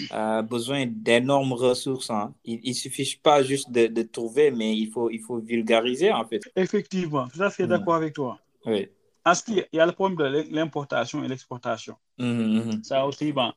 a 0.09 0.41
besoin 0.41 0.85
d'énormes 0.87 1.53
ressources. 1.53 2.09
hein. 2.09 2.33
Il 2.43 2.61
ne 2.67 2.73
suffit 2.73 3.19
pas 3.21 3.43
juste 3.43 3.71
de, 3.71 3.87
de 3.87 4.01
trouver, 4.03 4.51
mais 4.51 4.75
il 4.77 4.89
faut, 4.91 5.09
il 5.09 5.19
faut 5.21 5.39
vulgariser, 5.39 6.11
en 6.11 6.25
fait. 6.27 6.41
effectivement, 6.55 7.27
tout 7.27 7.41
à 7.41 7.49
fait 7.49 7.65
Mm. 7.65 7.69
d'accord 7.69 7.95
avec 7.95 8.13
toi. 8.13 8.39
Oui. 8.65 8.87
Ensuite, 9.25 9.67
il 9.73 9.77
y 9.77 9.79
a 9.79 9.85
le 9.85 9.91
problème 9.91 10.17
de 10.17 10.53
l'importation 10.55 11.23
et 11.23 11.27
l'exportation. 11.27 11.95
Mhm. 12.19 12.83
Ça 12.83 13.05
aussi, 13.07 13.31
bon, 13.31 13.51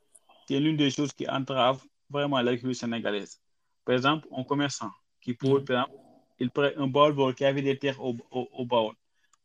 c'est 0.47 0.59
l'une 0.61 0.77
des 0.77 0.91
choses 0.91 1.13
qui 1.13 1.29
entrave 1.29 1.83
vraiment 2.09 2.41
l'agriculture 2.41 2.81
sénégalaise. 2.81 3.39
Par 3.85 3.95
exemple, 3.95 4.27
un 4.35 4.45
commerçant 4.45 4.91
qui 5.21 5.35
produit, 5.35 5.65
par 5.67 5.85
exemple, 5.85 5.99
il 6.41 6.51
prend 6.51 6.69
un 6.77 6.87
baoul 6.87 7.35
qui 7.35 7.45
avait 7.45 7.63
des 7.63 7.77
terres 7.79 8.03
au, 8.03 8.17
au, 8.31 8.49
au. 8.59 8.93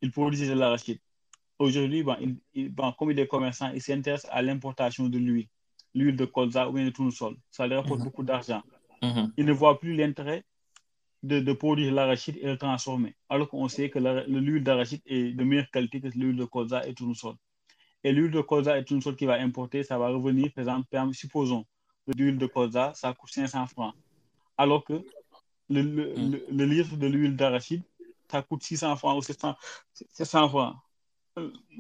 Il 0.02 0.12
produisait 0.12 0.54
de 0.54 0.60
l'arachide. 0.60 1.00
Aujourd'hui, 1.60 2.06
il- 2.54 2.70
bon, 2.70 2.92
comme 2.94 3.12
il 3.12 3.20
est 3.20 3.28
commerçant, 3.28 3.72
il 3.74 3.82
s'intéresse 3.82 4.26
à 4.32 4.42
l'importation 4.42 5.08
de 5.10 5.18
l'huile, 5.18 5.48
l'huile 5.96 6.16
de 6.16 6.26
colza 6.26 6.70
ou 6.70 6.74
bien 6.74 6.86
de 6.86 6.90
tournesol. 6.90 7.36
Ça 7.52 7.68
lui 7.68 7.76
rapporte 7.76 8.00
Mhm. 8.00 8.06
beaucoup 8.06 8.24
d'argent. 8.24 8.64
Mhm. 9.02 9.34
Il 9.38 9.46
ne 9.46 9.52
voit 9.54 9.80
plus 9.80 9.96
l'intérêt 9.96 10.44
de, 11.24 11.40
de 11.40 11.54
produire 11.54 11.94
l'arachide 11.94 12.38
et 12.42 12.48
le 12.48 12.58
transformer. 12.58 13.16
Alors 13.30 13.48
qu'on 13.50 13.68
sait 13.68 13.90
que 13.90 14.00
l'huile 14.28 14.64
d'arachide 14.64 15.02
est 15.06 15.32
de 15.34 15.44
meilleure 15.44 15.70
qualité 15.72 16.02
que 16.02 16.08
l'huile 16.08 16.36
de 16.36 16.46
colza 16.46 16.86
et 16.88 16.94
tournesol. 16.94 17.36
Et 18.04 18.12
l'huile 18.12 18.32
de 18.32 18.42
colza 18.42 18.78
et 18.78 18.84
tournesol 18.84 19.16
qu'il 19.16 19.28
va 19.28 19.36
importer, 19.36 19.84
ça 19.84 19.98
va 19.98 20.10
revenir, 20.10 20.52
par 20.54 20.64
exemple, 20.64 20.88
par 20.90 21.02
exemple, 21.04 21.16
supposons, 21.16 21.66
l'huile 22.18 22.38
de 22.38 22.48
colza, 22.48 22.92
ça 22.96 23.14
coûte 23.14 23.32
500 23.32 23.66
francs. 23.68 23.94
Alors 24.58 24.84
que 24.84 25.02
le, 25.70 25.82
le, 25.82 26.14
Mm. 26.16 26.32
le- 26.32 26.46
le 26.50 26.66
litre 26.66 26.98
de 26.98 27.08
l'huile 27.08 27.36
d'arachide, 27.38 27.84
ça 28.30 28.42
coûte 28.42 28.64
600 28.64 28.96
francs 28.98 29.18
ou 29.18 29.22
700, 29.22 29.56
700 29.94 30.50
francs. 30.50 30.76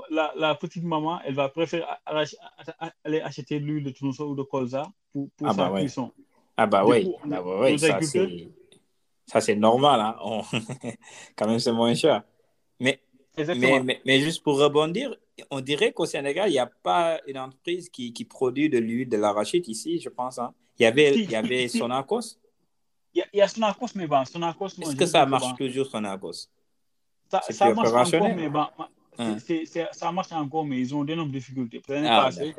La, 0.09 0.33
la 0.35 0.55
petite 0.55 0.83
maman, 0.83 1.21
elle 1.21 1.35
va 1.35 1.49
préférer 1.49 1.83
aller 3.03 3.21
acheter 3.21 3.59
de 3.59 3.65
l'huile 3.65 3.83
de 3.83 3.91
tournesol 3.91 4.29
ou 4.29 4.35
de 4.35 4.43
colza 4.43 4.91
pour, 5.11 5.29
pour 5.37 5.47
Ah 5.47 5.53
sa 5.53 5.63
bah 5.63 5.71
ouais. 5.71 5.81
cuisson. 5.81 6.11
Ah 6.57 6.65
bah 6.67 6.85
oui, 6.85 7.13
ah 7.23 7.27
bah 7.41 7.43
oui, 7.61 7.71
nos 7.71 7.77
ça 9.25 9.41
c'est 9.41 9.55
normal, 9.55 9.99
hein. 10.01 10.15
On- 10.21 10.43
quand 11.35 11.47
même 11.47 11.59
c'est 11.59 11.71
moins 11.71 11.93
cher. 11.95 12.23
Mais, 12.79 12.99
mais, 13.37 13.79
mais, 13.83 14.01
mais 14.05 14.19
juste 14.21 14.43
pour 14.43 14.59
rebondir, 14.59 15.15
on 15.49 15.61
dirait 15.61 15.93
qu'au 15.93 16.05
Sénégal, 16.05 16.49
il 16.49 16.53
n'y 16.53 16.59
a 16.59 16.67
pas 16.67 17.19
une 17.27 17.37
entreprise 17.39 17.89
qui, 17.89 18.13
qui 18.13 18.25
produit 18.25 18.69
de 18.69 18.77
l'huile 18.79 19.09
de 19.09 19.17
l'arachide 19.17 19.67
ici, 19.67 19.99
je 19.99 20.09
pense. 20.09 20.39
hein. 20.39 20.53
Il 20.79 20.83
y 20.83 20.85
avait, 20.85 21.15
il 21.15 21.31
y 21.31 21.35
avait. 21.35 21.67
Sonacos. 21.67 22.37
Il 23.13 23.19
y 23.19 23.21
a, 23.21 23.25
il 23.33 23.37
y 23.37 23.41
a 23.41 23.47
Sonacos, 23.47 23.87
mais 23.95 24.07
bon, 24.07 24.25
Sonacos, 24.25 24.69
Est-ce 24.81 24.95
que 24.95 25.05
ça 25.05 25.25
marche 25.25 25.55
toujours, 25.57 25.85
Sonacos? 25.87 26.49
Ça, 27.31 27.41
ça 27.41 27.71
marche 27.71 27.89
encore, 27.93 28.29
mais 28.35 28.49
bon, 28.49 28.67
c'est- 29.15 29.23
Hein. 29.23 29.37
c'est- 29.65 29.89
ça 29.93 30.11
marche 30.11 30.31
encore, 30.31 30.65
mais 30.65 30.79
ils 30.79 30.93
ont 30.95 31.03
d'énormes 31.03 31.31
difficultés. 31.31 31.81
L'année 31.87 32.07
Ah, 32.09 32.23
passée, 32.23 32.53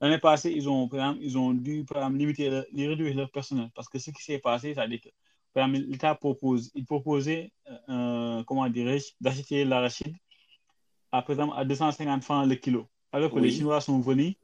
l'année 0.00 0.18
passée, 0.18 0.52
ils 0.54 0.68
ont, 0.68 0.86
exemple, 0.86 1.18
ils 1.22 1.36
ont 1.38 1.52
dû 1.52 1.80
exemple, 1.80 2.16
limiter, 2.16 2.50
leur- 2.50 2.64
réduire 2.74 3.14
leur 3.16 3.30
personnel 3.30 3.70
parce 3.74 3.88
que 3.88 3.98
ce 3.98 4.10
qui 4.10 4.22
s'est 4.22 4.38
passé, 4.38 4.74
c'est-à-dire 4.74 5.00
que 5.00 5.08
exemple, 5.56 5.86
l'État 5.88 6.14
propose, 6.14 6.70
il 6.74 6.84
proposait, 6.84 7.52
euh, 7.88 8.42
comment 8.44 8.68
dirais-je, 8.68 9.12
d'acheter 9.20 9.64
l'arachide 9.64 10.14
à, 11.12 11.22
par 11.22 11.30
exemple, 11.30 11.54
à 11.56 11.64
250 11.64 12.24
francs 12.24 12.48
le 12.48 12.56
kilo, 12.56 12.88
alors 13.12 13.30
que 13.30 13.36
Oui. 13.36 13.42
les 13.42 13.50
Chinois 13.52 13.80
sont 13.80 14.00
venus 14.00 14.34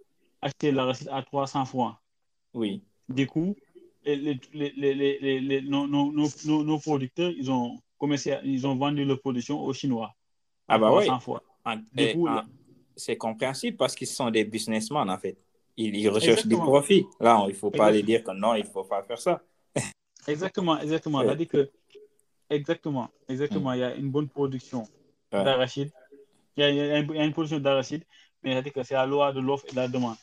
acheter 0.40 0.70
l'arachide 0.70 1.08
à 1.10 1.22
300 1.22 1.64
francs. 1.64 1.96
Oui. 2.54 2.82
Du 3.08 3.26
coup, 3.26 3.56
les, 4.04 4.16
les, 4.16 4.38
les, 4.54 5.40
les 5.40 5.62
nos, 5.62 5.86
nos, 5.86 6.12
nos, 6.12 6.64
nos, 6.64 6.78
producteurs, 6.78 7.30
ils 7.36 7.50
ont, 7.50 7.76
ils 8.44 8.66
ont 8.66 8.76
vendu 8.76 9.04
leur 9.04 9.20
production 9.20 9.60
aux 9.62 9.72
Chinois. 9.72 10.14
Ah 10.70 10.78
bah 10.78 10.92
oui. 10.94 11.06
C'est 12.96 13.16
compréhensible 13.16 13.76
parce 13.76 13.94
qu'ils 13.94 14.06
sont 14.06 14.30
des 14.30 14.44
businessmen, 14.44 15.08
en 15.10 15.18
fait. 15.18 15.36
Ils, 15.76 16.08
recherchent 16.08 16.46
du 16.46 16.56
profit. 16.56 17.06
Là, 17.18 17.42
il 17.46 17.52
ne 17.52 17.54
faut 17.54 17.70
pas 17.70 17.90
les 17.90 18.02
dire 18.02 18.22
que 18.22 18.32
non, 18.32 18.54
il 18.54 18.64
ne 18.64 18.68
faut 18.68 18.84
pas 18.84 19.02
faire 19.02 19.18
ça. 19.18 19.40
exactement, 20.28 20.78
exactement. 20.78 21.20
Ouais. 21.20 21.46
que, 21.46 21.70
exactement, 22.50 23.08
exactement. 23.28 23.70
Mm. 23.70 23.74
Il 23.74 23.78
y 23.78 23.84
a 23.84 23.94
une 23.94 24.10
bonne 24.10 24.28
production 24.28 24.84
d'arachide. 25.32 25.90
Il, 26.56 26.64
il, 26.64 26.76
y 26.76 26.80
a 26.80 27.24
une 27.24 27.32
production 27.32 27.58
d'arachide, 27.58 28.04
mais 28.42 28.52
c'est-à-dire 28.52 28.72
que 28.72 28.82
c'est 28.82 28.94
la 28.94 29.06
loi 29.06 29.32
de 29.32 29.40
l'offre 29.40 29.64
et 29.68 29.70
de 29.70 29.76
la 29.76 29.88
demande. 29.88 30.16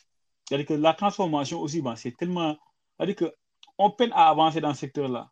C'est-à-dire 0.47 0.67
que 0.67 0.73
la 0.73 0.93
transformation 0.93 1.59
aussi, 1.59 1.81
ben, 1.81 1.95
c'est 1.95 2.15
tellement. 2.15 2.55
C'est-à-dire 2.97 3.31
qu'on 3.75 3.89
peine 3.91 4.11
à 4.13 4.29
avancer 4.29 4.61
dans 4.61 4.73
ce 4.73 4.81
secteur-là. 4.81 5.29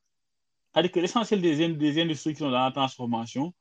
C'est-à-dire 0.74 0.92
que 0.92 1.00
l'essentiel 1.00 1.42
des, 1.42 1.70
des, 1.74 2.02
industries 2.02 2.34
qui 2.34 2.40
sont 2.40 2.52
dans 2.52 2.66
la 2.66 2.72
transformation, 2.72 3.54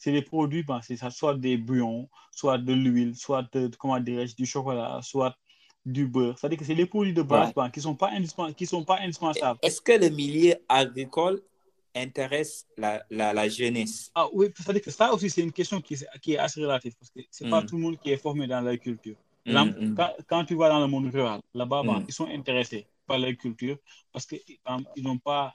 c'est 0.00 0.12
des 0.12 0.22
produits, 0.22 0.62
ben, 0.62 0.80
c'est 0.82 0.96
ça, 0.96 1.10
soit 1.10 1.34
des 1.34 1.58
bouillons, 1.58 2.08
soit 2.30 2.56
de 2.56 2.72
l'huile, 2.72 3.14
soit 3.14 3.46
de, 3.52 3.70
comment 3.78 4.00
du 4.00 4.46
chocolat, 4.46 4.98
soit 5.02 5.36
du 5.84 6.06
beurre. 6.06 6.38
C'est-à-dire 6.38 6.58
que 6.58 6.64
c'est 6.64 6.74
les 6.74 6.86
produits 6.86 7.12
de 7.12 7.20
base 7.20 7.52
ben, 7.54 7.68
qui 7.68 7.80
ne 7.80 7.82
sont, 7.82 7.94
pas 7.94 8.10
sont 8.64 8.84
pas 8.84 8.98
indispensables. 9.00 9.58
Est-ce 9.62 9.80
que 9.82 9.92
le 9.92 10.08
milieu 10.08 10.54
agricole 10.70 11.42
intéresse 11.94 12.66
la, 12.78 13.04
la, 13.10 13.34
la 13.34 13.48
jeunesse? 13.50 14.10
Ah 14.14 14.26
oui, 14.32 14.46
c'est-à-dire 14.56 14.80
que 14.80 14.90
ça 14.90 15.12
aussi, 15.12 15.28
c'est 15.28 15.42
une 15.42 15.52
question 15.52 15.82
qui, 15.82 15.98
qui, 16.22 16.32
est 16.32 16.38
assez 16.38 16.62
relative 16.62 16.94
parce 16.98 17.10
que 17.10 17.20
ce 17.30 17.44
n'est 17.44 17.50
pas 17.50 17.60
mm. 17.60 17.66
tout 17.66 17.76
le 17.76 17.82
monde 17.82 17.98
qui 17.98 18.10
est 18.10 18.16
formé 18.16 18.46
dans 18.46 18.62
l'agriculture. 18.62 19.16
Mm, 19.44 19.52
mm. 19.52 19.94
quand, 19.96 20.10
quand, 20.26 20.44
tu 20.46 20.54
vas 20.54 20.70
dans 20.70 20.80
le 20.80 20.86
monde 20.86 21.12
rural, 21.12 21.42
là-bas, 21.52 21.82
ben, 21.84 22.02
ils 22.08 22.14
sont 22.14 22.26
intéressés 22.26 22.86
par 23.06 23.18
l'agriculture 23.18 23.76
parce 24.12 24.24
qu'ils 24.24 24.58
n'ont 24.96 25.18
pas 25.18 25.54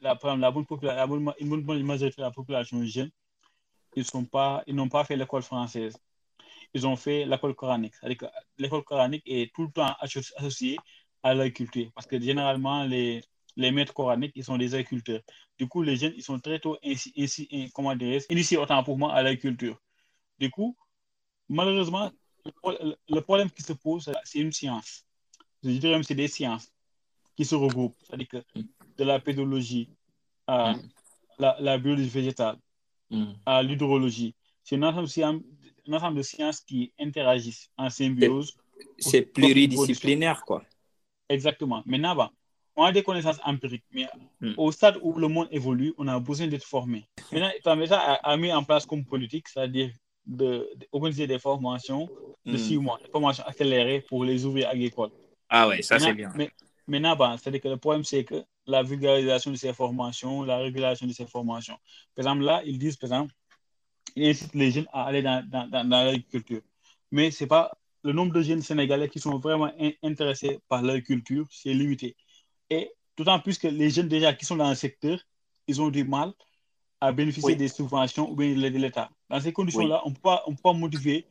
la, 0.00 0.16
la, 0.22 0.50
bonne 0.52 0.68
la 0.82 1.06
bonne, 1.08 1.32
une 1.40 1.62
bonne 1.62 1.82
majorité 1.82 2.18
de 2.18 2.26
la 2.26 2.30
population 2.30 2.84
jeune, 2.84 3.10
ils 3.96 4.04
n'ont 4.74 4.88
pas, 4.88 5.04
fait 5.04 5.16
l'école 5.16 5.42
française. 5.42 5.96
Ils 6.74 6.86
ont 6.86 6.96
fait 6.96 7.24
l'école 7.24 7.54
coranique. 7.54 7.94
L'école 8.58 8.84
coranique 8.84 9.24
est 9.26 9.52
tout 9.54 9.62
le 9.62 9.72
temps 9.72 9.94
associée 10.00 10.76
à 11.22 11.34
l'agriculture 11.34 11.90
parce 11.94 12.06
que 12.06 12.20
généralement, 12.20 12.84
les, 12.84 13.22
les 13.56 13.72
maîtres 13.72 13.92
coraniques, 13.92 14.32
ils 14.34 14.44
sont 14.44 14.56
des 14.56 14.74
agriculteurs. 14.74 15.20
Du 15.58 15.68
coup, 15.68 15.82
les 15.82 15.96
jeunes, 15.96 16.14
ils 16.16 16.22
sont 16.22 16.38
très 16.38 16.58
tôt 16.58 16.78
ainsi, 16.84 17.70
comment 17.74 17.94
dire, 17.96 18.22
initiés 18.30 18.56
autant 18.56 18.82
pour 18.82 18.96
moi 18.98 19.12
à 19.12 19.22
l'agriculture. 19.22 19.78
Du 20.38 20.50
coup, 20.50 20.76
malheureusement, 21.48 22.10
le 22.64 23.20
problème 23.20 23.50
qui 23.50 23.62
se 23.62 23.72
pose, 23.72 24.10
c'est 24.24 24.38
une 24.38 24.52
science. 24.52 25.04
Je 25.62 25.70
dirais 25.70 25.94
même 25.94 26.02
c'est 26.02 26.14
des 26.14 26.28
sciences 26.28 26.72
qui 27.36 27.44
se 27.44 27.54
regroupent. 27.54 27.96
C'est-à-dire 28.02 28.28
que 28.28 28.38
de 28.96 29.04
la 29.04 29.20
pédologie 29.20 29.90
à 30.46 30.72
mm. 30.72 30.88
la, 31.38 31.56
la, 31.60 31.78
biologie 31.78 32.08
végétale, 32.08 32.56
mm. 33.10 33.32
à 33.46 33.62
l'hydrologie, 33.62 34.34
c'est 34.62 34.76
un 34.76 34.82
ensemble, 34.82 35.42
de 36.14 36.22
sciences 36.22 36.60
qui 36.60 36.92
interagissent 36.98 37.70
en 37.76 37.90
symbiose. 37.90 38.56
C'est 38.98 39.22
pluridisciplinaire, 39.22 40.44
quoi. 40.44 40.62
Exactement. 41.28 41.82
Maintenant, 41.86 42.30
on 42.76 42.84
a 42.84 42.92
des 42.92 43.02
connaissances 43.02 43.40
empiriques, 43.44 43.84
mais 43.92 44.06
mm. 44.40 44.54
au 44.56 44.72
stade 44.72 44.98
où 45.02 45.18
le 45.18 45.28
monde 45.28 45.48
évolue, 45.50 45.92
on 45.98 46.08
a 46.08 46.18
besoin 46.18 46.46
d'être 46.46 46.64
formé. 46.64 47.08
Maintenant, 47.32 47.86
ça 47.86 47.98
a, 47.98 48.36
mis 48.36 48.52
en 48.52 48.64
place 48.64 48.86
comme 48.86 49.04
politique, 49.04 49.48
c'est-à-dire 49.48 49.90
d'organiser 50.26 51.26
de, 51.26 51.34
des 51.34 51.38
formations 51.38 52.08
de 52.44 52.56
six 52.56 52.78
mois, 52.78 52.98
des 53.04 53.10
formations 53.10 53.44
accélérées 53.44 54.00
pour 54.00 54.24
les 54.24 54.44
ouvriers 54.44 54.66
agricoles. 54.66 55.10
Ah 55.48 55.68
ouais, 55.68 55.82
ça 55.82 55.98
c'est 55.98 56.14
bien. 56.14 56.32
Mais, 56.36 56.50
maintenant, 56.86 57.16
ben, 57.16 57.36
c'est-à-dire 57.36 57.60
que 57.60 57.68
le 57.68 57.76
problème, 57.76 58.04
c'est 58.04 58.24
que 58.24 58.44
la 58.70 58.82
vulgarisation 58.82 59.50
de 59.50 59.56
ces 59.56 59.72
formations, 59.72 60.42
la 60.42 60.58
régulation 60.58 61.06
de 61.06 61.12
ces 61.12 61.26
formations. 61.26 61.78
Par 62.14 62.24
exemple, 62.24 62.44
là, 62.44 62.62
ils 62.64 62.78
disent, 62.78 62.96
par 62.96 63.08
exemple, 63.08 63.34
ils 64.16 64.28
incitent 64.28 64.54
les 64.54 64.70
jeunes 64.70 64.88
à 64.92 65.04
aller 65.04 65.22
dans, 65.22 65.46
dans, 65.48 65.68
dans, 65.68 65.88
l'agriculture. 65.88 66.62
Mais 67.10 67.30
c'est 67.30 67.46
pas 67.46 67.76
le 68.02 68.12
nombre 68.12 68.32
de 68.32 68.42
jeunes 68.42 68.62
sénégalais 68.62 69.08
qui 69.08 69.18
sont 69.18 69.38
vraiment 69.38 69.70
intéressés 70.02 70.60
par 70.68 70.82
l'agriculture, 70.82 71.46
c'est 71.50 71.74
limité. 71.74 72.16
Et 72.70 72.90
d'autant 73.16 73.38
plus 73.40 73.58
que 73.58 73.68
les 73.68 73.90
jeunes 73.90 74.08
déjà 74.08 74.32
qui 74.32 74.44
sont 74.44 74.56
dans 74.56 74.68
le 74.68 74.74
secteur, 74.74 75.18
ils 75.66 75.80
ont 75.80 75.90
du 75.90 76.04
mal 76.04 76.32
à 77.00 77.12
bénéficier 77.12 77.56
des 77.56 77.68
subventions 77.68 78.30
ou 78.30 78.34
bien 78.34 78.54
de 78.54 78.78
l'État. 78.78 79.10
Dans 79.28 79.40
ces 79.40 79.52
conditions-là, 79.52 80.02
on 80.04 80.10
ne 80.10 80.14
peut 80.14 80.62
pas 80.62 80.72
motiver 80.72 81.26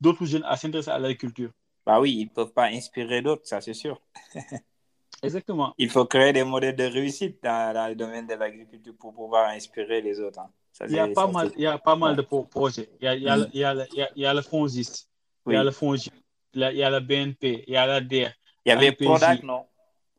d'autres 0.00 0.26
jeunes 0.26 0.44
à 0.44 0.56
s'intéresser 0.56 0.90
à 0.90 0.98
l'agriculture. 0.98 1.50
Bah 1.84 2.00
oui, 2.00 2.14
ils 2.18 2.24
ne 2.24 2.30
peuvent 2.30 2.52
pas 2.52 2.66
inspirer 2.66 3.22
d'autres, 3.22 3.46
ça 3.46 3.60
c'est 3.60 3.74
sûr. 3.74 4.00
Exactement. 5.22 5.74
Il 5.78 5.90
faut 5.90 6.04
créer 6.04 6.32
des 6.32 6.44
modèles 6.44 6.76
de 6.76 6.84
réussite 6.84 7.42
dans, 7.42 7.88
le 7.88 7.94
domaine 7.94 8.26
de 8.26 8.34
l'agriculture 8.34 8.94
pour 8.98 9.12
pouvoir 9.12 9.48
inspirer 9.50 10.00
les 10.00 10.20
autres. 10.20 10.38
Hein. 10.40 10.50
il, 10.88 10.94
y 10.94 10.98
a 10.98 11.08
pas 11.08 11.26
mal, 11.26 11.50
il 11.56 11.62
y 11.62 11.66
a 11.66 11.78
pas 11.78 11.96
mal 11.96 12.14
de 12.14 12.22
projets. 12.22 12.88
Il 13.00 13.04
y 13.04 13.08
a, 13.08 13.14
il 13.14 13.22
y 13.22 13.28
a, 13.28 13.36
il 13.52 13.60
y 13.60 13.64
a, 13.64 13.74
il 13.74 13.98
y 13.98 14.02
a, 14.02 14.10
il 14.14 14.22
y 14.22 14.26
a 14.26 14.34
le 14.34 14.42
FONGIS, 14.42 15.08
il 15.46 15.54
y 15.54 15.56
a 15.56 15.64
le 15.64 15.72
FONGIS, 15.72 16.12
il 16.54 16.60
y 16.60 16.82
a 16.82 16.90
le 16.90 17.00
BNP, 17.00 17.64
il 17.66 17.72
y 17.72 17.76
a 17.76 17.86
la 17.86 18.00
DER. 18.00 18.30
Il 18.64 18.68
y 18.68 18.72
avait 18.72 18.92
PRODAC, 18.92 19.42
non 19.42 19.66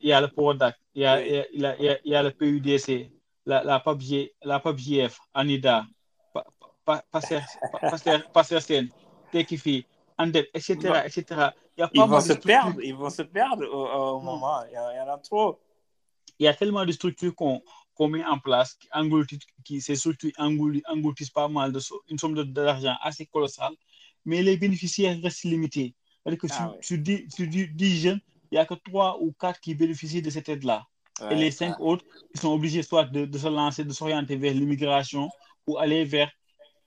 Il 0.01 0.09
y 0.09 0.13
a 0.13 0.19
le 0.19 0.27
PRODAC, 0.27 0.75
il 0.95 1.01
y 1.03 1.05
a, 1.05 1.21
il 1.21 1.45
y 1.53 1.65
a, 1.65 1.75
il 1.79 2.11
y 2.11 2.15
a, 2.15 2.23
le 2.23 2.31
PUDC, 2.31 3.09
la, 3.45 3.63
la, 3.63 3.79
PAPG, 3.79 4.33
la 4.43 4.59
PAPGF, 4.59 5.17
ANIDA, 5.33 5.85
PASSERSEN, 8.33 8.89
TEKIFI, 9.31 9.85
Andet, 10.17 10.49
etc., 10.53 11.03
etc. 11.05 11.51
Il 11.79 11.81
y 11.81 11.83
a 11.83 11.87
pas 11.87 11.91
ils, 11.93 12.09
vont 12.09 12.19
se 12.19 12.33
perdre, 12.33 12.81
ils 12.83 12.95
vont 12.95 13.09
se 13.09 13.21
perdre 13.21 13.65
au, 13.65 14.19
moment. 14.19 14.61
Il 14.69 14.73
y, 14.73 14.75
a, 14.75 14.93
il 14.93 14.97
y, 14.97 14.99
en 14.99 15.13
a 15.13 15.17
trop. 15.17 15.61
Il 16.37 16.43
y 16.43 16.47
a 16.47 16.53
tellement 16.53 16.85
de 16.85 16.91
structures 16.91 17.33
qu'on 17.33 17.61
qu 17.95 18.07
met 18.07 18.25
en 18.25 18.37
place 18.37 18.73
qui, 18.73 18.89
engloutissent, 18.91 19.47
qui 19.63 19.79
ces 19.79 19.95
structures 19.95 20.31
engloutissent 20.37 21.29
pas 21.29 21.47
mal 21.47 21.71
de 21.71 21.79
une 22.09 22.19
somme 22.19 22.35
d'argent 22.43 22.95
assez 23.01 23.25
colossale, 23.27 23.73
mais 24.25 24.43
les 24.43 24.57
bénéficiaires 24.57 25.17
restent 25.23 25.43
limités. 25.45 25.95
C'est-à-dire 26.21 26.41
que 26.41 26.47
ah, 26.51 26.55
sur, 26.55 26.71
ouais. 26.71 26.77
sur, 26.81 26.97
10, 26.97 27.29
sur 27.33 27.47
10 27.47 28.01
jeunes, 28.01 28.19
il 28.51 28.55
n'y 28.55 28.57
a 28.57 28.65
que 28.65 28.73
3 28.73 29.19
ou 29.21 29.31
4 29.31 29.61
qui 29.61 29.73
bénéficient 29.73 30.21
de 30.21 30.29
cette 30.29 30.49
aide-là. 30.49 30.85
Ouais, 31.21 31.33
et 31.33 31.35
les 31.35 31.51
5 31.51 31.79
ouais. 31.79 31.85
autres, 31.85 32.05
ils 32.35 32.41
sont 32.41 32.53
obligés 32.53 32.83
soit 32.83 33.05
de, 33.05 33.23
de 33.23 33.37
se 33.37 33.47
lancer, 33.47 33.85
de 33.85 33.93
s'orienter 33.93 34.35
vers 34.35 34.53
l'immigration 34.53 35.29
ou 35.65 35.77
aller 35.77 36.03
vers 36.03 36.29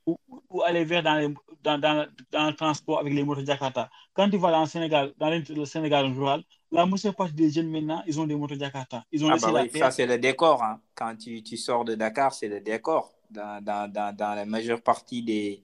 ou, 0.07 0.19
ou, 0.51 0.63
aller 0.63 0.85
vers 0.85 1.03
dans, 1.03 1.15
les, 1.15 1.29
dans, 1.63 1.79
dans, 1.79 2.07
dans, 2.31 2.47
le 2.49 2.55
transport 2.55 3.01
avec 3.01 3.13
les 3.13 3.23
motos 3.23 3.45
Jakarta. 3.45 3.91
Quand 4.15 4.29
tu 4.29 4.37
vas 4.37 4.51
dans 4.51 4.63
le 4.63 4.67
Sénégal, 4.67 5.13
dans 5.19 5.31
le 5.31 5.65
Sénégal 5.65 6.07
rural, 6.07 6.43
la 6.71 6.87
majeure 6.87 7.15
partie 7.15 7.35
des 7.35 7.51
jeunes 7.51 7.71
maintenant, 7.71 8.03
ils 8.07 8.19
ont 8.21 8.27
des 8.27 8.35
motos 8.35 8.59
Jakarta. 8.59 9.05
Ils 9.13 9.25
ont 9.25 9.31
ah 9.31 9.37
bah 9.41 9.63
oui, 9.63 9.79
ça, 9.79 9.91
c'est 9.91 10.07
le 10.07 10.19
décor. 10.19 10.63
Hein. 10.63 10.81
Quand 10.95 11.17
tu, 11.17 11.43
tu, 11.43 11.57
sors 11.57 11.85
de 11.85 11.95
Dakar, 11.95 12.33
c'est 12.33 12.49
le 12.49 12.61
décor. 12.61 13.13
Dans, 13.31 13.63
dans, 13.63 14.35
la 14.35 14.45
majeure 14.45 14.83
partie 14.83 15.23
des, 15.23 15.63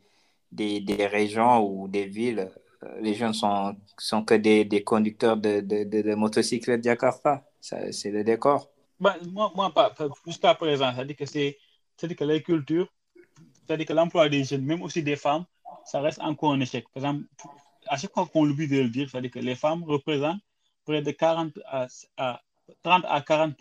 des, 0.50 0.80
des 0.80 1.06
régions 1.06 1.60
ou 1.60 1.88
des 1.88 2.06
villes, 2.06 2.50
euh, 2.82 3.00
les 3.00 3.14
jeunes 3.14 3.34
sont, 3.34 3.76
sont 3.98 4.24
que 4.24 4.34
des, 4.34 4.64
des 4.64 4.82
conducteurs 4.82 5.36
de, 5.36 5.60
de, 5.60 5.84
de, 5.84 6.02
de 6.02 6.14
motocyclettes 6.14 6.84
Jakarta. 6.84 7.44
C'est 7.60 8.10
le 8.10 8.24
décor. 8.24 8.70
Bah, 9.00 9.16
moi, 9.30 9.52
moi 9.54 9.72
pas, 9.72 9.94
jusqu'à 10.26 10.54
présent, 10.54 10.94
ça 10.94 11.04
dit 11.04 11.14
que 11.14 11.26
c'est 11.26 11.58
que 11.96 12.24
les 12.24 12.42
cultures 12.42 12.88
c'est-à-dire 13.68 13.86
que 13.86 13.92
l'emploi 13.92 14.30
des 14.30 14.44
jeunes, 14.44 14.64
même 14.64 14.80
aussi 14.80 15.02
des 15.02 15.16
femmes, 15.16 15.44
ça 15.84 16.00
reste 16.00 16.20
encore 16.22 16.52
un 16.52 16.60
échec. 16.60 16.86
Par 16.94 17.02
exemple, 17.02 17.26
à 17.86 17.98
chaque 17.98 18.14
fois 18.14 18.26
qu'on 18.26 18.48
oublie 18.48 18.66
de 18.66 18.78
le 18.78 18.88
dire, 18.88 19.10
c'est-à-dire 19.10 19.30
que 19.30 19.40
les 19.40 19.54
femmes 19.54 19.84
représentent 19.84 20.40
près 20.86 21.02
de 21.02 21.10
40 21.10 21.52
à, 21.66 21.86
à 22.16 22.40
30 22.82 23.04
à 23.06 23.20
40 23.20 23.54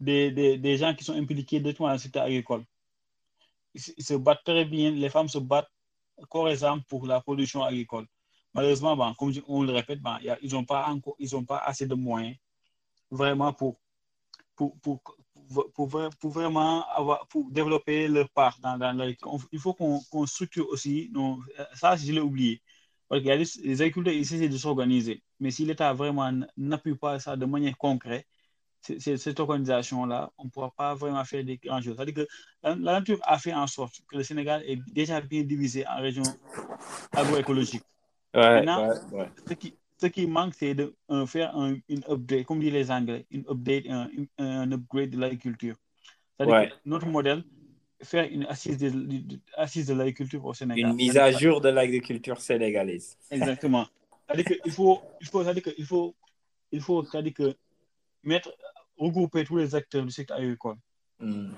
des, 0.00 0.30
des, 0.30 0.56
des, 0.56 0.76
gens 0.78 0.94
qui 0.94 1.04
sont 1.04 1.12
impliqués 1.12 1.60
dans 1.60 1.92
le 1.92 1.98
secteur 1.98 2.22
agricole. 2.22 2.64
Ils, 3.74 4.02
se 4.02 4.14
battent 4.14 4.42
très 4.42 4.64
bien, 4.64 4.90
les 4.90 5.10
femmes 5.10 5.28
se 5.28 5.38
battent 5.38 5.70
corps 6.30 6.48
pour 6.88 7.06
la 7.06 7.20
production 7.20 7.62
agricole. 7.62 8.06
Malheureusement, 8.54 8.96
bon, 8.96 9.12
comme 9.14 9.34
on 9.48 9.62
le 9.62 9.72
répète, 9.72 10.00
a, 10.02 10.18
ils 10.40 10.52
n'ont 10.52 10.64
pas, 10.64 10.90
pas 11.46 11.58
assez 11.58 11.86
de 11.86 11.94
moyens 11.94 12.36
vraiment 13.10 13.52
pour, 13.52 13.76
pour, 14.56 14.78
pour, 14.78 15.02
pour, 15.52 15.88
pour, 16.20 16.30
vraiment 16.30 16.86
avoir, 16.90 17.26
pour 17.28 17.50
développer 17.50 18.08
leur 18.08 18.28
part 18.30 18.58
dans, 18.62 18.78
dans 18.78 18.92
leur, 18.92 19.08
il 19.52 19.58
faut 19.58 19.74
qu'on 19.74 20.00
qu 20.00 20.26
structure 20.26 20.68
aussi, 20.68 21.10
non, 21.12 21.38
ça 21.74 21.96
je 21.96 22.12
l'ai 22.12 22.20
oublié, 22.20 22.62
parce 23.08 23.22
les 23.22 23.82
agriculteurs 23.82 24.14
ils 24.14 24.20
essaient 24.20 24.48
de 24.48 24.56
s'organiser, 24.56 25.22
mais 25.40 25.50
si 25.50 25.64
l'État 25.64 25.92
vraiment 25.92 26.30
n'appuie 26.56 26.94
pas 26.94 27.18
ça 27.18 27.36
de 27.36 27.46
manière 27.46 27.76
concrète, 27.76 28.26
cette 28.82 29.38
organisation-là, 29.38 30.32
on 30.38 30.44
ne 30.44 30.48
pourra 30.50 30.70
pas 30.70 30.94
vraiment 30.94 31.22
faire 31.24 31.44
des 31.44 31.58
grandes 31.58 31.82
choses. 31.82 31.96
C'est-à-dire 31.96 32.14
que 32.14 32.26
la, 32.62 32.74
la, 32.76 32.92
nature 32.92 33.18
a 33.24 33.38
fait 33.38 33.52
en 33.52 33.66
sorte 33.66 34.00
que 34.08 34.16
le 34.16 34.22
Sénégal 34.22 34.62
est 34.66 34.80
déjà 34.92 35.20
bien 35.20 35.42
divisé 35.42 35.86
en 35.86 36.00
régions 36.00 36.22
agroécologiques. 37.12 37.84
Ouais, 38.32 38.64
Maintenant, 38.64 38.88
ouais, 38.88 38.96
ouais. 39.12 39.28
Ce, 39.46 39.54
qui, 39.54 39.74
ce 40.00 40.06
qui 40.06 40.26
manque, 40.26 40.54
c'est 40.54 40.74
de 40.74 40.94
euh, 41.10 41.26
faire 41.26 41.54
un, 41.56 41.76
une 41.88 42.02
update, 42.08 42.44
comme 42.46 42.60
disent 42.60 42.72
les 42.72 42.90
Anglais, 42.90 43.26
une 43.30 43.44
update, 43.48 43.84
un, 43.88 44.08
un 44.38 44.72
upgrade 44.72 45.10
de 45.10 45.18
l'agriculture. 45.18 45.76
C'est-à-dire 46.36 46.54
Ouais. 46.54 46.72
notre 46.86 47.06
modèle, 47.06 47.44
faire 48.02 48.26
une 48.30 48.44
assise 48.46 48.78
de, 48.78 48.88
de- 48.88 49.38
assise 49.56 49.86
de 49.86 49.94
l'agriculture 49.94 50.42
au 50.44 50.54
Sénégal. 50.54 50.90
Une 50.90 50.96
mise 50.96 51.18
à 51.18 51.30
jour 51.32 51.60
de 51.60 51.68
l'agriculture 51.68 52.40
sénégalaise. 52.40 53.18
Exactement. 53.30 53.86
C'est-à-dire 54.26 54.46
qu'il 54.62 54.72
faut, 54.72 55.00
il 55.20 55.26
faut, 55.26 55.42
c'est-à-dire 55.44 55.62
qu'il 55.62 55.84
faut, 55.84 56.14
il 56.72 56.80
faut, 56.80 57.04
c'est-à-dire 57.04 57.34
que 57.34 57.54
mettre 58.22 58.50
regrouper 58.96 59.44
tous 59.44 59.56
les 59.56 59.74
acteurs 59.74 60.04
du 60.04 60.10
secteur 60.12 60.38
agricole. 60.38 60.76
Mm. 61.18 61.52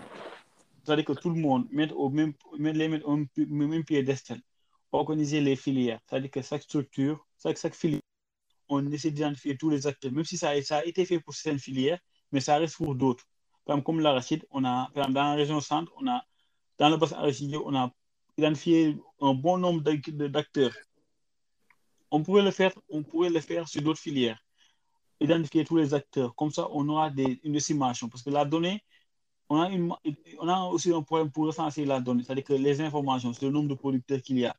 C'est-à-dire 0.85 1.05
que 1.05 1.13
tout 1.13 1.31
le 1.31 1.41
monde 1.41 1.67
met 1.71 1.93
au 1.93 2.09
même, 2.11 2.33
met 2.59 2.73
les 2.73 2.89
mettre 2.89 3.07
au 3.09 3.17
même 3.47 3.85
piédestal, 3.85 4.41
organiser 4.91 5.41
les 5.41 5.55
filières. 5.55 6.01
C'est-à-dire 6.09 6.31
que 6.31 6.43
chaque 6.43 6.63
structure, 6.63 7.25
chaque, 7.41 7.57
chaque 7.57 7.75
filière, 7.77 8.01
on 8.69 8.91
essaie 8.91 9.11
d'identifier 9.11 9.57
tous 9.57 9.71
les 9.71 9.87
acteurs, 9.87 10.13
même 10.13 10.25
si 10.25 10.37
ça, 10.37 10.61
ça 10.63 10.79
a 10.79 10.85
été 10.85 11.05
fait 11.05 11.21
pour 11.21 11.35
certaines 11.35 11.59
filières, 11.59 11.99
mais 12.31 12.41
ça 12.41 12.59
reste 12.59 12.77
pour 12.77 12.95
d'autres. 12.95 13.25
Par 13.65 13.75
exemple, 13.77 13.87
comme 13.87 14.01
l'arachide, 14.01 14.45
on 14.51 14.65
a, 14.65 14.91
par 14.95 15.05
exemple, 15.05 15.13
dans 15.13 15.23
la 15.25 15.35
région 15.35 15.61
centre, 15.61 15.93
on 15.97 16.07
a, 16.09 16.25
dans 16.79 16.89
le 16.89 16.97
bassin 16.97 17.17
arachidier, 17.17 17.59
on 17.59 17.75
a 17.75 17.93
identifié 18.37 18.97
un 19.21 19.35
bon 19.35 19.59
nombre 19.59 19.83
d'acteurs. 19.83 20.75
On 22.11 22.23
pourrait 22.23 22.43
le 22.43 22.51
faire, 22.51 22.73
on 22.89 23.03
pourrait 23.03 23.31
le 23.31 23.41
faire 23.41 23.69
sur 23.69 23.83
d'autres 23.83 24.01
filières. 24.01 24.39
Identifier 25.21 25.65
tous 25.65 25.77
les 25.77 25.95
acteurs. 25.95 26.35
Comme 26.35 26.51
ça, 26.51 26.69
on 26.73 26.89
aura 26.89 27.11
des, 27.11 27.41
une 27.45 27.55
estimation. 27.55 28.09
Parce 28.09 28.23
que 28.23 28.31
la 28.31 28.45
donnée, 28.45 28.83
on 29.49 29.61
a, 29.61 29.69
une, 29.69 29.95
on 30.41 30.49
a 30.49 30.65
aussi 30.65 30.93
un 30.93 31.03
problème 31.03 31.31
pour 31.31 31.47
recenser 31.47 31.85
la 31.85 32.01
donnée. 32.01 32.25
C'est-à-dire 32.25 32.45
que 32.45 32.55
les 32.55 32.81
informations 32.81 33.33
sur 33.33 33.47
le 33.47 33.53
nombre 33.53 33.69
de 33.69 33.75
producteurs 33.75 34.21
qu'il 34.21 34.39
y 34.39 34.47
a. 34.47 34.57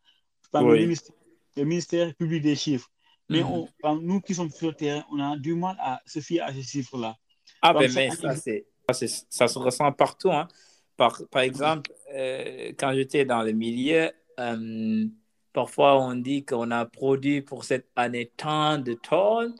Par 0.52 0.64
Oui. 0.64 0.80
le, 0.80 0.86
ministère, 0.86 1.16
le 1.58 1.64
ministère 1.66 2.16
publie 2.16 2.40
des 2.40 2.56
chiffres. 2.56 2.90
Mais 3.30 3.42
Mhm. 3.44 3.66
on- 3.84 3.96
nous 3.98 4.22
qui 4.22 4.36
sommes 4.36 4.50
sur 4.50 4.68
le 4.68 4.74
terrain, 4.76 5.04
on 5.12 5.20
a 5.20 5.38
du 5.38 5.56
mal 5.56 5.76
à 5.80 6.02
se 6.06 6.20
fier 6.20 6.42
à 6.42 6.54
ces 6.54 6.62
chiffres-là. 6.62 7.16
Ah, 7.62 7.74
ben, 7.74 7.90
ça, 7.90 8.00
mais 8.00 8.10
ça, 8.12 8.36
c'est, 8.36 8.66
ça, 8.88 8.94
c'est- 8.94 9.26
ça 9.30 9.48
se 9.48 9.58
ressent 9.60 9.92
partout. 9.94 10.32
Hein. 10.32 10.48
Par, 10.98 11.22
par 11.32 11.42
exemple, 11.42 11.92
euh, 12.14 12.72
quand 12.78 12.94
j'étais 12.94 13.26
dans 13.26 13.42
le 13.42 13.52
milieu, 13.54 14.12
euh, 14.40 15.06
parfois 15.54 16.00
on 16.02 16.16
dit 16.16 16.44
qu'on 16.46 16.70
a 16.72 16.86
produit 16.86 17.42
pour 17.42 17.64
cette 17.64 17.88
année 17.96 18.32
tant 18.36 18.78
de 18.78 18.94
tonnes. 18.94 19.56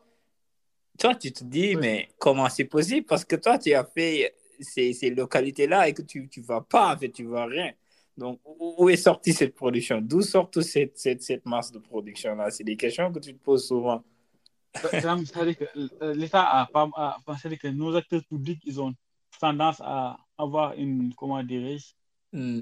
Toi, 1.00 1.16
tu 1.16 1.32
te 1.32 1.44
dis, 1.44 1.76
Oui. 1.76 1.82
mais 1.82 2.10
comment 2.20 2.50
c'est 2.50 2.66
possible? 2.66 3.06
Parce 3.08 3.26
que 3.26 3.36
toi, 3.36 3.58
tu 3.58 3.74
as 3.74 3.84
fait 3.86 4.36
ces, 4.60 4.94
ces 4.94 5.10
localités-là 5.10 5.88
et 5.88 5.94
que 5.94 6.04
tu 6.04 6.30
ne 6.38 6.44
vas 6.44 6.62
pas, 6.62 6.94
en 6.94 6.98
fait, 6.98 7.10
tu 7.10 7.24
ne 7.24 7.30
vois 7.30 7.46
rien. 7.46 7.72
Donc, 8.18 8.40
où 8.46 8.90
est 8.90 8.96
sortie 8.98 9.34
cette 9.34 9.56
production? 9.56 10.00
D'où 10.02 10.22
sort 10.22 10.50
toute 10.50 10.64
cette, 10.64 10.98
cette, 10.98 11.22
cette 11.24 11.46
masse 11.46 11.72
de 11.72 11.80
production-là? 11.80 12.52
C'est 12.52 12.64
des 12.64 12.78
questions 12.78 13.12
que 13.12 13.20
tu 13.20 13.34
te 13.34 13.44
poses 13.44 13.68
souvent. 13.68 14.04
C'est-à-dire 14.76 15.58
que 15.58 15.66
euh, 16.04 16.14
l'État 16.14 16.44
a 16.44 16.66
pas, 16.68 16.90
c'est-à-dire 17.38 17.60
que 17.60 17.68
nos 17.68 17.96
acteurs 17.96 18.24
publics, 18.26 18.62
ils 18.66 18.80
ont 18.82 18.94
tendance 19.40 19.82
à 19.82 20.18
avoir 20.38 20.74
une, 20.76 21.14
comment 21.16 21.42
dirais-je, 21.44 21.94
Hmm. 22.36 22.62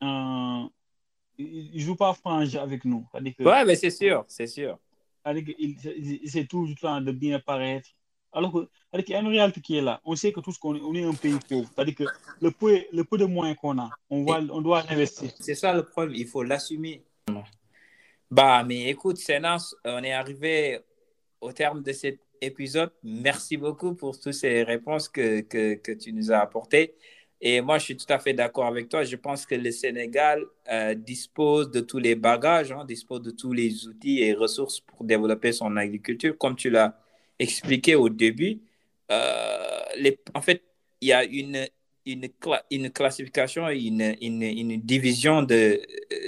un- 0.00 0.70
ils 1.36 1.74
ne 1.74 1.78
jouent 1.80 1.96
pas 1.96 2.14
frange 2.14 2.54
avec 2.56 2.84
nous. 2.86 3.06
Que, 3.12 3.42
Ouais, 3.44 3.64
mais 3.66 3.76
c'est 3.76 3.90
sûr, 3.90 4.24
c'est 4.28 4.46
sûr. 4.46 4.78
essaient 5.26 6.46
tout 6.46 6.66
le 6.66 6.74
temps 6.74 7.00
de 7.02 7.12
bien 7.12 7.38
paraître. 7.40 7.90
Alors 8.34 8.52
qu'il 8.52 9.10
y 9.10 9.14
a 9.14 9.20
une 9.20 9.28
réalité 9.28 9.60
qui 9.60 9.76
est 9.76 9.80
là. 9.80 10.00
On 10.04 10.14
sait 10.16 10.32
que 10.32 10.40
tous 10.40 10.58
qu'on 10.58 10.74
est, 10.74 10.80
on 10.80 10.94
est 10.94 11.04
un 11.04 11.14
pays 11.14 11.38
pauvre. 11.48 11.68
C'est-à-dire 11.74 11.94
que 11.94 12.04
le 12.40 12.50
peu, 12.50 12.80
le 12.92 13.04
peu 13.04 13.16
de 13.16 13.24
moyens 13.24 13.56
qu'on 13.60 13.78
a, 13.78 13.90
on, 14.10 14.24
va, 14.24 14.40
on 14.50 14.60
doit 14.60 14.82
investir. 14.90 15.30
C'est 15.40 15.54
ça 15.54 15.72
le 15.72 15.84
problème, 15.84 16.14
il 16.16 16.26
faut 16.26 16.42
l'assumer. 16.42 17.02
Bah, 18.30 18.64
mais 18.64 18.88
écoute, 18.88 19.18
Sénance, 19.18 19.76
on 19.84 20.02
est 20.02 20.12
arrivé 20.12 20.80
au 21.40 21.52
terme 21.52 21.82
de 21.82 21.92
cet 21.92 22.18
épisode. 22.40 22.90
Merci 23.02 23.56
beaucoup 23.56 23.94
pour 23.94 24.18
toutes 24.18 24.32
ces 24.32 24.62
réponses 24.64 25.08
que, 25.08 25.40
que, 25.42 25.74
que 25.74 25.92
tu 25.92 26.12
nous 26.12 26.32
as 26.32 26.38
apportées. 26.38 26.94
Et 27.40 27.60
moi, 27.60 27.78
je 27.78 27.84
suis 27.84 27.96
tout 27.96 28.10
à 28.10 28.18
fait 28.18 28.32
d'accord 28.32 28.66
avec 28.66 28.88
toi. 28.88 29.04
Je 29.04 29.16
pense 29.16 29.44
que 29.44 29.54
le 29.54 29.70
Sénégal 29.70 30.42
euh, 30.70 30.94
dispose 30.94 31.70
de 31.70 31.80
tous 31.80 31.98
les 31.98 32.14
bagages, 32.14 32.72
hein, 32.72 32.84
dispose 32.86 33.22
de 33.22 33.30
tous 33.30 33.52
les 33.52 33.86
outils 33.86 34.22
et 34.22 34.32
ressources 34.32 34.80
pour 34.80 35.04
développer 35.04 35.52
son 35.52 35.76
agriculture. 35.76 36.36
Comme 36.38 36.56
tu 36.56 36.70
l'as 36.70 36.98
expliqué 37.38 37.94
au 37.94 38.08
début, 38.08 38.60
euh, 39.10 39.80
les, 39.96 40.18
en 40.34 40.40
fait, 40.40 40.62
il 41.00 41.08
y 41.08 41.12
a 41.12 41.24
une, 41.24 41.66
une, 42.06 42.26
cla- 42.26 42.64
une 42.70 42.90
classification, 42.90 43.68
une, 43.68 44.16
une, 44.20 44.42
une 44.42 44.80
division 44.80 45.42
de, 45.42 45.80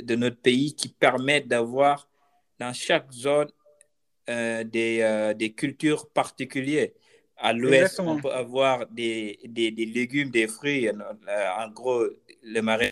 de 0.02 0.16
notre 0.16 0.36
pays 0.36 0.74
qui 0.74 0.88
permet 0.88 1.40
d'avoir 1.40 2.08
dans 2.58 2.72
chaque 2.72 3.10
zone 3.12 3.48
euh, 4.28 4.64
des, 4.64 5.00
euh, 5.02 5.34
des 5.34 5.52
cultures 5.52 6.08
particulières. 6.08 6.90
À 7.36 7.52
l'ouest, 7.52 8.00
on 8.00 8.16
peut 8.16 8.32
avoir 8.32 8.86
des, 8.86 9.38
des, 9.44 9.70
des 9.70 9.84
légumes, 9.86 10.30
des 10.30 10.48
fruits, 10.48 10.88
en 10.90 11.68
gros, 11.68 12.04
le 12.42 12.60
marais. 12.62 12.90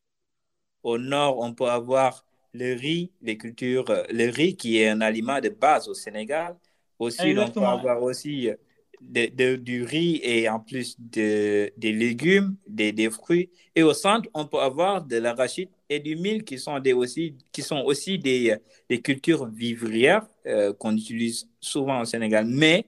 Au 0.82 0.98
nord, 0.98 1.38
on 1.38 1.54
peut 1.54 1.64
avoir 1.70 2.26
le 2.52 2.74
riz, 2.74 3.10
les 3.22 3.38
cultures, 3.38 3.86
le 4.10 4.30
riz 4.30 4.54
qui 4.54 4.78
est 4.78 4.88
un 4.88 5.00
aliment 5.00 5.40
de 5.40 5.48
base 5.48 5.88
au 5.88 5.94
Sénégal. 5.94 6.56
Au 7.04 7.10
sud, 7.10 7.36
on 7.38 7.50
peut 7.50 7.66
avoir 7.76 8.02
aussi 8.02 8.48
euh, 8.48 8.56
de- 9.00 9.30
de- 9.40 9.56
du 9.56 9.78
riz 9.84 10.20
et 10.22 10.48
en 10.48 10.60
plus 10.68 10.96
de, 10.98 11.70
des 11.76 11.92
légumes, 11.92 12.56
des, 12.66 12.92
des 12.92 13.10
fruits. 13.10 13.50
Et 13.76 13.82
au 13.82 13.92
centre, 13.94 14.28
on 14.34 14.46
peut 14.46 14.60
avoir 14.70 15.04
de 15.12 15.16
l'arachide 15.24 15.68
et 15.88 16.00
du 16.00 16.14
mil 16.16 16.44
qui 16.44 16.58
sont, 16.58 16.78
des 16.80 16.92
aussi, 16.92 17.36
qui 17.52 17.62
sont 17.62 17.82
aussi 17.90 18.18
des, 18.18 18.50
euh, 18.52 18.58
des 18.88 19.00
cultures 19.08 19.46
vivrières 19.64 20.26
euh, 20.46 20.72
qu'on 20.72 20.96
utilise 20.96 21.48
souvent 21.60 22.00
au 22.02 22.06
Sénégal. 22.14 22.44
Mais 22.46 22.86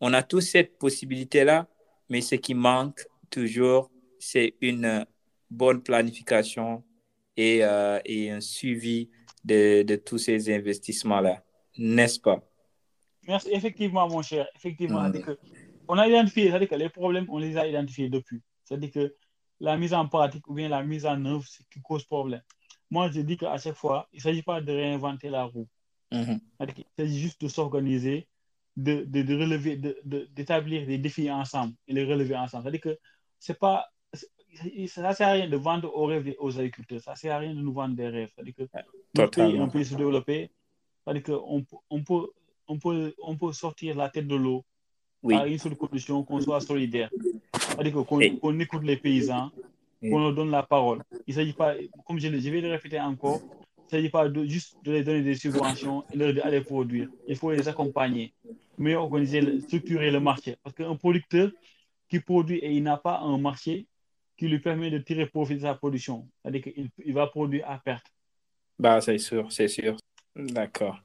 on 0.00 0.12
a 0.12 0.22
tous 0.22 0.42
cette 0.42 0.72
possibilité-là, 0.78 1.66
mais 2.10 2.20
ce 2.20 2.34
qui 2.36 2.54
manque 2.54 3.00
toujours, 3.30 3.90
c'est 4.18 4.54
une 4.60 5.06
bonne 5.50 5.82
planification 5.82 6.84
et, 7.36 7.60
euh, 7.62 7.98
et 8.04 8.30
un 8.30 8.40
suivi 8.40 9.08
de, 9.44 9.82
de 9.82 9.96
tous 9.96 10.18
ces 10.18 10.52
investissements-là, 10.52 11.42
n'est-ce 11.78 12.20
pas? 12.20 12.42
Merci, 13.26 13.48
effectivement, 13.52 14.08
mon 14.08 14.22
cher. 14.22 14.46
Effectivement, 14.56 15.10
que 15.12 15.38
on 15.88 15.98
a 15.98 16.08
identifié, 16.08 16.48
c'est-à-dire 16.48 16.68
que 16.68 16.74
les 16.76 16.88
problèmes, 16.88 17.26
on 17.28 17.38
les 17.38 17.56
a 17.56 17.66
identifiés 17.66 18.08
depuis. 18.08 18.40
C'est-à-dire 18.64 18.90
que 18.90 19.14
la 19.60 19.76
mise 19.76 19.94
en 19.94 20.08
pratique 20.08 20.46
ou 20.48 20.54
bien 20.54 20.68
la 20.68 20.82
mise 20.82 21.06
en 21.06 21.22
œuvre, 21.24 21.44
c'est 21.46 21.62
ce 21.62 21.68
qui 21.68 21.80
cause 21.80 22.04
problème. 22.04 22.42
Moi, 22.90 23.10
je 23.10 23.20
dis 23.20 23.36
qu'à 23.36 23.56
chaque 23.58 23.74
fois, 23.74 24.08
il 24.12 24.16
ne 24.16 24.22
s'agit 24.22 24.42
pas 24.42 24.60
de 24.60 24.72
réinventer 24.72 25.28
la 25.30 25.44
roue. 25.44 25.68
C'est-à-dire 26.58 26.74
qu'il 26.74 26.84
s'agit 26.98 27.18
juste 27.18 27.40
de 27.42 27.48
s'organiser, 27.48 28.28
de, 28.76 29.04
de, 29.04 29.22
de 29.22 29.34
relever, 29.36 29.76
de, 29.76 29.98
de- 30.04 30.28
d'établir 30.32 30.86
des 30.86 30.98
défis 30.98 31.30
ensemble 31.30 31.74
et 31.88 31.92
les 31.92 32.04
relever 32.04 32.36
ensemble. 32.36 32.64
C'est-à-dire 32.64 32.80
que 32.80 32.98
c'est 33.38 33.58
pas, 33.58 33.90
ça 34.12 35.08
ne 35.08 35.14
sert 35.14 35.28
à 35.28 35.32
rien 35.32 35.48
de 35.48 35.56
vendre 35.56 35.94
aux 35.94 36.06
rêves 36.06 36.34
aux 36.38 36.58
agriculteurs. 36.58 37.00
Ça 37.00 37.12
ne 37.12 37.16
sert 37.16 37.34
à 37.34 37.38
rien 37.38 37.54
de 37.54 37.60
nous 37.60 37.72
vendre 37.72 37.94
des 37.96 38.08
rêves. 38.08 38.30
C'est-à-dire 38.34 38.54
que 38.54 38.62
notre 39.16 39.30
pays 39.30 39.58
un 39.58 39.68
pays 39.68 39.84
sous-développé. 39.84 40.50
C'est-à-dire 41.04 41.22
qu'on 41.24 41.64
on 41.90 42.02
peut, 42.02 42.28
on, 42.68 42.78
peut, 42.78 43.14
on 43.22 43.36
peut 43.36 43.52
sortir 43.52 43.96
la 43.96 44.08
tête 44.08 44.26
de 44.26 44.36
l'eau 44.36 44.64
Oui. 45.22 45.34
à 45.34 45.46
une 45.46 45.58
seule 45.58 45.76
condition, 45.76 46.22
qu'on 46.24 46.40
soit 46.40 46.60
solidaire. 46.60 47.10
C'est-à-dire 47.54 48.04
qu'on 48.04 48.20
écoute 48.60 48.84
les 48.84 48.96
paysans, 48.96 49.50
qu'on 50.00 50.18
leur 50.20 50.34
donne 50.34 50.50
la 50.50 50.62
parole. 50.62 51.02
Il 51.26 51.34
ne 51.34 51.34
s'agit 51.34 51.52
pas, 51.52 51.74
comme 52.06 52.18
je, 52.18 52.28
je 52.28 52.50
vais 52.50 52.60
le 52.60 52.70
répéter 52.70 53.00
encore, 53.00 53.40
il 53.42 53.84
ne 53.84 53.90
s'agit 53.90 54.10
pas 54.10 54.28
de, 54.28 54.44
juste 54.44 54.76
de 54.84 54.92
les 54.92 55.04
donner 55.04 55.22
des 55.22 55.34
subventions 55.34 56.04
et 56.12 56.16
dire 56.16 56.44
allez 56.44 56.60
produire. 56.60 57.08
Il 57.28 57.36
faut 57.36 57.50
les 57.52 57.68
accompagner, 57.68 58.34
mieux 58.78 58.96
organiser, 58.96 59.60
structurer 59.60 60.10
le 60.10 60.20
marché. 60.20 60.56
Parce 60.62 60.74
qu'un 60.74 60.96
producteur 60.96 61.50
qui 62.08 62.20
produit 62.20 62.58
et 62.58 62.72
il 62.72 62.82
n'a 62.82 62.96
pas 62.96 63.20
un 63.20 63.38
marché 63.38 63.86
qui 64.36 64.48
lui 64.48 64.58
permet 64.58 64.90
de 64.90 64.98
tirer 64.98 65.26
profit 65.26 65.54
de 65.54 65.60
sa 65.60 65.74
production, 65.74 66.26
c'est-à-dire 66.42 66.62
qu'il 66.62 66.90
il 67.04 67.14
va 67.14 67.26
produire 67.28 67.70
à 67.70 67.78
perte. 67.78 68.06
Bah, 68.78 69.00
c'est 69.00 69.18
sûr, 69.18 69.50
c'est 69.52 69.68
sûr. 69.68 69.96
D'accord. 70.34 70.98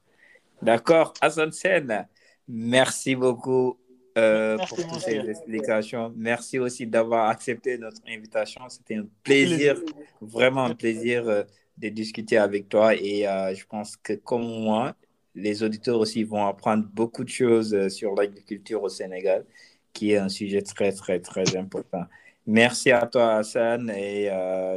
D'accord. 0.62 1.14
Hassan 1.22 1.52
Sen, 1.52 2.08
merci 2.48 3.16
beaucoup 3.16 3.78
euh, 4.18 4.58
Merci, 4.58 4.76
pour 4.76 4.88
toutes 4.88 5.02
ces 5.02 5.30
explications. 5.30 6.14
Merci 6.16 6.60
aussi 6.60 6.86
d'avoir 6.86 7.30
accepté 7.30 7.78
notre 7.78 8.02
invitation. 8.08 8.62
C'était 8.70 8.96
un 8.96 9.08
plaisir, 9.24 9.80
vraiment 10.20 10.66
un 10.66 10.76
plaisir 10.76 11.28
euh, 11.28 11.44
de 11.78 11.90
discuter 11.90 12.38
avec 12.38 12.68
toi. 12.68 12.96
Et 12.96 13.28
euh, 13.28 13.54
je 13.56 13.66
pense 13.66 13.96
que 13.96 14.14
comme 14.14 14.46
moi, 14.46 14.96
les 15.36 15.64
auditeurs 15.64 16.00
aussi 16.00 16.24
vont 16.24 16.46
apprendre 16.46 16.86
beaucoup 16.92 17.24
de 17.24 17.30
choses 17.30 17.88
sur 17.90 18.14
l'agriculture 18.16 18.84
au 18.84 18.90
Sénégal, 18.90 19.46
qui 19.94 20.12
est 20.12 20.18
un 20.18 20.30
sujet 20.30 20.62
très, 20.62 20.92
très, 20.92 21.20
très 21.20 21.56
important. 21.56 22.04
Merci 22.46 22.92
à 22.92 23.06
toi, 23.06 23.36
Hassan, 23.36 23.90
et 23.92 24.26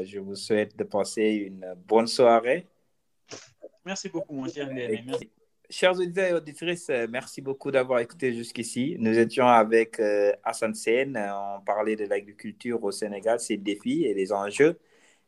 je 0.05 0.19
vous 0.19 0.37
souhaite 0.37 0.77
de 0.77 0.85
passer 0.85 1.51
une 1.51 1.75
bonne 1.89 2.07
soirée. 2.07 2.67
Merci 3.85 4.09
beaucoup, 4.11 4.35
mon 4.35 4.47
cher. 4.47 4.69
Merci. 4.71 5.31
Chers 5.73 5.99
auditeurs 5.99 6.29
et 6.29 6.35
auditrices, 6.35 6.91
euh, 6.91 7.07
merci 7.09 7.41
beaucoup 7.41 7.71
d'avoir 7.71 8.01
écouté 8.01 8.35
jusqu'ici. 8.35 8.95
Nous 8.99 9.19
étions 9.19 9.47
avec 9.49 9.99
euh, 10.01 10.31
Hassan 10.45 10.75
Sen. 10.75 11.17
euh, 11.17 11.31
On 11.57 11.63
parlait 11.63 11.97
de 11.97 12.05
l'agriculture 12.05 12.85
au 12.85 12.91
Sénégal, 12.93 13.41
ses 13.41 13.57
défis 13.57 14.05
et 14.05 14.13
les 14.13 14.33
enjeux. 14.35 14.79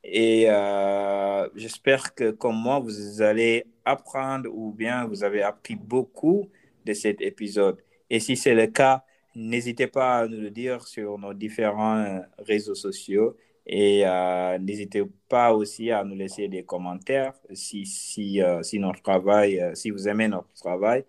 Et 0.02 0.44
euh, 0.50 1.48
j'espère 1.54 2.14
que, 2.14 2.30
comme 2.30 2.56
moi, 2.56 2.78
vous 2.78 3.22
allez 3.22 3.64
apprendre 3.86 4.50
ou 4.52 4.70
bien 4.72 5.06
vous 5.06 5.24
avez 5.24 5.42
appris 5.42 5.76
beaucoup 5.76 6.50
de 6.84 6.92
cet 6.92 7.22
épisode. 7.22 7.78
Et 8.10 8.20
si 8.20 8.36
c'est 8.36 8.54
le 8.54 8.66
cas, 8.66 9.02
n'hésitez 9.34 9.86
pas 9.86 10.18
à 10.18 10.28
nous 10.28 10.40
le 10.42 10.50
dire 10.50 10.86
sur 10.86 11.18
nos 11.18 11.32
différents 11.32 12.22
réseaux 12.38 12.74
sociaux. 12.74 13.34
Et 13.66 14.06
euh, 14.06 14.58
n'hésitez 14.58 15.02
pas 15.28 15.54
aussi 15.54 15.90
à 15.90 16.04
nous 16.04 16.14
laisser 16.14 16.48
des 16.48 16.64
commentaires 16.64 17.32
si, 17.54 17.86
si, 17.86 18.42
euh, 18.42 18.62
si 18.62 18.78
notre 18.78 19.02
travail, 19.02 19.58
euh, 19.60 19.74
si 19.74 19.90
vous 19.90 20.06
aimez 20.08 20.28
notre 20.28 20.52
travail. 20.54 21.04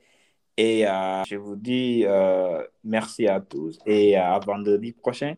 Et 0.57 0.83
je 1.27 1.35
vous 1.35 1.57
dis 1.57 2.05
merci 2.83 3.27
à 3.27 3.41
tous 3.41 3.77
et 3.85 4.15
à 4.15 4.39
vendredi 4.39 4.93
prochain. 4.93 5.35